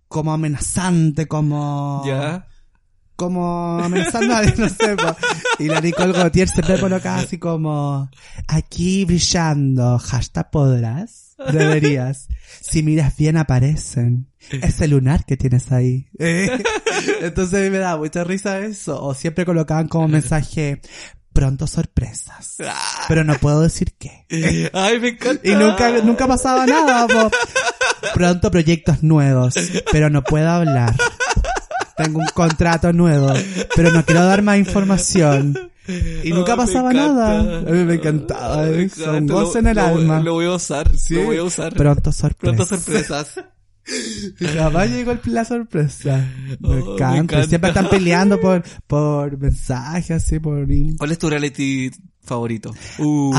como 0.07 0.33
amenazante, 0.33 1.27
como 1.27 2.03
Ya. 2.05 2.47
como 3.15 3.79
amenazando 3.79 4.35
a 4.35 4.41
no 4.57 4.67
sé. 4.69 4.95
po. 4.95 5.15
Y 5.61 5.67
la 5.67 5.79
Nicole 5.81 6.13
Gautier 6.13 6.47
siempre 6.47 6.79
colocaba 6.79 7.19
así 7.19 7.37
como 7.37 8.09
aquí 8.47 9.05
brillando, 9.05 9.99
hashtag 9.99 10.49
podrás, 10.49 11.35
deberías. 11.51 12.27
Si 12.59 12.83
miras 12.83 13.15
bien 13.15 13.37
aparecen. 13.37 14.27
Ese 14.49 14.87
lunar 14.87 15.25
que 15.25 15.37
tienes 15.37 15.71
ahí. 15.71 16.07
Entonces 17.21 17.59
a 17.59 17.63
mí 17.63 17.69
me 17.69 17.77
da 17.77 17.97
mucha 17.97 18.23
risa 18.23 18.59
eso. 18.59 19.01
O 19.03 19.13
siempre 19.13 19.45
colocaban 19.45 19.87
como 19.87 20.07
mensaje 20.07 20.81
pronto 21.33 21.67
sorpresas. 21.67 22.57
Pero 23.07 23.23
no 23.23 23.35
puedo 23.35 23.61
decir 23.61 23.93
qué. 23.97 24.25
Ay, 24.73 24.99
me 24.99 25.09
encanta. 25.09 25.47
Y 25.47 25.55
nunca, 25.55 25.89
nunca 26.03 26.27
pasaba 26.27 26.65
nada. 26.65 27.07
po. 27.07 27.31
Pronto 28.13 28.51
proyectos 28.51 29.03
nuevos, 29.03 29.53
pero 29.91 30.09
no 30.09 30.23
puedo 30.23 30.49
hablar. 30.49 30.95
Tengo 32.03 32.19
un 32.19 32.25
contrato 32.33 32.93
nuevo, 32.93 33.33
pero 33.75 33.91
no 33.91 34.03
quiero 34.05 34.25
dar 34.25 34.41
más 34.41 34.57
información. 34.57 35.57
Y 36.23 36.31
nunca 36.31 36.55
me 36.55 36.63
pasaba 36.63 36.93
nada. 36.93 37.39
A 37.59 37.61
mí 37.63 37.83
me 37.85 37.95
encantaba 37.95 38.63
Me 38.67 38.83
encanta. 38.83 39.33
goce 39.33 39.59
en 39.59 39.67
el 39.67 39.75
Lo- 39.75 39.81
alma. 39.83 40.19
Lo 40.21 40.33
voy 40.33 40.45
a 40.45 40.51
usar, 40.51 40.89
lo 41.09 41.23
voy 41.23 41.37
a 41.37 41.43
usar. 41.43 41.73
Pronto 41.73 42.11
sorpresas. 42.11 42.55
Pronto 42.55 42.65
sorpresas. 42.75 43.33
Jamás 44.53 44.89
llegó 44.91 45.11
el- 45.11 45.19
la 45.25 45.45
sorpresa. 45.45 46.25
Me 46.59 46.81
Oh, 46.81 46.95
me 46.97 47.17
encanta. 47.17 47.43
Siempre 47.45 47.69
están 47.69 47.89
peleando 47.89 48.39
por, 48.39 48.63
por 48.87 49.37
mensajes 49.37 50.11
así, 50.23 50.39
por... 50.39 50.67
¿Cuál 50.97 51.11
es 51.11 51.17
tu 51.19 51.29
reality 51.29 51.89
favorito? 52.23 52.71
Uh. 52.99 53.33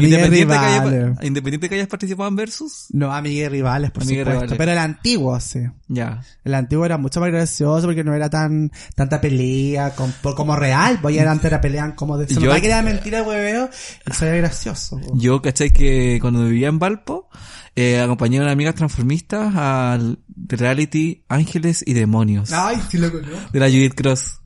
Y 0.00 0.04
independiente, 0.06 0.54
que 0.54 0.58
haya, 0.58 1.14
independiente 1.22 1.68
que 1.68 1.74
hayas 1.74 1.88
participado 1.88 2.28
en 2.28 2.36
Versus. 2.36 2.86
No, 2.90 3.12
amigas 3.12 3.46
y 3.46 3.48
rivales, 3.50 3.90
por 3.90 4.02
supuesto. 4.04 4.30
rivales. 4.30 4.54
Pero 4.56 4.72
el 4.72 4.78
antiguo, 4.78 5.38
sí. 5.40 5.60
Ya. 5.88 6.22
El 6.44 6.54
antiguo 6.54 6.86
era 6.86 6.96
mucho 6.96 7.20
más 7.20 7.30
gracioso 7.30 7.86
porque 7.86 8.02
no 8.02 8.14
era 8.14 8.30
tan 8.30 8.72
tanta 8.94 9.20
pelea 9.20 9.90
con- 9.94 10.12
por- 10.22 10.34
como 10.34 10.56
real. 10.56 10.98
Voy 11.02 11.18
a 11.18 11.30
antes 11.30 11.44
era 11.46 11.60
pelean 11.60 11.92
como 11.92 12.16
de... 12.16 12.26
Se 12.28 12.34
Yo- 12.34 12.40
notaba 12.40 12.60
que 12.60 12.66
era 12.68 12.82
mentira, 12.82 13.22
hueveo. 13.22 13.68
Y 14.10 14.12
se 14.14 14.24
veía 14.24 14.38
gracioso. 14.38 14.98
po. 14.98 15.12
Yo, 15.18 15.42
¿cachai? 15.42 15.70
Que 15.70 16.18
cuando 16.20 16.44
vivía 16.46 16.68
en 16.68 16.78
Valpo, 16.78 17.28
eh, 17.76 18.00
acompañé 18.00 18.38
a 18.38 18.42
unas 18.42 18.52
amigas 18.52 18.74
transformistas 18.74 19.54
al 19.56 20.18
reality 20.48 21.22
Ángeles 21.28 21.82
y 21.86 21.92
Demonios. 21.94 22.52
Ay, 22.52 22.76
sí 22.90 22.98
lo 22.98 23.10
conozco. 23.10 23.36
De 23.52 23.60
la 23.60 23.66
Judith 23.66 23.94
Cross. 23.94 24.38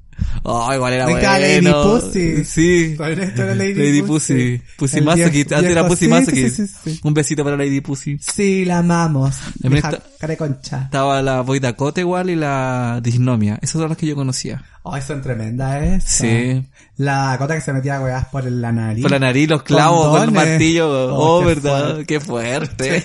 Oh, 0.44 0.72
igual 0.72 0.94
era 0.94 1.04
bueno. 1.04 1.20
Lady 1.20 1.66
Pussy. 1.70 2.44
Sí. 2.44 2.94
¿Cuál 2.96 3.12
es 3.18 3.28
esto 3.28 3.42
de 3.44 3.54
Lady 3.54 3.74
Lady 3.74 4.00
Pussy? 4.02 4.62
Pussy. 4.76 5.00
Pussy 5.02 5.08
Antes 5.08 5.52
era 5.52 5.60
viejo- 5.60 5.88
Pussy 5.88 6.04
sí, 6.06 6.10
Masochist. 6.10 6.56
sí, 6.56 6.66
sí, 6.66 6.74
sí. 6.94 7.00
Un 7.02 7.12
besito 7.14 7.44
para 7.44 7.56
Lady 7.58 7.80
Pussy. 7.82 8.16
Sí, 8.18 8.64
la 8.64 8.78
amamos. 8.78 9.36
Cara 10.18 10.36
concha. 10.36 10.82
Estaba 10.84 11.20
la 11.20 11.42
Boy 11.42 11.60
Dakota 11.60 12.00
igual 12.00 12.30
y 12.30 12.36
la 12.36 13.00
Disnomia. 13.02 13.58
Esas 13.60 13.72
son 13.80 13.88
las 13.90 13.98
que 13.98 14.06
yo 14.06 14.14
conocía. 14.14 14.64
Ay, 14.84 15.02
son 15.02 15.20
tremendas 15.20 15.82
esas. 15.82 16.10
Sí. 16.10 16.64
La 16.98 17.36
cota 17.38 17.54
que 17.54 17.60
se 17.60 17.72
metía 17.72 18.00
huevas 18.00 18.26
por 18.28 18.44
la 18.50 18.72
nariz. 18.72 19.02
Por 19.02 19.10
la 19.10 19.18
nariz, 19.18 19.48
los 19.50 19.62
clavos, 19.62 20.08
con 20.16 20.22
el 20.22 20.30
martillo. 20.32 20.88
Oh, 21.14 21.36
Oh, 21.36 21.40
qué 21.40 21.46
verdad. 21.46 21.84
fuerte. 21.94 22.06
Qué 22.06 22.20
fuerte. 22.20 23.04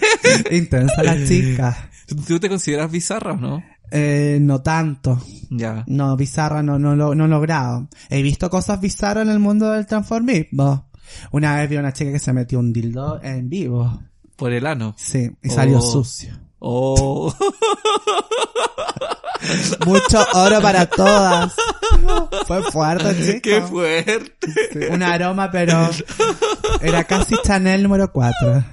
Intensa 0.52 1.04
la 1.04 1.26
chica. 1.26 1.90
¿Tú- 2.08 2.16
¿Tú 2.16 2.40
te 2.40 2.48
consideras 2.50 2.90
bizarra 2.90 3.34
o 3.34 3.38
no? 3.38 3.64
Eh, 3.92 4.38
no 4.42 4.62
tanto. 4.62 5.22
Ya. 5.50 5.84
No, 5.88 6.16
bizarra 6.16 6.64
no, 6.64 6.80
no, 6.80 6.96
lo 6.96 7.14
no 7.14 7.26
he 7.26 7.28
logrado. 7.28 7.90
He 8.10 8.22
visto 8.22 8.50
cosas 8.50 8.80
bizarras 8.80 9.26
en 9.26 9.32
el 9.32 9.40
mundo 9.40 9.70
del 9.72 9.86
transformismo. 9.86 10.90
Una 11.32 11.58
vez 11.58 11.70
vi 11.70 11.76
a 11.76 11.80
una 11.82 11.92
chica 11.92 12.14
que 12.14 12.20
se 12.20 12.32
metió 12.32 12.60
un 12.60 12.72
dildo 12.72 13.20
en 13.22 13.50
vivo. 13.50 14.02
Por 14.38 14.54
el 14.54 14.66
ano. 14.66 14.96
Sí, 14.98 15.30
y 15.44 15.50
salió 15.50 15.80
Oh. 15.80 15.82
sucio. 15.82 16.34
Oh. 16.60 17.36
Mucho 19.86 20.26
oro 20.34 20.62
para 20.62 20.86
todas. 20.86 21.54
Fue 22.48 22.64
fuerte, 22.72 23.16
chico. 23.26 23.40
Qué 23.44 23.62
fuerte. 23.62 24.30
Sí, 24.74 24.80
Un 24.92 25.04
aroma, 25.04 25.50
pero 25.52 25.90
era 26.82 27.04
casi 27.04 27.36
Chanel 27.44 27.84
número 27.84 28.12
4. 28.12 28.64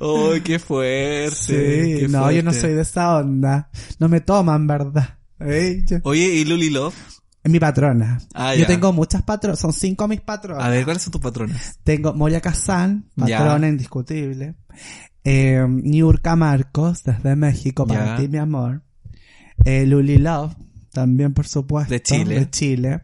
Oh, 0.00 0.32
qué 0.42 0.58
fuerte. 0.58 1.30
Sí, 1.36 1.52
qué 2.00 2.06
no, 2.10 2.30
yo 2.30 2.42
no 2.42 2.52
soy 2.52 2.72
de 2.74 2.82
esa 2.82 3.16
onda. 3.16 3.70
No 3.98 4.08
me 4.08 4.20
toman, 4.20 4.66
¿verdad? 4.66 5.18
Ey, 5.40 5.84
yo- 5.86 5.98
Oye, 6.04 6.24
¿y 6.26 6.44
Luli 6.44 6.70
Love? 6.70 6.94
Es 7.42 7.50
mi 7.52 7.60
patrona. 7.60 8.18
Ah, 8.32 8.54
yo 8.54 8.62
ya. 8.62 8.66
tengo 8.66 8.92
muchas 8.94 9.22
patronas, 9.22 9.58
son 9.60 9.72
cinco 9.74 10.08
mis 10.08 10.22
patronas. 10.22 10.64
A 10.64 10.70
ver, 10.70 10.84
¿cuáles 10.84 11.02
son 11.02 11.10
tus 11.12 11.20
patrones? 11.20 11.78
Tengo 11.84 12.14
Moya 12.14 12.40
Kazan, 12.40 13.10
Ya. 13.16 13.38
patrona 13.38 13.68
indiscutible. 13.68 14.54
Eh, 15.24 15.62
Niurka 15.68 16.36
Marcos, 16.36 17.02
desde 17.04 17.36
México, 17.36 17.86
para 17.86 18.06
Ya. 18.06 18.16
ti, 18.16 18.28
mi 18.28 18.38
amor. 18.38 18.82
Eh, 19.64 19.86
Luli 19.86 20.18
Love, 20.18 20.54
también 20.92 21.32
por 21.34 21.46
supuesto. 21.46 21.92
De 21.92 22.02
Chile. 22.02 22.40
De 22.40 22.50
Chile. 22.50 23.02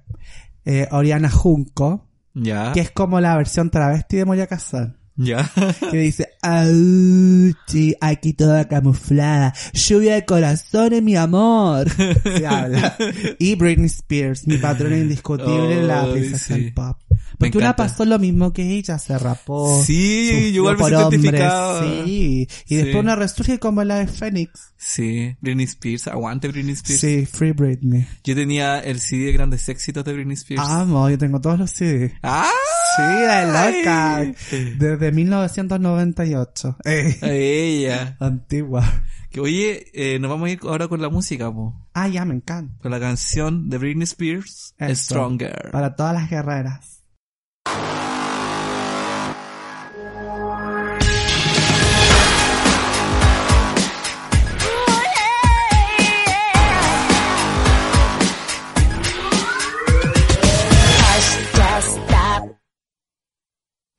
Eh, 0.64 0.86
Oriana 0.90 1.30
Junco, 1.30 2.06
Ya. 2.34 2.72
que 2.72 2.80
es 2.80 2.90
como 2.90 3.20
la 3.20 3.36
versión 3.36 3.70
travesti 3.70 4.18
de 4.18 4.24
Moya 4.24 4.46
Kazan. 4.46 4.96
Ya. 5.16 5.50
Que 5.90 5.96
dice, 5.98 6.28
Auchi, 6.42 7.94
aquí 8.00 8.32
toda 8.32 8.68
camuflada, 8.68 9.52
lluvia 9.72 10.14
de 10.14 10.24
corazones, 10.24 11.02
mi 11.02 11.16
amor. 11.16 11.88
Se 12.22 12.46
habla. 12.46 12.96
Y 13.38 13.54
Britney 13.56 13.86
Spears, 13.86 14.46
mi 14.46 14.56
patrona 14.58 14.96
indiscutible, 14.96 15.82
la 15.82 16.02
Ay, 16.02 16.12
princesa 16.12 16.54
sí. 16.54 16.60
del 16.62 16.74
pop. 16.74 16.96
Porque 17.38 17.58
una 17.58 17.74
pasó 17.76 18.04
lo 18.04 18.18
mismo 18.18 18.52
que 18.52 18.76
ella, 18.76 18.98
se 18.98 19.18
rapó. 19.18 19.82
Sí, 19.84 20.50
igual 20.52 20.76
me 20.76 20.84
siento 20.84 21.10
identificada. 21.10 21.82
Sí, 21.82 22.48
y 22.66 22.76
después 22.76 22.96
una 22.96 23.16
resurge 23.16 23.58
como 23.58 23.82
la 23.84 23.96
de 23.96 24.06
Phoenix. 24.06 24.74
Sí, 24.76 25.36
Britney 25.40 25.64
Spears, 25.64 26.08
aguante 26.08 26.48
Britney 26.48 26.74
Spears. 26.74 27.00
Sí, 27.00 27.26
Free 27.26 27.52
Britney. 27.52 28.06
Yo 28.24 28.34
tenía 28.34 28.80
el 28.80 29.00
CD 29.00 29.26
de 29.26 29.32
grandes 29.32 29.68
éxitos 29.68 30.04
de 30.04 30.12
Britney 30.12 30.34
Spears. 30.34 30.62
Amo, 30.68 31.08
yo 31.08 31.18
tengo 31.18 31.40
todos 31.40 31.58
los 31.58 31.70
CDs. 31.70 32.12
¡Ah! 32.22 32.50
Sí, 32.96 33.02
la 33.02 33.44
loca. 33.46 34.32
Desde 34.78 35.12
1998. 35.12 36.76
Eh, 36.84 37.18
A 37.22 37.30
ella. 37.30 38.16
antigua. 38.20 39.04
Que 39.30 39.40
oye, 39.40 39.86
eh, 39.94 40.18
nos 40.18 40.28
vamos 40.30 40.48
a 40.48 40.50
ir 40.50 40.60
ahora 40.64 40.88
con 40.88 41.00
la 41.00 41.08
música, 41.08 41.52
po. 41.52 41.88
Ah, 41.94 42.08
ya, 42.08 42.24
me 42.24 42.34
encanta. 42.34 42.74
Con 42.82 42.90
la 42.90 42.98
canción 42.98 43.70
de 43.70 43.78
Britney 43.78 44.04
Spears. 44.04 44.74
Stronger. 44.80 45.70
Para 45.70 45.94
todas 45.94 46.14
las 46.14 46.28
guerreras. 46.28 47.02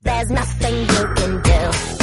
There's 0.04 0.30
nothing 0.30 0.80
you 0.80 1.14
can 1.14 1.42
do. 1.42 2.01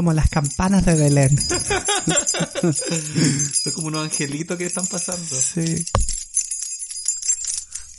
Como 0.00 0.14
las 0.14 0.30
campanas 0.30 0.86
de 0.86 0.94
Belén. 0.94 1.38
Son 3.62 3.72
como 3.74 3.88
unos 3.88 4.04
angelitos 4.04 4.56
que 4.56 4.64
están 4.64 4.86
pasando. 4.86 5.38
Sí. 5.38 5.84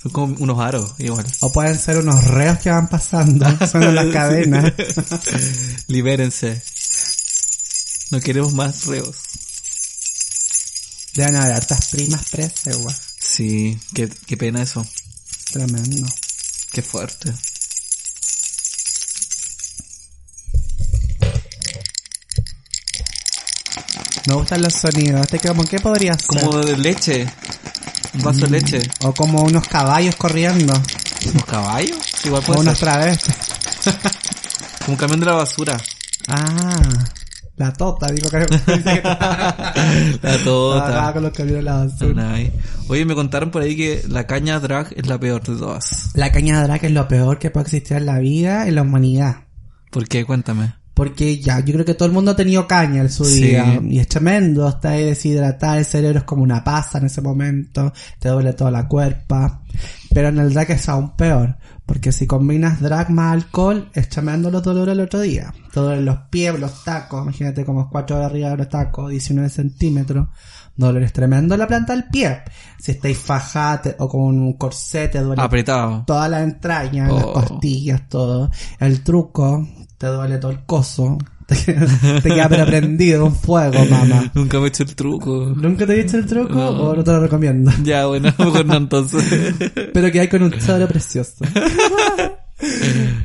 Son 0.01 0.11
como 0.11 0.35
unos 0.39 0.59
aros, 0.59 0.95
igual. 0.97 1.27
O 1.41 1.51
pueden 1.51 1.77
ser 1.77 1.97
unos 1.97 2.23
reos 2.23 2.57
que 2.57 2.71
van 2.71 2.89
pasando. 2.89 3.45
Son 3.67 3.93
las 3.93 4.07
cadenas. 4.13 4.73
Libérense. 5.89 6.59
No 8.09 8.19
queremos 8.19 8.55
más 8.55 8.87
reos. 8.87 9.15
Deben 11.13 11.35
haber 11.35 11.51
hartas 11.53 11.89
primas 11.89 12.27
presas, 12.31 12.79
igual. 12.79 12.97
Sí, 13.19 13.79
qué, 13.93 14.09
qué 14.25 14.37
pena 14.37 14.63
eso. 14.63 14.83
Tremendo. 15.51 16.07
Qué 16.71 16.81
fuerte. 16.81 17.31
Me 24.31 24.37
gustan 24.37 24.61
los 24.61 24.73
sonidos. 24.73 25.21
Este 25.29 25.45
como, 25.45 25.65
¿qué 25.65 25.77
podría 25.81 26.13
ser? 26.13 26.25
Como 26.41 26.59
de 26.59 26.77
leche. 26.77 27.27
Un 28.13 28.21
vaso 28.21 28.45
de 28.45 28.51
leche. 28.51 28.81
O 29.03 29.13
como 29.13 29.41
unos 29.41 29.67
caballos 29.67 30.15
corriendo. 30.15 30.73
¿Unos 31.33 31.43
caballos? 31.43 31.97
Igual 32.23 32.41
O 32.41 32.45
puede 32.45 32.59
unos 32.61 32.77
ser. 32.77 32.87
travestis. 32.87 33.35
Como 34.79 34.93
un 34.93 34.95
camión 34.95 35.19
de 35.19 35.25
la 35.25 35.33
basura. 35.33 35.77
Ah, 36.29 36.79
la 37.57 37.73
tota, 37.73 38.07
digo 38.07 38.29
que... 38.29 38.37
La 40.21 40.37
tota. 40.45 41.11
con 41.11 41.23
los 41.23 41.33
camiones 41.33 41.57
de 41.57 41.63
la 41.63 41.75
basura. 41.85 42.35
Oye, 42.87 43.05
me 43.05 43.15
contaron 43.15 43.51
por 43.51 43.63
ahí 43.63 43.75
que 43.75 44.01
la 44.07 44.27
caña 44.27 44.61
drag 44.61 44.93
es 44.95 45.07
la 45.07 45.19
peor 45.19 45.43
de 45.43 45.57
todas. 45.57 46.11
La 46.13 46.31
caña 46.31 46.63
drag 46.63 46.85
es 46.85 46.91
lo 46.91 47.05
peor 47.09 47.37
que 47.37 47.51
puede 47.51 47.65
existir 47.65 47.97
en 47.97 48.05
la 48.05 48.19
vida, 48.19 48.65
en 48.65 48.75
la 48.75 48.83
humanidad. 48.83 49.43
¿Por 49.91 50.07
qué? 50.07 50.23
Cuéntame. 50.23 50.80
Porque 50.93 51.39
ya, 51.39 51.59
yo 51.61 51.73
creo 51.73 51.85
que 51.85 51.93
todo 51.93 52.07
el 52.07 52.13
mundo 52.13 52.31
ha 52.31 52.35
tenido 52.35 52.67
caña 52.67 53.01
en 53.01 53.09
su 53.09 53.23
Sí. 53.23 53.43
día. 53.43 53.81
Y 53.81 53.99
es 53.99 54.07
tremendo, 54.07 54.67
está 54.67 54.89
ahí 54.89 55.05
deshidratado, 55.05 55.77
el 55.77 55.85
cerebro 55.85 56.19
es 56.19 56.25
como 56.25 56.43
una 56.43 56.63
pasa 56.63 56.97
en 56.97 57.05
ese 57.05 57.21
momento, 57.21 57.93
te 58.19 58.29
duele 58.29 58.53
toda 58.53 58.71
la 58.71 58.87
cuerpa. 58.87 59.61
Pero 60.13 60.27
en 60.27 60.37
el 60.39 60.53
drag 60.53 60.71
es 60.71 60.89
aún 60.89 61.15
peor, 61.15 61.55
porque 61.85 62.11
si 62.11 62.27
combinas 62.27 62.81
drag 62.81 63.09
más 63.09 63.31
alcohol, 63.33 63.89
es 63.93 64.09
tremendo 64.09 64.51
los 64.51 64.61
dolores 64.63 64.91
el 64.91 64.99
otro 64.99 65.21
día. 65.21 65.53
Te 65.73 65.79
duelen 65.79 66.03
los 66.03 66.17
pies, 66.29 66.59
los 66.59 66.83
tacos, 66.83 67.23
imagínate 67.23 67.63
como 67.63 67.89
4 67.89 68.17
horas 68.17 68.29
arriba 68.29 68.49
de 68.49 68.57
los 68.57 68.69
tacos, 68.69 69.09
19 69.09 69.49
centímetros. 69.49 70.27
Dolores 70.81 71.13
tremendo 71.13 71.55
en 71.55 71.59
la 71.59 71.67
planta 71.67 71.93
del 71.93 72.05
pie. 72.05 72.41
Si 72.79 72.91
estáis 72.91 73.17
fajate 73.17 73.95
o 73.99 74.09
con 74.09 74.21
un 74.21 74.53
corset, 74.53 75.11
te 75.11 75.19
duele 75.21 75.41
Apretado. 75.41 76.03
todas 76.05 76.29
las 76.29 76.41
entrañas, 76.43 77.11
las 77.11 77.23
Oh. 77.23 77.33
costillas, 77.33 78.09
todo. 78.09 78.49
El 78.79 79.03
truco, 79.03 79.67
te 79.97 80.07
duele 80.07 80.37
todo 80.39 80.51
el 80.51 80.65
coso. 80.65 81.17
Te, 81.51 81.57
queda 82.29 82.47
pero 82.47 82.65
prendido 82.65 83.25
un 83.25 83.35
fuego, 83.35 83.83
mamá. 83.85 84.31
Nunca 84.35 84.57
me 84.59 84.65
he 84.65 84.67
hecho 84.69 84.83
el 84.83 84.95
truco. 84.95 85.53
¿Nunca 85.53 85.85
te 85.85 85.93
he 85.99 86.03
dicho 86.03 86.15
el 86.17 86.25
truco 86.25 86.53
No. 86.53 86.69
o 86.69 86.95
no 86.95 87.03
te 87.03 87.11
lo 87.11 87.19
recomiendo? 87.19 87.69
Ya, 87.83 88.05
bueno, 88.05 88.33
mejor 88.37 88.65
no 88.65 88.75
entonces. 88.77 89.53
Pero 89.93 90.11
que 90.13 90.21
hay 90.21 90.29
con 90.29 90.43
un 90.43 90.51
choro 90.53 90.87
precioso. 90.87 91.43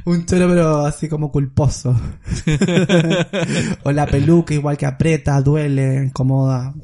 un 0.06 0.26
choro 0.26 0.48
pero 0.48 0.84
así 0.86 1.08
como 1.08 1.30
culposo. 1.30 1.94
o 3.84 3.92
la 3.92 4.06
peluca 4.06 4.54
igual 4.54 4.76
que 4.76 4.86
aprieta, 4.86 5.40
duele, 5.40 6.04
incomoda. 6.06 6.74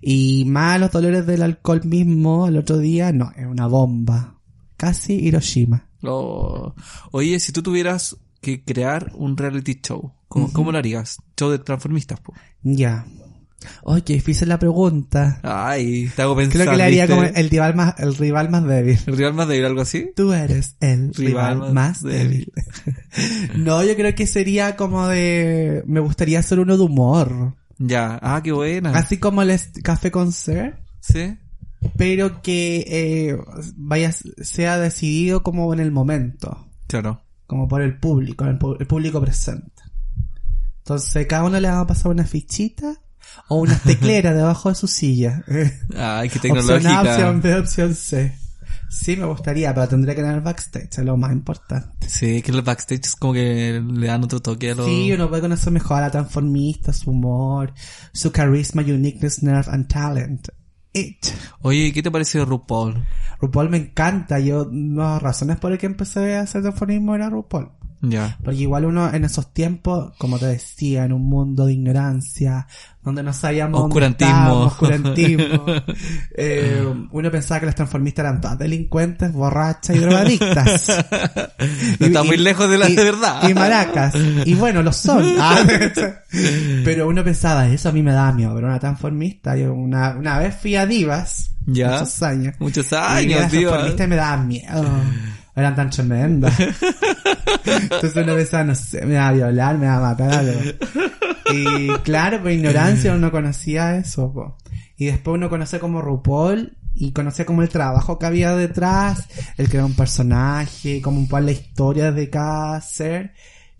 Y 0.00 0.44
más 0.46 0.80
los 0.80 0.90
dolores 0.90 1.26
del 1.26 1.42
alcohol 1.42 1.82
mismo, 1.84 2.48
el 2.48 2.56
otro 2.56 2.78
día, 2.78 3.12
no, 3.12 3.32
es 3.36 3.46
una 3.46 3.66
bomba. 3.66 4.38
Casi 4.76 5.14
Hiroshima. 5.14 5.88
Oh. 6.02 6.74
Oye, 7.10 7.40
si 7.40 7.52
tú 7.52 7.62
tuvieras 7.62 8.16
que 8.40 8.62
crear 8.62 9.12
un 9.14 9.36
reality 9.36 9.80
show, 9.82 10.12
¿cómo, 10.28 10.52
cómo 10.52 10.72
lo 10.72 10.78
harías? 10.78 11.18
Show 11.36 11.50
de 11.50 11.58
transformistas, 11.58 12.20
po. 12.20 12.32
Ya. 12.62 13.04
Oye, 13.82 14.14
difícil 14.14 14.48
la 14.48 14.58
pregunta. 14.58 15.40
Ay, 15.42 16.10
te 16.14 16.22
hago 16.22 16.36
pensar. 16.36 16.60
Creo 16.60 16.70
que 16.70 16.76
le 16.76 16.84
haría 16.84 17.06
¿viste? 17.06 17.16
como 17.16 17.36
el 17.36 17.50
rival 17.50 17.74
más, 17.74 17.94
el 17.98 18.16
rival 18.16 18.50
más 18.50 18.64
débil. 18.64 18.98
¿El 19.06 19.16
rival 19.16 19.34
más 19.34 19.48
débil, 19.48 19.64
algo 19.66 19.80
así? 19.80 20.10
Tú 20.14 20.32
eres 20.32 20.76
el 20.80 21.12
Rival 21.14 21.56
rival, 21.56 21.58
más 21.58 21.72
más 21.72 22.02
débil. 22.02 22.52
no, 23.56 23.82
yo 23.84 23.96
creo 23.96 24.14
que 24.14 24.26
sería 24.26 24.76
como 24.76 25.08
de... 25.08 25.82
Me 25.86 26.00
gustaría 26.00 26.38
hacer 26.38 26.60
uno 26.60 26.76
de 26.76 26.84
humor. 26.84 27.56
Ya. 27.78 28.18
Ah, 28.22 28.40
qué 28.42 28.52
buena. 28.52 28.90
Así 28.90 29.18
como 29.18 29.42
el 29.42 29.58
Café 29.82 30.10
con 30.10 30.32
Ser. 30.32 30.78
¿Sí? 31.00 31.36
Pero 31.96 32.42
que 32.42 32.84
eh, 32.88 33.38
vaya, 33.76 34.12
sea 34.12 34.78
decidido 34.78 35.42
como 35.42 35.72
en 35.72 35.80
el 35.80 35.92
momento. 35.92 36.66
Claro. 36.88 37.22
Como 37.46 37.68
por 37.68 37.82
el 37.82 37.98
público, 37.98 38.44
el, 38.44 38.58
el 38.80 38.86
público 38.86 39.20
presente. 39.20 39.82
Entonces, 40.78 41.26
cada 41.26 41.44
uno 41.44 41.60
le 41.60 41.68
va 41.68 41.80
a 41.80 41.86
pasar 41.86 42.10
una 42.10 42.24
fichita 42.24 42.94
o 43.48 43.56
unas 43.60 43.82
tecleras 43.82 44.34
debajo 44.36 44.70
de 44.70 44.74
su 44.74 44.88
silla. 44.88 45.44
Ay, 45.96 46.28
qué 46.30 46.38
Opción 46.38 46.58
A, 46.58 46.60
tecnológica. 46.60 47.00
opción 47.02 47.42
B, 47.42 47.54
opción 47.58 47.94
C. 47.94 48.34
Sí, 48.88 49.16
me 49.16 49.26
gustaría, 49.26 49.74
pero 49.74 49.88
tendría 49.88 50.14
que 50.14 50.22
tener 50.22 50.40
backstage, 50.40 50.98
es 50.98 51.04
lo 51.04 51.16
más 51.16 51.32
importante. 51.32 52.08
Sí, 52.08 52.42
que 52.42 52.50
el 52.52 52.62
backstage 52.62 53.04
es 53.04 53.16
como 53.16 53.34
que 53.34 53.82
le 53.86 54.06
dan 54.06 54.24
otro 54.24 54.40
toque 54.40 54.70
a 54.70 54.74
los... 54.74 54.86
Sí, 54.86 55.12
uno 55.12 55.28
puede 55.28 55.42
conocer 55.42 55.72
mejor 55.72 55.98
a 55.98 56.02
la 56.02 56.10
transformista, 56.10 56.92
su 56.92 57.10
humor, 57.10 57.74
su 58.12 58.32
carisma, 58.32 58.82
uniqueness, 58.82 59.42
nerve 59.42 59.70
and 59.70 59.88
talent. 59.88 60.48
It. 60.94 61.26
Oye, 61.60 61.92
¿qué 61.92 62.02
te 62.02 62.10
parece 62.10 62.42
RuPaul? 62.44 63.04
RuPaul 63.40 63.68
me 63.68 63.76
encanta, 63.76 64.40
yo, 64.40 64.64
una 64.64 65.04
de 65.04 65.12
las 65.12 65.22
razones 65.22 65.58
por 65.58 65.70
las 65.70 65.78
que 65.78 65.86
empecé 65.86 66.36
a 66.36 66.40
hacer 66.40 66.62
transformismo 66.62 67.14
era 67.14 67.28
RuPaul. 67.28 67.70
Ya. 68.00 68.38
Porque 68.44 68.60
igual 68.60 68.84
uno 68.84 69.12
en 69.12 69.24
esos 69.24 69.52
tiempos, 69.52 70.12
como 70.18 70.38
te 70.38 70.46
decía, 70.46 71.04
en 71.04 71.12
un 71.12 71.26
mundo 71.28 71.66
de 71.66 71.72
ignorancia, 71.72 72.66
donde 73.02 73.22
no 73.24 73.32
sabíamos 73.32 73.80
Oscurantismo. 74.66 75.64
eh, 76.36 76.86
uno 77.10 77.30
pensaba 77.30 77.60
que 77.60 77.66
las 77.66 77.74
transformistas 77.74 78.24
eran 78.24 78.40
todas 78.40 78.58
delincuentes, 78.58 79.32
borrachas 79.32 79.96
y 79.96 79.98
drogadictas. 79.98 80.92
No 81.98 82.06
está 82.06 82.22
muy 82.22 82.36
lejos 82.36 82.70
de 82.70 82.78
la 82.78 82.88
y- 82.88 82.94
verdad. 82.94 83.48
Y 83.48 83.54
maracas. 83.54 84.14
Y 84.44 84.54
bueno, 84.54 84.82
lo 84.82 84.92
son. 84.92 85.24
Ah, 85.40 85.64
pero 86.84 87.08
uno 87.08 87.24
pensaba, 87.24 87.68
eso 87.68 87.88
a 87.88 87.92
mí 87.92 88.02
me 88.02 88.12
da 88.12 88.32
miedo, 88.32 88.54
pero 88.54 88.66
una 88.68 88.78
transformista, 88.78 89.56
yo 89.56 89.72
una, 89.74 90.10
una 90.10 90.38
vez 90.38 90.54
fui 90.60 90.76
a 90.76 90.86
Divas, 90.86 91.50
Ya. 91.66 91.92
muchos 91.92 92.22
años, 92.22 92.54
Muchos 92.58 92.92
y 92.92 92.94
años, 92.94 93.50
tío. 93.50 93.72
y 94.04 94.06
me 94.06 94.16
daban 94.16 94.46
miedo. 94.46 94.84
Eran 95.58 95.74
tan 95.74 95.90
tremendas. 95.90 96.58
Entonces 97.66 98.16
uno 98.16 98.34
pensaba, 98.34 98.64
no 98.64 98.74
sé, 98.74 99.04
me 99.04 99.16
va 99.16 99.28
a 99.28 99.32
violar, 99.32 99.78
me 99.78 99.86
va 99.86 99.96
a 99.96 100.00
matar 100.00 100.32
algo. 100.32 100.60
Y 101.52 101.88
claro, 102.02 102.40
por 102.42 102.50
ignorancia 102.50 103.14
uno 103.14 103.30
conocía 103.30 103.96
eso, 103.96 104.32
po. 104.32 104.56
Y 104.96 105.06
después 105.06 105.34
uno 105.36 105.48
conoce 105.48 105.78
como 105.78 106.02
RuPaul 106.02 106.76
y 106.94 107.12
conocía 107.12 107.46
como 107.46 107.62
el 107.62 107.68
trabajo 107.68 108.18
que 108.18 108.26
había 108.26 108.56
detrás, 108.56 109.28
el 109.56 109.68
crear 109.68 109.84
un 109.84 109.94
personaje, 109.94 111.00
como 111.00 111.18
un 111.18 111.28
poco 111.28 111.40
la 111.40 111.52
historia 111.52 112.10
de 112.10 112.28
cada 112.28 112.80
ser, 112.80 113.32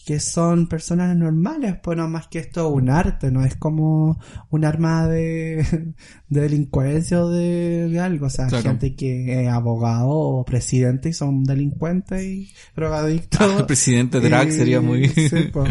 que 0.09 0.21
son 0.21 0.69
personas 0.69 1.15
normales, 1.15 1.77
pues 1.83 1.99
no 1.99 2.09
más 2.09 2.29
que 2.29 2.39
esto 2.39 2.71
un 2.71 2.89
arte, 2.89 3.31
no 3.31 3.45
es 3.45 3.57
como 3.57 4.19
un 4.49 4.65
arma 4.65 5.07
de, 5.07 5.93
de 6.31 6.41
delincuencia 6.41 7.23
o 7.23 7.29
de, 7.29 7.89
de 7.91 8.01
algo, 8.01 8.25
o 8.25 8.31
sea, 8.31 8.47
Claro. 8.47 8.63
gente 8.71 8.97
que 8.97 9.43
es 9.45 9.49
abogado 9.51 10.09
o 10.09 10.45
presidente 10.47 11.11
y 11.11 11.13
son 11.13 11.45
delincuentes 11.45 12.23
y 12.23 12.51
drogadictos. 12.75 13.61
El 13.61 13.67
presidente 13.67 14.19
drag 14.21 14.49
Y- 14.49 14.53
sería 14.53 14.81
muy... 14.81 15.09
sí, 15.11 15.29
po. 15.53 15.65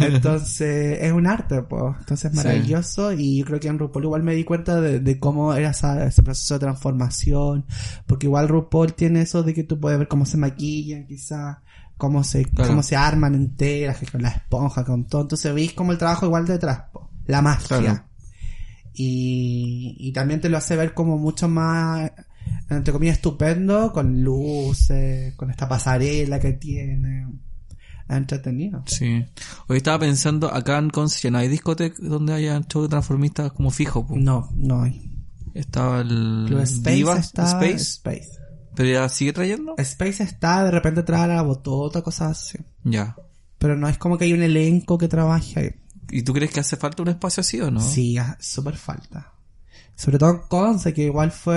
Entonces, 0.00 0.98
es 1.02 1.12
un 1.12 1.28
arte, 1.28 1.62
pues. 1.62 1.94
Entonces, 2.00 2.32
es 2.32 2.40
Sí. 2.40 2.44
maravilloso. 2.44 3.12
Y 3.12 3.38
yo 3.38 3.44
creo 3.44 3.60
que 3.60 3.68
en 3.68 3.78
RuPaul 3.78 4.04
igual 4.04 4.22
me 4.24 4.34
di 4.34 4.42
cuenta 4.44 4.80
de, 4.80 4.98
de 4.98 5.18
cómo 5.20 5.54
era 5.54 5.70
esa- 5.70 6.04
ese 6.06 6.22
proceso 6.24 6.54
de 6.54 6.60
transformación. 6.60 7.66
Porque 8.06 8.26
igual 8.26 8.48
RuPaul 8.48 8.94
tiene 8.94 9.22
eso 9.22 9.42
de 9.44 9.54
que 9.54 9.62
tú 9.62 9.78
puedes 9.78 9.96
ver 9.98 10.08
cómo 10.08 10.26
se 10.26 10.36
maquillan, 10.38 11.06
quizás. 11.06 11.58
Cómo 11.96 12.22
se, 12.24 12.44
Claro. 12.44 12.70
cómo 12.70 12.82
se 12.82 12.94
arman 12.96 13.34
enteras, 13.34 13.98
con 14.12 14.22
la 14.22 14.28
esponja, 14.28 14.84
con 14.84 15.06
todo. 15.06 15.22
Entonces 15.22 15.54
veis 15.54 15.72
como 15.72 15.92
el 15.92 15.98
trabajo 15.98 16.26
igual 16.26 16.46
detrás, 16.46 16.82
po. 16.92 17.10
La 17.26 17.40
magia. 17.42 17.66
Claro. 17.80 18.04
Y, 18.94 19.96
y 19.98 20.12
también 20.12 20.40
te 20.40 20.48
lo 20.48 20.56
hace 20.56 20.76
ver 20.76 20.94
como 20.94 21.18
mucho 21.18 21.48
más, 21.48 22.10
entre 22.70 22.92
comillas, 22.92 23.16
estupendo, 23.16 23.92
con 23.92 24.22
luces, 24.22 25.34
con 25.34 25.50
esta 25.50 25.68
pasarela 25.68 26.38
que 26.40 26.52
tiene. 26.52 27.26
Entretenido. 28.08 28.84
Sí. 28.86 29.24
Hoy 29.66 29.78
estaba 29.78 29.98
pensando, 29.98 30.52
acá 30.54 30.78
en 30.78 30.90
Conce 30.90 31.28
no 31.30 31.38
hay 31.38 31.48
discoteca 31.48 31.96
donde 32.00 32.34
haya 32.34 32.60
show 32.68 32.82
de 32.82 32.88
transformistas 32.88 33.50
como 33.52 33.70
fijo. 33.70 34.06
po. 34.06 34.14
No, 34.16 34.48
no 34.54 34.82
hay. 34.82 35.10
Estaba 35.54 36.02
el 36.02 36.44
Club 36.46 36.60
Space 36.60 36.94
Diva, 36.94 37.16
Space. 37.18 38.00
Pero 38.76 38.88
ya 38.88 39.08
sigue 39.08 39.32
trayendo. 39.32 39.74
Space 39.78 40.22
está, 40.22 40.64
de 40.64 40.70
repente 40.70 41.02
trae 41.02 41.26
la 41.26 41.42
botota, 41.42 42.02
cosas 42.02 42.30
así. 42.38 42.58
Ya. 42.84 43.16
Pero 43.58 43.76
no 43.76 43.88
es 43.88 43.98
como 43.98 44.18
que 44.18 44.26
hay 44.26 44.32
un 44.34 44.42
elenco 44.42 44.98
que 44.98 45.08
trabaje 45.08 45.58
ahí. 45.58 45.70
¿Y 46.10 46.22
tú 46.22 46.32
crees 46.32 46.52
que 46.52 46.60
hace 46.60 46.76
falta 46.76 47.02
un 47.02 47.08
espacio 47.08 47.40
así 47.40 47.60
o 47.60 47.70
no? 47.70 47.80
Sí, 47.80 48.16
súper 48.38 48.76
falta. 48.76 49.32
Sobre 49.96 50.18
todo 50.18 50.30
en 50.30 50.38
Conce, 50.48 50.92
que 50.92 51.04
igual 51.04 51.32
fue 51.32 51.56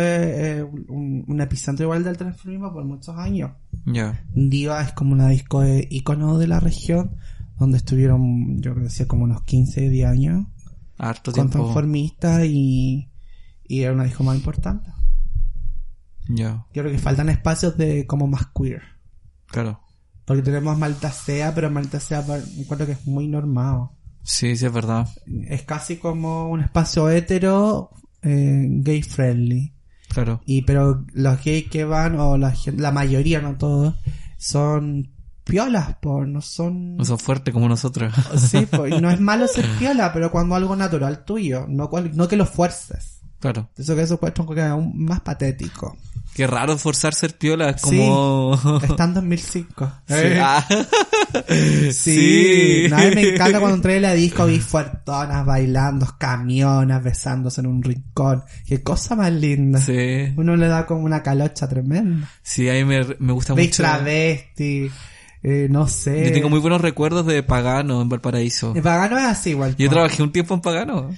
eh, 0.59 0.63
un, 0.63 1.25
un 1.27 1.41
epicentro 1.41 1.83
igual 1.83 2.03
del 2.05 2.15
transformismo 2.17 2.71
por 2.71 2.85
muchos 2.85 3.15
años. 3.17 3.51
Ya. 3.85 4.23
Diva 4.33 4.81
es 4.81 4.93
como 4.93 5.11
una 5.11 5.27
disco 5.27 5.59
de 5.59 5.85
icono 5.91 6.37
de 6.37 6.47
la 6.47 6.61
región, 6.61 7.17
donde 7.59 7.77
estuvieron, 7.77 8.55
yo 8.61 8.71
creo 8.71 8.75
que 8.75 8.89
decía 8.89 9.07
como 9.07 9.25
unos 9.25 9.43
15, 9.43 9.89
10 9.89 10.07
años, 10.09 10.47
Harto 10.97 11.31
con 11.33 11.49
tiempo. 11.49 11.59
transformistas 11.59 12.45
y, 12.45 13.09
y 13.67 13.81
era 13.81 13.91
una 13.91 14.05
disco 14.05 14.23
más 14.23 14.37
importante. 14.37 14.89
Yo 16.73 16.83
creo 16.83 16.91
que 16.91 16.99
faltan 16.99 17.29
espacios 17.29 17.75
de 17.77 18.05
como 18.07 18.27
más 18.27 18.47
queer. 18.55 18.81
claro. 19.47 19.81
Porque 20.25 20.43
tenemos 20.43 20.77
Malta 20.77 21.11
Sea, 21.11 21.55
pero 21.55 21.71
Malta 21.71 21.99
Sea 21.99 22.23
encuentro 22.55 22.85
que 22.85 22.91
es 22.93 23.07
muy 23.07 23.27
normado. 23.27 23.93
Sí, 24.21 24.55
sí, 24.55 24.67
es 24.67 24.71
verdad. 24.71 25.07
Es 25.47 25.63
casi 25.63 25.97
como 25.97 26.49
un 26.49 26.59
espacio 26.61 27.09
hetero, 27.09 27.89
eh, 28.21 28.63
gay 28.69 29.01
friendly. 29.01 29.73
Claro. 30.09 30.41
Y 30.45 30.61
pero 30.61 31.03
los 31.13 31.43
gays 31.43 31.67
que 31.71 31.83
van, 31.83 32.19
o 32.19 32.37
la, 32.37 32.53
la 32.77 32.91
mayoría, 32.91 33.41
no 33.41 33.57
todos, 33.57 33.95
son 34.37 35.09
piolas, 35.45 35.95
por 35.95 36.27
no 36.27 36.41
son... 36.41 36.95
No 36.97 37.05
son 37.05 37.17
fuertes 37.17 37.51
como 37.51 37.67
nosotros. 37.67 38.13
Sí, 38.37 38.67
y 38.95 39.01
no 39.01 39.09
es 39.09 39.19
malo 39.19 39.47
ser 39.47 39.65
piola, 39.79 40.13
pero 40.13 40.29
cuando 40.29 40.53
algo 40.53 40.75
natural 40.75 41.25
tuyo, 41.25 41.65
no, 41.67 41.89
cual- 41.89 42.15
no 42.15 42.27
que 42.27 42.37
lo 42.37 42.45
fuerces. 42.45 43.18
Claro. 43.39 43.69
Eso 43.77 43.95
que 43.95 44.01
eso 44.03 44.19
puede 44.19 44.33
que 44.33 44.59
es 44.61 44.65
aún 44.67 44.93
más 45.05 45.21
patético. 45.21 45.97
Qué 46.33 46.45
raro 46.47 46.77
forzar 46.77 47.13
ser 47.13 47.37
piola, 47.37 47.71
es 47.71 47.81
como... 47.81 48.53
Está 48.83 49.03
en 49.05 49.13
2005. 49.15 49.91
Sí. 50.07 50.13
Eh, 50.13 50.39
Ah. 50.41 50.65
Sí, 51.91 51.91
Sí. 51.91 52.87
No, 52.89 52.97
a 52.97 53.01
mí 53.01 53.15
me 53.15 53.21
encanta 53.33 53.59
cuando 53.59 53.75
entré 53.77 53.97
en 53.97 54.01
la 54.03 54.13
disco 54.13 54.45
vi 54.45 54.59
fuertonas 54.59 55.45
bailando, 55.45 56.07
camionas, 56.17 57.03
besándose 57.03 57.61
en 57.61 57.67
un 57.67 57.83
rincón. 57.83 58.43
Qué 58.65 58.81
cosa 58.83 59.15
más 59.15 59.31
linda. 59.31 59.79
Sí. 59.79 60.33
Uno 60.37 60.55
le 60.55 60.67
da 60.67 60.85
como 60.85 61.01
una 61.01 61.21
calocha 61.23 61.67
tremenda. 61.67 62.29
Sí, 62.41 62.69
a 62.69 62.73
mí 62.73 62.85
me, 62.85 63.01
me 63.19 63.33
gusta 63.33 63.53
Veis 63.53 63.69
mucho. 63.69 63.83
travesti, 63.83 64.89
eh, 65.43 65.67
no 65.69 65.87
sé. 65.87 66.25
Yo 66.25 66.31
tengo 66.33 66.49
muy 66.49 66.59
buenos 66.59 66.81
recuerdos 66.81 67.25
de 67.25 67.43
Pagano 67.43 68.01
en 68.01 68.09
Valparaíso. 68.09 68.73
El 68.75 68.81
pagano 68.81 69.17
es 69.17 69.25
así 69.25 69.51
igual. 69.51 69.75
Yo 69.77 69.89
trabajé 69.89 70.23
un 70.23 70.31
tiempo 70.31 70.53
en 70.53 70.61
Pagano. 70.61 71.09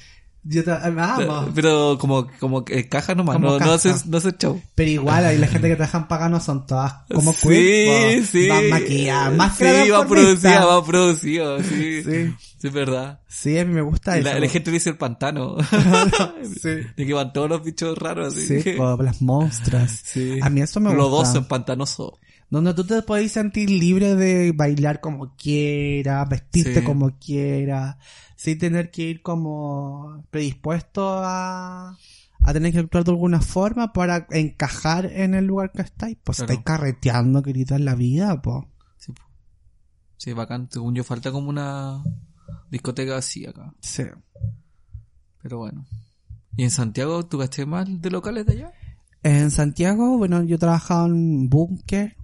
Yo 0.44 0.64
tra- 0.64 0.94
vamos. 0.94 1.50
Pero 1.54 1.98
como, 2.00 2.28
como 2.40 2.66
que 2.66 2.90
caja 2.90 3.14
nomás, 3.14 3.36
Como 3.36 3.48
no, 3.48 3.54
no 3.54 3.60
caja. 3.60 3.74
haces, 3.76 4.08
no 4.08 4.18
haces 4.18 4.36
show. 4.40 4.60
Pero 4.74 4.90
igual, 4.90 5.24
ahí 5.26 5.38
la 5.38 5.48
gente 5.48 5.68
que 5.70 5.76
trabaja 5.78 6.00
en 6.00 6.08
pagano 6.08 6.40
son 6.40 6.66
todas 6.66 6.94
como 7.14 7.32
sí, 7.34 7.48
queer, 7.48 8.26
sí. 8.26 8.48
Van 8.48 8.70
maquilladas, 8.70 9.36
más 9.38 9.56
Sí, 9.58 9.64
que 9.66 9.92
va 9.92 10.08
producida, 10.08 10.66
va 10.66 10.84
producido, 10.86 11.62
sí. 11.62 12.04
Sí. 12.04 12.34
Sí, 12.58 12.68
es 12.68 12.74
verdad. 12.74 13.20
Sí, 13.28 13.58
a 13.58 13.66
mí 13.66 13.74
me 13.74 13.82
gusta 13.82 14.18
eso. 14.18 14.30
la, 14.30 14.40
la 14.40 14.48
gente 14.48 14.70
dice 14.72 14.90
el 14.92 14.98
pantano. 14.98 15.58
sí. 16.62 16.70
De 16.96 17.06
que 17.06 17.14
van 17.14 17.34
todos 17.34 17.50
los 17.50 17.64
bichos 17.64 17.98
raros 17.98 18.36
así. 18.36 18.62
Sí, 18.62 18.72
po, 18.74 18.98
las 19.02 19.22
monstras. 19.22 19.92
Sí. 20.06 20.40
A 20.42 20.50
mí 20.50 20.62
eso 20.62 20.80
me 20.80 20.90
gusta. 20.90 21.04
Lodoso, 21.04 21.38
en 21.40 21.46
pantanoso. 21.46 22.20
Donde 22.50 22.74
tú 22.74 22.84
te 22.84 23.02
podés 23.04 23.32
sentir 23.32 23.70
libre 23.70 24.16
de 24.16 24.52
bailar 24.52 25.00
como 25.00 25.36
quieras, 25.38 26.28
vestirte 26.28 26.80
Sí. 26.82 26.86
como 26.86 27.18
quieras, 27.18 27.96
sin 28.42 28.58
tener 28.58 28.90
que 28.90 29.04
ir 29.04 29.22
como 29.22 30.26
predispuesto 30.32 31.20
a, 31.24 31.96
a 32.40 32.54
tener 32.54 32.72
que 32.74 32.80
actuar 32.80 33.04
de 33.04 33.12
alguna 33.12 33.40
forma 33.40 33.94
para 33.94 34.26
encajar 34.32 35.06
en 35.06 35.36
el 35.36 35.46
lugar 35.46 35.72
que 35.72 35.84
estáis. 35.84 36.18
Pues 36.24 36.40
Claro. 36.40 36.52
estáis 36.52 36.66
carreteando, 36.66 37.44
querida, 37.44 37.76
en 37.76 37.86
la 37.86 37.94
vida, 37.94 38.42
pues. 38.42 38.66
Sí, 38.98 39.12
po. 39.12 39.22
sí, 40.18 40.34
bacán. 40.34 40.68
Según 40.72 40.96
yo, 40.96 41.04
falta 41.04 41.32
como 41.32 41.50
una 41.50 42.04
discoteca 42.72 43.16
así 43.18 43.46
acá. 43.46 43.76
Sí. 43.80 44.06
Pero 45.44 45.60
bueno. 45.60 45.86
¿Y 46.58 46.64
en 46.64 46.72
Santiago 46.72 47.24
tú 47.28 47.38
gasté 47.38 47.68
mal 47.68 48.02
de 48.02 48.10
locales 48.10 48.48
de 48.48 48.54
allá? 48.54 48.72
En 49.22 49.52
Santiago, 49.52 50.18
bueno, 50.18 50.42
yo 50.42 50.58
trabajaba 50.58 51.06
en 51.06 51.48
búnker, 51.48 52.18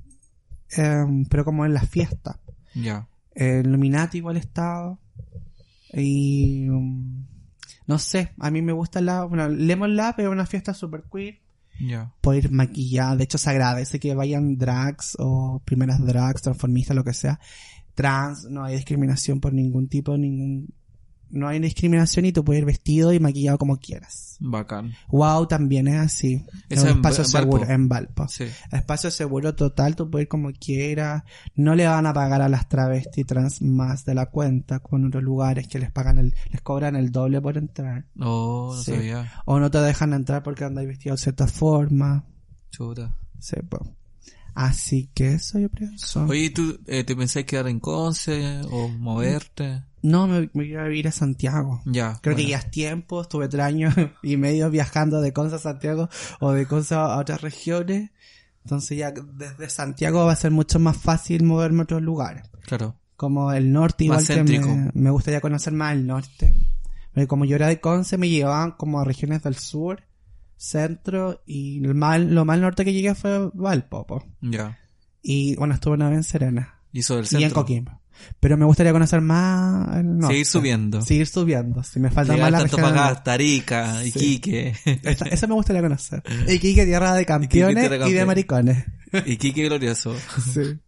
em, 0.71 1.25
pero 1.25 1.45
como 1.45 1.63
en 1.63 1.75
las 1.75 1.87
fiestas. 1.87 2.37
Ya. 2.73 3.07
El 3.35 3.67
Illuminati 3.67 4.17
igual 4.17 4.37
estaba. 4.37 4.97
Y... 5.93 6.67
um, 6.69 7.25
no 7.87 7.99
sé, 7.99 8.31
a 8.39 8.51
mí 8.51 8.61
me 8.61 8.73
gusta 8.73 8.99
la... 8.99 9.23
Bueno, 9.23 9.47
Lemon 9.47 9.95
Lab 9.95 10.15
es 10.19 10.27
una 10.27 10.45
fiesta 10.45 10.73
super 10.73 11.03
queer. 11.11 11.39
Ya. 11.79 12.13
Puede 12.21 12.39
ir 12.39 12.51
maquillada. 12.51 13.15
De 13.15 13.23
hecho, 13.23 13.37
se 13.37 13.49
agradece 13.49 13.99
que 13.99 14.13
vayan 14.13 14.57
drags 14.57 15.15
o 15.19 15.61
primeras 15.63 16.05
drags, 16.05 16.41
transformistas, 16.41 16.95
lo 16.95 17.03
que 17.03 17.13
sea. 17.13 17.39
Trans, 17.95 18.45
no 18.49 18.63
hay 18.63 18.75
discriminación 18.75 19.39
por 19.39 19.53
ningún 19.53 19.87
tipo, 19.87 20.17
ningún... 20.17 20.73
No 21.29 21.47
hay 21.47 21.59
discriminación 21.59 22.25
y 22.25 22.31
tú 22.31 22.43
puedes 22.43 22.61
ir 22.61 22.65
vestido 22.65 23.11
y 23.13 23.19
maquillado 23.19 23.57
como 23.57 23.77
quieras. 23.77 24.37
Bacán. 24.39 24.93
Wow, 25.09 25.47
también 25.47 25.87
es 25.87 25.99
así. 25.99 26.45
Es 26.69 26.81
un 26.83 26.87
en 26.89 26.95
espacio 26.97 27.23
Valpo. 27.33 27.57
seguro, 27.57 27.69
en 27.73 27.89
Valpo. 27.89 28.27
Sí. 28.27 28.45
Espacio 28.71 29.11
seguro 29.11 29.55
total, 29.55 29.95
tú 29.95 30.09
puedes 30.09 30.25
ir 30.25 30.29
como 30.29 30.51
quieras. 30.53 31.23
No 31.55 31.75
le 31.75 31.87
van 31.87 32.05
a 32.05 32.13
pagar 32.13 32.41
a 32.41 32.49
las 32.49 32.69
travestis 32.69 33.25
trans 33.25 33.61
más 33.61 34.05
de 34.05 34.15
la 34.15 34.27
cuenta, 34.27 34.79
con 34.79 35.05
otros 35.05 35.23
lugares 35.23 35.67
que 35.67 35.79
les 35.79 35.91
pagan 35.91 36.17
el, 36.19 36.35
les 36.51 36.61
cobran 36.61 36.95
el 36.95 37.11
doble 37.11 37.41
por 37.41 37.57
entrar. 37.57 38.05
No, 38.15 38.73
no 38.73 38.81
Sí. 38.81 38.91
sabía. 38.91 39.31
O 39.45 39.59
no 39.59 39.69
te 39.71 39.79
dejan 39.79 40.13
entrar 40.13 40.43
porque 40.43 40.63
andáis 40.63 40.87
vestido 40.87 41.15
de 41.15 41.21
cierta 41.21 41.47
forma. 41.47 42.25
Chuta. 42.69 43.15
Sepa. 43.39 43.79
Así 44.53 45.11
que 45.13 45.33
eso 45.33 45.59
yo 45.59 45.69
pienso. 45.69 46.23
Oye, 46.25 46.45
¿y 46.45 46.49
¿tú 46.49 46.79
eh, 46.87 47.03
te 47.03 47.15
pensás 47.15 47.43
quedar 47.43 47.67
en 47.67 47.79
Conce 47.79 48.61
o 48.71 48.87
moverte? 48.87 49.83
No, 50.01 50.27
me, 50.27 50.41
me 50.41 50.49
voy 50.53 50.75
a 50.75 50.83
vivir 50.83 51.07
a 51.07 51.11
Santiago. 51.11 51.81
Ya. 51.85 52.19
Creo 52.21 52.35
que 52.35 52.45
ya 52.45 52.57
es 52.57 52.71
tiempo, 52.71 53.21
estuve 53.21 53.47
tres 53.47 53.63
años 53.63 53.93
y 54.23 54.37
medio 54.37 54.69
viajando 54.69 55.21
de 55.21 55.33
Conce 55.33 55.55
a 55.55 55.59
Santiago 55.59 56.09
o 56.39 56.51
de 56.51 56.65
Conce 56.65 56.95
a 56.95 57.17
otras 57.17 57.41
regiones. 57.41 58.11
Entonces 58.63 58.97
ya 58.97 59.11
desde 59.11 59.69
Santiago 59.69 60.25
va 60.25 60.33
a 60.33 60.35
ser 60.35 60.51
mucho 60.51 60.77
más 60.79 60.97
fácil 60.97 61.43
moverme 61.43 61.81
a 61.81 61.83
otros 61.83 62.01
lugares. 62.01 62.43
Claro. 62.65 62.95
Como 63.15 63.51
el 63.53 63.71
norte, 63.71 64.03
igual 64.03 64.19
Más 64.19 64.27
que 64.27 64.91
me, 64.93 65.09
gustaría 65.09 65.41
conocer 65.41 65.73
más 65.73 65.93
el 65.93 66.05
norte. 66.05 66.53
Porque 67.13 67.27
como 67.27 67.45
yo 67.45 67.55
era 67.55 67.67
de 67.67 67.79
Conce, 67.79 68.17
me 68.17 68.29
llevaban 68.29 68.73
como 68.73 68.99
a 68.99 69.05
regiones 69.05 69.41
del 69.41 69.55
sur, 69.55 70.03
centro, 70.57 71.41
y 71.45 71.83
el 71.83 71.95
mal, 71.95 72.35
lo 72.35 72.45
más 72.45 72.59
norte 72.59 72.85
que 72.85 72.93
llegué 72.93 73.15
fue 73.15 73.49
Valpo. 73.53 74.05
po. 74.05 74.23
Ya. 74.41 74.77
Y 75.23 75.55
bueno, 75.55 75.73
estuve 75.73 75.95
una 75.95 76.09
vez 76.09 76.17
en 76.17 76.23
Serena. 76.23 76.75
Y 76.91 77.01
del 77.01 77.25
Y 77.31 77.43
en. 77.43 77.51
Coquimbo. 77.51 77.99
Pero 78.39 78.57
me 78.57 78.65
gustaría 78.65 78.91
conocer 78.91 79.21
más 79.21 80.03
norte. 80.03 80.27
Seguir 80.27 80.45
subiendo. 80.45 81.01
Seguir 81.01 81.27
subiendo. 81.27 81.83
Si 81.83 81.99
me 81.99 82.11
falta 82.11 82.33
Llegar 82.33 82.51
más 82.51 82.61
tanto 82.61 82.77
para 82.77 83.09
acá, 83.09 84.01
Sí. 84.03 84.09
Iquique. 84.09 84.73
Esa, 85.03 85.25
esa 85.25 85.47
me 85.47 85.53
gustaría 85.53 85.81
conocer. 85.81 86.23
Iquique, 86.47 86.85
tierra 86.85 87.13
de 87.13 87.25
campeones 87.25 87.89
tierra 87.89 88.07
y 88.07 88.13
de 88.13 88.25
maricones. 88.25 88.85
Iquique 89.25 89.63
glorioso. 89.65 90.15
Sí. 90.53 90.79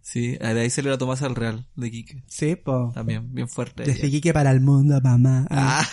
Sí, 0.00 0.38
de 0.38 0.60
ahí 0.60 0.70
se 0.70 0.82
le 0.82 0.88
la 0.88 0.96
Tomás 0.96 1.20
al 1.20 1.34
Real, 1.34 1.66
de 1.76 1.88
Iquique. 1.88 2.22
Sí, 2.26 2.56
po. 2.56 2.92
También, 2.94 3.34
bien 3.34 3.46
fuerte. 3.46 3.82
Desde 3.82 3.98
ella. 3.98 4.08
Iquique 4.08 4.32
para 4.32 4.50
el 4.52 4.60
mundo, 4.62 4.98
mamá. 5.02 5.46
Ah. 5.50 5.86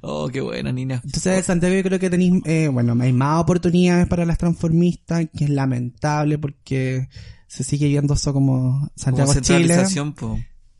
oh, 0.00 0.28
qué 0.28 0.40
buena, 0.40 0.70
niña. 0.70 1.00
Entonces, 1.04 1.38
en 1.38 1.42
Santiago 1.42 1.74
yo 1.74 1.82
creo 1.82 1.98
que 1.98 2.08
tenéis, 2.08 2.40
eh, 2.44 2.68
bueno, 2.68 2.96
hay 3.00 3.12
más 3.12 3.40
oportunidades 3.40 4.06
para 4.06 4.24
las 4.24 4.38
transformistas, 4.38 5.26
que 5.36 5.44
es 5.44 5.50
lamentable 5.50 6.38
porque 6.38 7.08
se 7.54 7.64
sigue 7.64 7.86
viendo 7.88 8.14
eso 8.14 8.32
como 8.32 8.90
Santiago 8.96 9.28
Como 9.30 9.40
Chile. 9.42 9.76
po. 10.18 10.38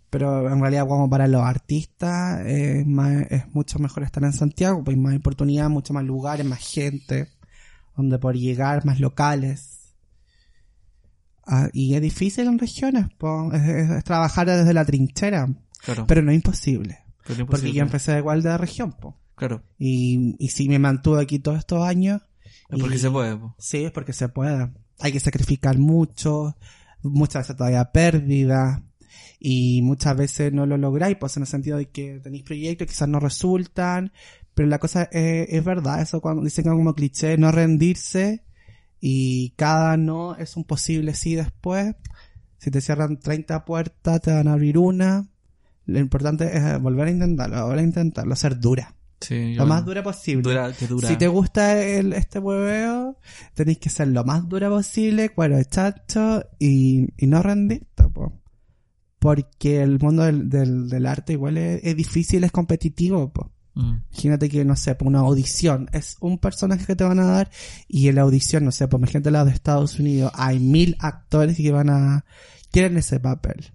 Pero 0.08 0.50
en 0.50 0.60
realidad 0.60 0.86
como 0.88 1.08
para 1.10 1.26
los 1.28 1.42
artistas 1.42 2.40
eh, 2.46 2.80
es, 2.80 2.86
más- 2.86 3.26
es 3.30 3.54
mucho 3.54 3.78
mejor 3.78 4.02
estar 4.04 4.22
en 4.24 4.32
Santiago, 4.32 4.82
pues 4.84 4.96
hay 4.96 5.02
más 5.02 5.16
oportunidades, 5.16 5.70
mucho 5.70 5.92
más 5.92 6.04
lugares, 6.04 6.46
más 6.46 6.60
gente, 6.60 7.28
donde 7.96 8.18
por 8.18 8.34
llegar, 8.36 8.84
más 8.86 9.00
locales. 9.00 9.94
Ah, 11.46 11.68
y 11.72 11.94
es 11.94 12.00
difícil 12.02 12.46
en 12.46 12.58
regiones, 12.58 13.06
po, 13.18 13.52
es, 13.52 13.62
es- 13.62 13.90
es 13.90 14.04
trabajar 14.04 14.46
desde 14.46 14.72
la 14.72 14.84
trinchera, 14.84 15.48
Claro. 15.84 16.06
pero 16.06 16.22
no 16.22 16.30
es 16.30 16.36
imposible, 16.36 16.98
Pero 17.26 17.46
porque 17.46 17.72
yo 17.72 17.82
empecé 17.82 18.16
igual 18.18 18.42
de 18.42 18.56
región, 18.56 18.92
po. 18.92 19.18
Claro. 19.34 19.62
Y, 19.78 20.36
y 20.38 20.48
si 20.48 20.68
me 20.68 20.78
mantuve 20.78 21.20
aquí 21.22 21.38
todos 21.38 21.58
estos 21.58 21.82
años. 21.86 22.22
Es 22.70 22.78
porque 22.80 22.96
y- 22.96 22.98
se 22.98 23.10
puede, 23.10 23.36
po. 23.36 23.54
Sí, 23.58 23.84
es 23.84 23.90
porque 23.90 24.12
se 24.12 24.28
puede. 24.28 24.70
Hay 25.02 25.12
que 25.12 25.20
sacrificar 25.20 25.78
mucho, 25.78 26.56
muchas 27.02 27.42
veces 27.42 27.56
todavía 27.56 27.90
pérdida, 27.92 28.82
y 29.38 29.82
muchas 29.82 30.16
veces 30.16 30.52
no 30.52 30.66
lo 30.66 30.78
lográis, 30.78 31.16
pues 31.18 31.36
en 31.36 31.42
el 31.42 31.48
sentido 31.48 31.76
de 31.76 31.90
que 31.90 32.20
tenéis 32.20 32.44
proyectos 32.44 32.86
quizás 32.86 33.08
no 33.08 33.18
resultan, 33.18 34.12
pero 34.54 34.68
la 34.68 34.78
cosa 34.78 35.08
es, 35.10 35.48
es 35.50 35.64
verdad, 35.64 36.00
eso 36.00 36.20
cuando 36.20 36.44
dicen 36.44 36.64
como 36.64 36.94
cliché, 36.94 37.36
no 37.36 37.50
rendirse, 37.50 38.44
y 39.00 39.50
cada 39.56 39.96
no 39.96 40.36
es 40.36 40.56
un 40.56 40.62
posible 40.62 41.14
sí 41.14 41.34
después. 41.34 41.96
Si 42.58 42.70
te 42.70 42.80
cierran 42.80 43.18
30 43.18 43.64
puertas, 43.64 44.20
te 44.20 44.32
van 44.32 44.46
a 44.46 44.52
abrir 44.52 44.78
una. 44.78 45.28
Lo 45.86 45.98
importante 45.98 46.56
es 46.56 46.80
volver 46.80 47.08
a 47.08 47.10
intentarlo, 47.10 47.64
volver 47.64 47.80
a 47.80 47.82
intentarlo, 47.82 48.36
ser 48.36 48.60
dura. 48.60 48.94
Sí, 49.22 49.54
Lo 49.54 49.66
más 49.66 49.84
dura 49.84 50.02
posible. 50.02 50.42
Dura, 50.42 50.72
que 50.72 50.86
dura. 50.86 51.08
Si 51.08 51.16
te 51.16 51.28
gusta 51.28 51.82
el, 51.82 52.12
este 52.12 52.38
hueveo, 52.38 53.16
tenéis 53.54 53.78
que 53.78 53.90
ser 53.90 54.08
lo 54.08 54.24
más 54.24 54.48
dura 54.48 54.68
posible, 54.68 55.30
cuero 55.30 55.56
de 55.56 55.64
chacho, 55.64 56.44
y, 56.58 57.06
y 57.16 57.26
no 57.26 57.42
rendirte, 57.42 58.08
po. 58.08 58.40
Porque 59.18 59.82
el 59.82 59.98
mundo 60.00 60.24
del, 60.24 60.48
del, 60.48 60.88
del 60.88 61.06
arte 61.06 61.34
igual 61.34 61.56
es, 61.56 61.80
es 61.84 61.96
difícil, 61.96 62.44
es 62.44 62.52
competitivo, 62.52 63.32
po. 63.32 63.52
Mm. 63.74 63.96
Imagínate 64.10 64.48
que, 64.48 64.64
no 64.64 64.76
sé, 64.76 64.96
una 65.00 65.20
audición, 65.20 65.88
es 65.92 66.16
un 66.20 66.38
personaje 66.38 66.84
que 66.84 66.96
te 66.96 67.04
van 67.04 67.20
a 67.20 67.24
dar, 67.24 67.50
y 67.88 68.08
en 68.08 68.16
la 68.16 68.22
audición, 68.22 68.64
no 68.64 68.72
sé, 68.72 68.88
por 68.88 69.00
imagínate 69.00 69.30
la 69.30 69.44
de 69.44 69.52
Estados 69.52 69.98
Unidos, 69.98 70.32
hay 70.34 70.58
mil 70.58 70.96
actores 70.98 71.56
que 71.56 71.72
van 71.72 71.90
a, 71.90 72.24
quieren 72.70 72.96
ese 72.96 73.20
papel. 73.20 73.72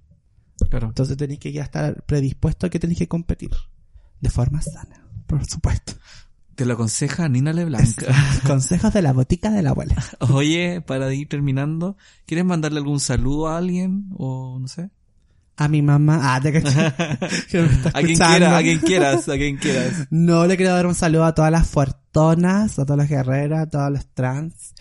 Claro. 0.70 0.88
Entonces 0.88 1.18
tenés 1.18 1.40
que 1.40 1.52
ya 1.52 1.64
estar 1.64 2.04
predispuesto 2.04 2.66
a 2.68 2.70
que 2.70 2.80
tenés 2.80 2.98
que 2.98 3.08
competir. 3.08 3.52
De 4.20 4.32
forma 4.32 4.62
sana, 4.62 5.07
por 5.28 5.46
supuesto. 5.46 5.94
Te 6.56 6.66
lo 6.66 6.74
aconseja 6.74 7.30
Nina 7.30 7.54
LeBlanc. 7.54 8.04
Consejos 8.48 8.92
de 8.92 9.04
la 9.04 9.14
botica 9.14 9.52
de 9.52 9.62
la 9.62 9.70
abuela. 9.70 9.96
Oye, 10.32 10.82
para 10.82 11.14
ir 11.14 11.30
terminando, 11.30 11.98
¿quieres 12.26 12.46
mandarle 12.46 12.80
algún 12.80 13.00
saludo 13.00 13.48
a 13.48 13.58
alguien? 13.58 14.10
O 14.18 14.58
no 14.60 14.68
sé. 14.68 14.90
A 15.56 15.68
mi 15.68 15.84
mamá. 15.84 16.36
Ah, 16.36 16.42
te. 16.42 16.52
Que 17.52 17.62
me 17.62 17.68
está 17.68 17.90
A 17.90 18.02
quien 18.02 18.12
escuchando. 18.12 18.38
quiera, 18.38 18.58
a 18.58 18.62
quien 18.64 18.80
quieras, 18.80 19.30
a 19.30 19.38
quien 19.38 19.58
quieras. 19.58 20.08
No, 20.10 20.48
le 20.48 20.58
quiero 20.58 20.74
dar 20.74 20.88
un 20.88 20.96
saludo 20.96 21.26
a 21.26 21.36
todas 21.36 21.52
las 21.52 21.68
fuertonas, 21.68 22.80
a 22.80 22.86
todas 22.86 22.98
las 22.98 23.10
guerreras, 23.10 23.62
a 23.62 23.70
todos 23.70 23.92
los 23.92 24.08
trans, 24.16 24.74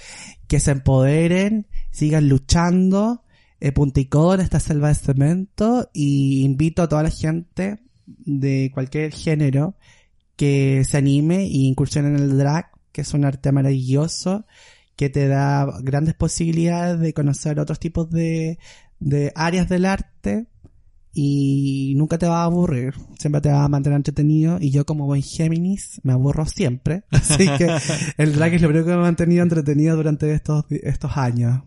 que 0.49 0.61
se 0.61 0.70
empoderen, 0.70 1.66
sigan 1.90 2.28
luchando, 2.28 3.22
eh, 3.61 3.74
en 3.76 4.40
esta 4.40 4.61
selva 4.61 4.88
de 4.88 4.94
cemento, 4.94 5.90
y 5.92 6.42
invito 6.42 6.82
a 6.82 6.88
toda 6.88 7.03
la 7.03 7.11
gente 7.11 7.82
de 8.07 8.70
cualquier 8.72 9.12
género 9.12 9.76
que 10.37 10.84
se 10.84 10.99
anime 10.99 11.47
y 11.47 11.66
incursione 11.66 12.09
en 12.09 12.16
el 12.16 12.39
drag, 12.39 12.70
que 12.93 13.03
es 13.03 13.14
un 13.14 13.24
arte 13.24 13.53
maravilloso, 13.53 14.47
que 14.97 15.11
te 15.11 15.28
da 15.28 15.66
grandes 15.82 16.14
posibilidades 16.14 17.01
de 17.01 17.12
conocer 17.12 17.59
otros 17.61 17.80
tipos 17.80 18.11
de, 18.11 18.59
de 18.99 19.32
áreas 19.34 19.68
del 19.68 19.84
arte, 19.84 20.47
y 21.18 21.95
nunca 21.97 22.18
te 22.18 22.26
va 22.26 22.43
a 22.43 22.45
aburrir, 22.45 22.93
siempre 23.18 23.41
te 23.41 23.49
va 23.49 23.64
a 23.64 23.68
mantener 23.68 23.97
entretenido 23.97 24.59
y 24.61 24.70
yo 24.70 24.84
como 24.84 25.07
buen 25.07 25.22
Géminis 25.22 25.99
me 26.03 26.12
aburro 26.12 26.45
siempre, 26.45 27.05
así 27.11 27.49
que 27.57 27.74
el 28.18 28.34
drag 28.34 28.53
es 28.53 28.61
lo 28.61 28.68
primero 28.68 28.84
que 28.84 28.93
me 28.93 28.99
ha 28.99 29.01
mantenido 29.01 29.43
entretenido 29.43 29.97
durante 29.97 30.30
estos, 30.34 30.66
estos 30.70 31.16
años. 31.16 31.62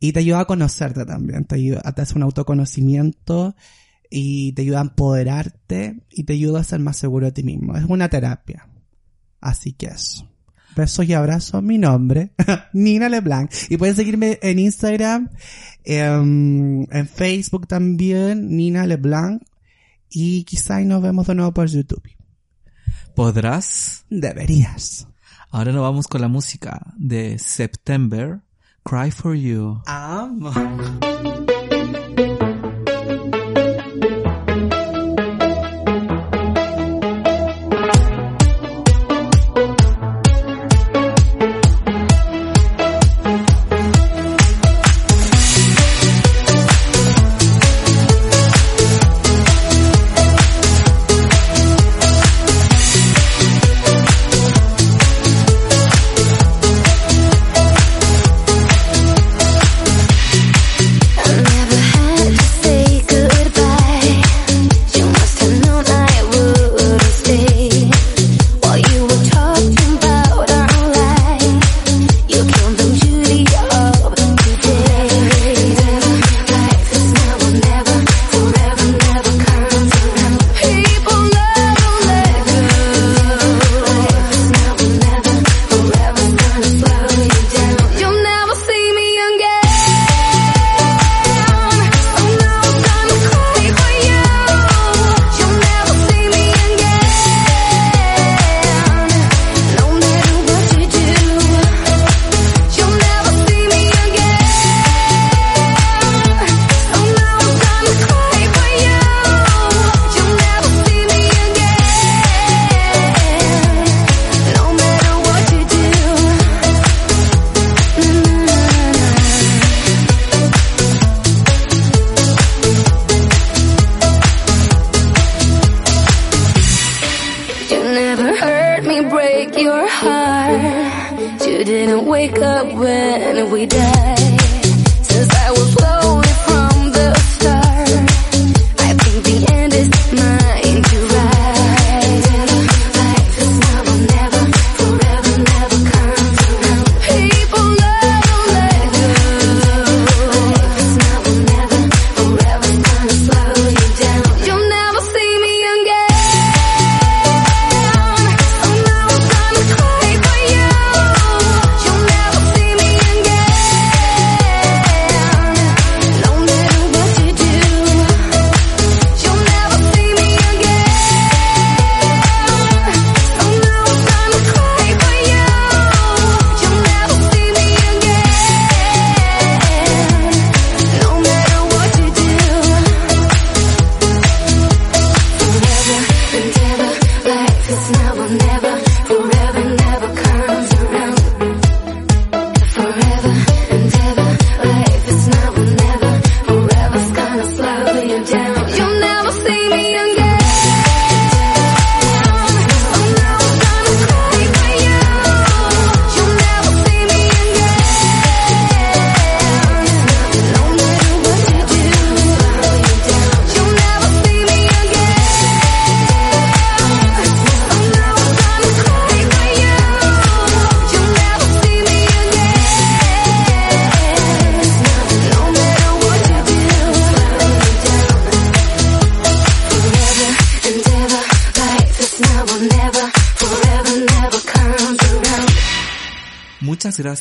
Y 0.00 0.12
te 0.12 0.20
ayuda 0.20 0.40
a 0.40 0.44
conocerte 0.46 1.04
también, 1.04 1.44
te 1.44 1.56
ayuda, 1.56 1.80
te 1.92 2.02
hace 2.02 2.14
un 2.14 2.22
autoconocimiento 2.22 3.54
y 4.18 4.52
te 4.52 4.62
ayuda 4.62 4.78
a 4.78 4.82
empoderarte 4.82 6.00
y 6.10 6.24
te 6.24 6.32
ayuda 6.32 6.60
a 6.60 6.64
ser 6.64 6.80
más 6.80 6.96
seguro 6.96 7.26
de 7.26 7.32
ti 7.32 7.42
mismo. 7.42 7.76
Es 7.76 7.84
una 7.84 8.08
terapia. 8.08 8.66
Así 9.42 9.74
que 9.74 9.88
eso. 9.88 10.26
Besos 10.74 11.06
y 11.06 11.12
abrazos. 11.12 11.62
Mi 11.62 11.76
nombre, 11.76 12.32
Nina 12.72 13.10
LeBlanc. 13.10 13.52
Y 13.68 13.76
pueden 13.76 13.94
seguirme 13.94 14.38
en 14.40 14.58
Instagram, 14.58 15.28
em, 15.84 16.86
en 16.90 17.08
Facebook 17.08 17.66
también, 17.66 18.56
Nina 18.56 18.86
LeBlanc. 18.86 19.42
Y 20.08 20.44
quizá 20.44 20.80
nos 20.80 21.02
vemos 21.02 21.26
de 21.26 21.34
nuevo 21.34 21.52
por 21.52 21.68
YouTube. 21.68 22.08
¿Podrás? 23.14 24.06
Deberías. 24.08 25.08
Ahora 25.50 25.72
nos 25.72 25.82
vamos 25.82 26.08
con 26.08 26.22
la 26.22 26.28
música 26.28 26.94
de 26.96 27.38
September, 27.38 28.40
Cry 28.82 29.10
for 29.10 29.34
You. 29.34 29.82
Amo. 29.84 30.52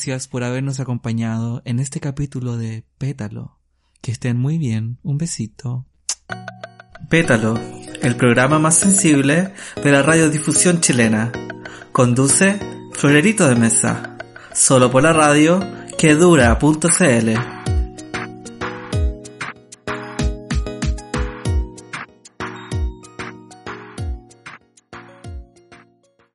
Gracias 0.05 0.27
por 0.27 0.43
habernos 0.43 0.79
acompañado 0.79 1.63
en 1.65 1.79
este 1.79 1.99
capítulo 1.99 2.57
de 2.57 2.83
Pétalo. 2.99 3.57
Que 4.01 4.11
estén 4.11 4.37
muy 4.37 4.59
bien. 4.59 4.99
Un 5.01 5.17
besito. 5.17 5.87
Pétalo, 7.09 7.59
el 8.03 8.15
programa 8.15 8.59
más 8.59 8.77
sensible 8.77 9.53
de 9.83 9.91
la 9.91 10.03
radiodifusión 10.03 10.79
chilena. 10.79 11.31
Conduce 11.91 12.59
Florerito 12.93 13.47
de 13.47 13.55
Mesa, 13.55 14.17
solo 14.53 14.91
por 14.91 15.01
la 15.01 15.13
radio 15.13 15.59
que 15.97 16.13
dura.cl. 16.13 17.74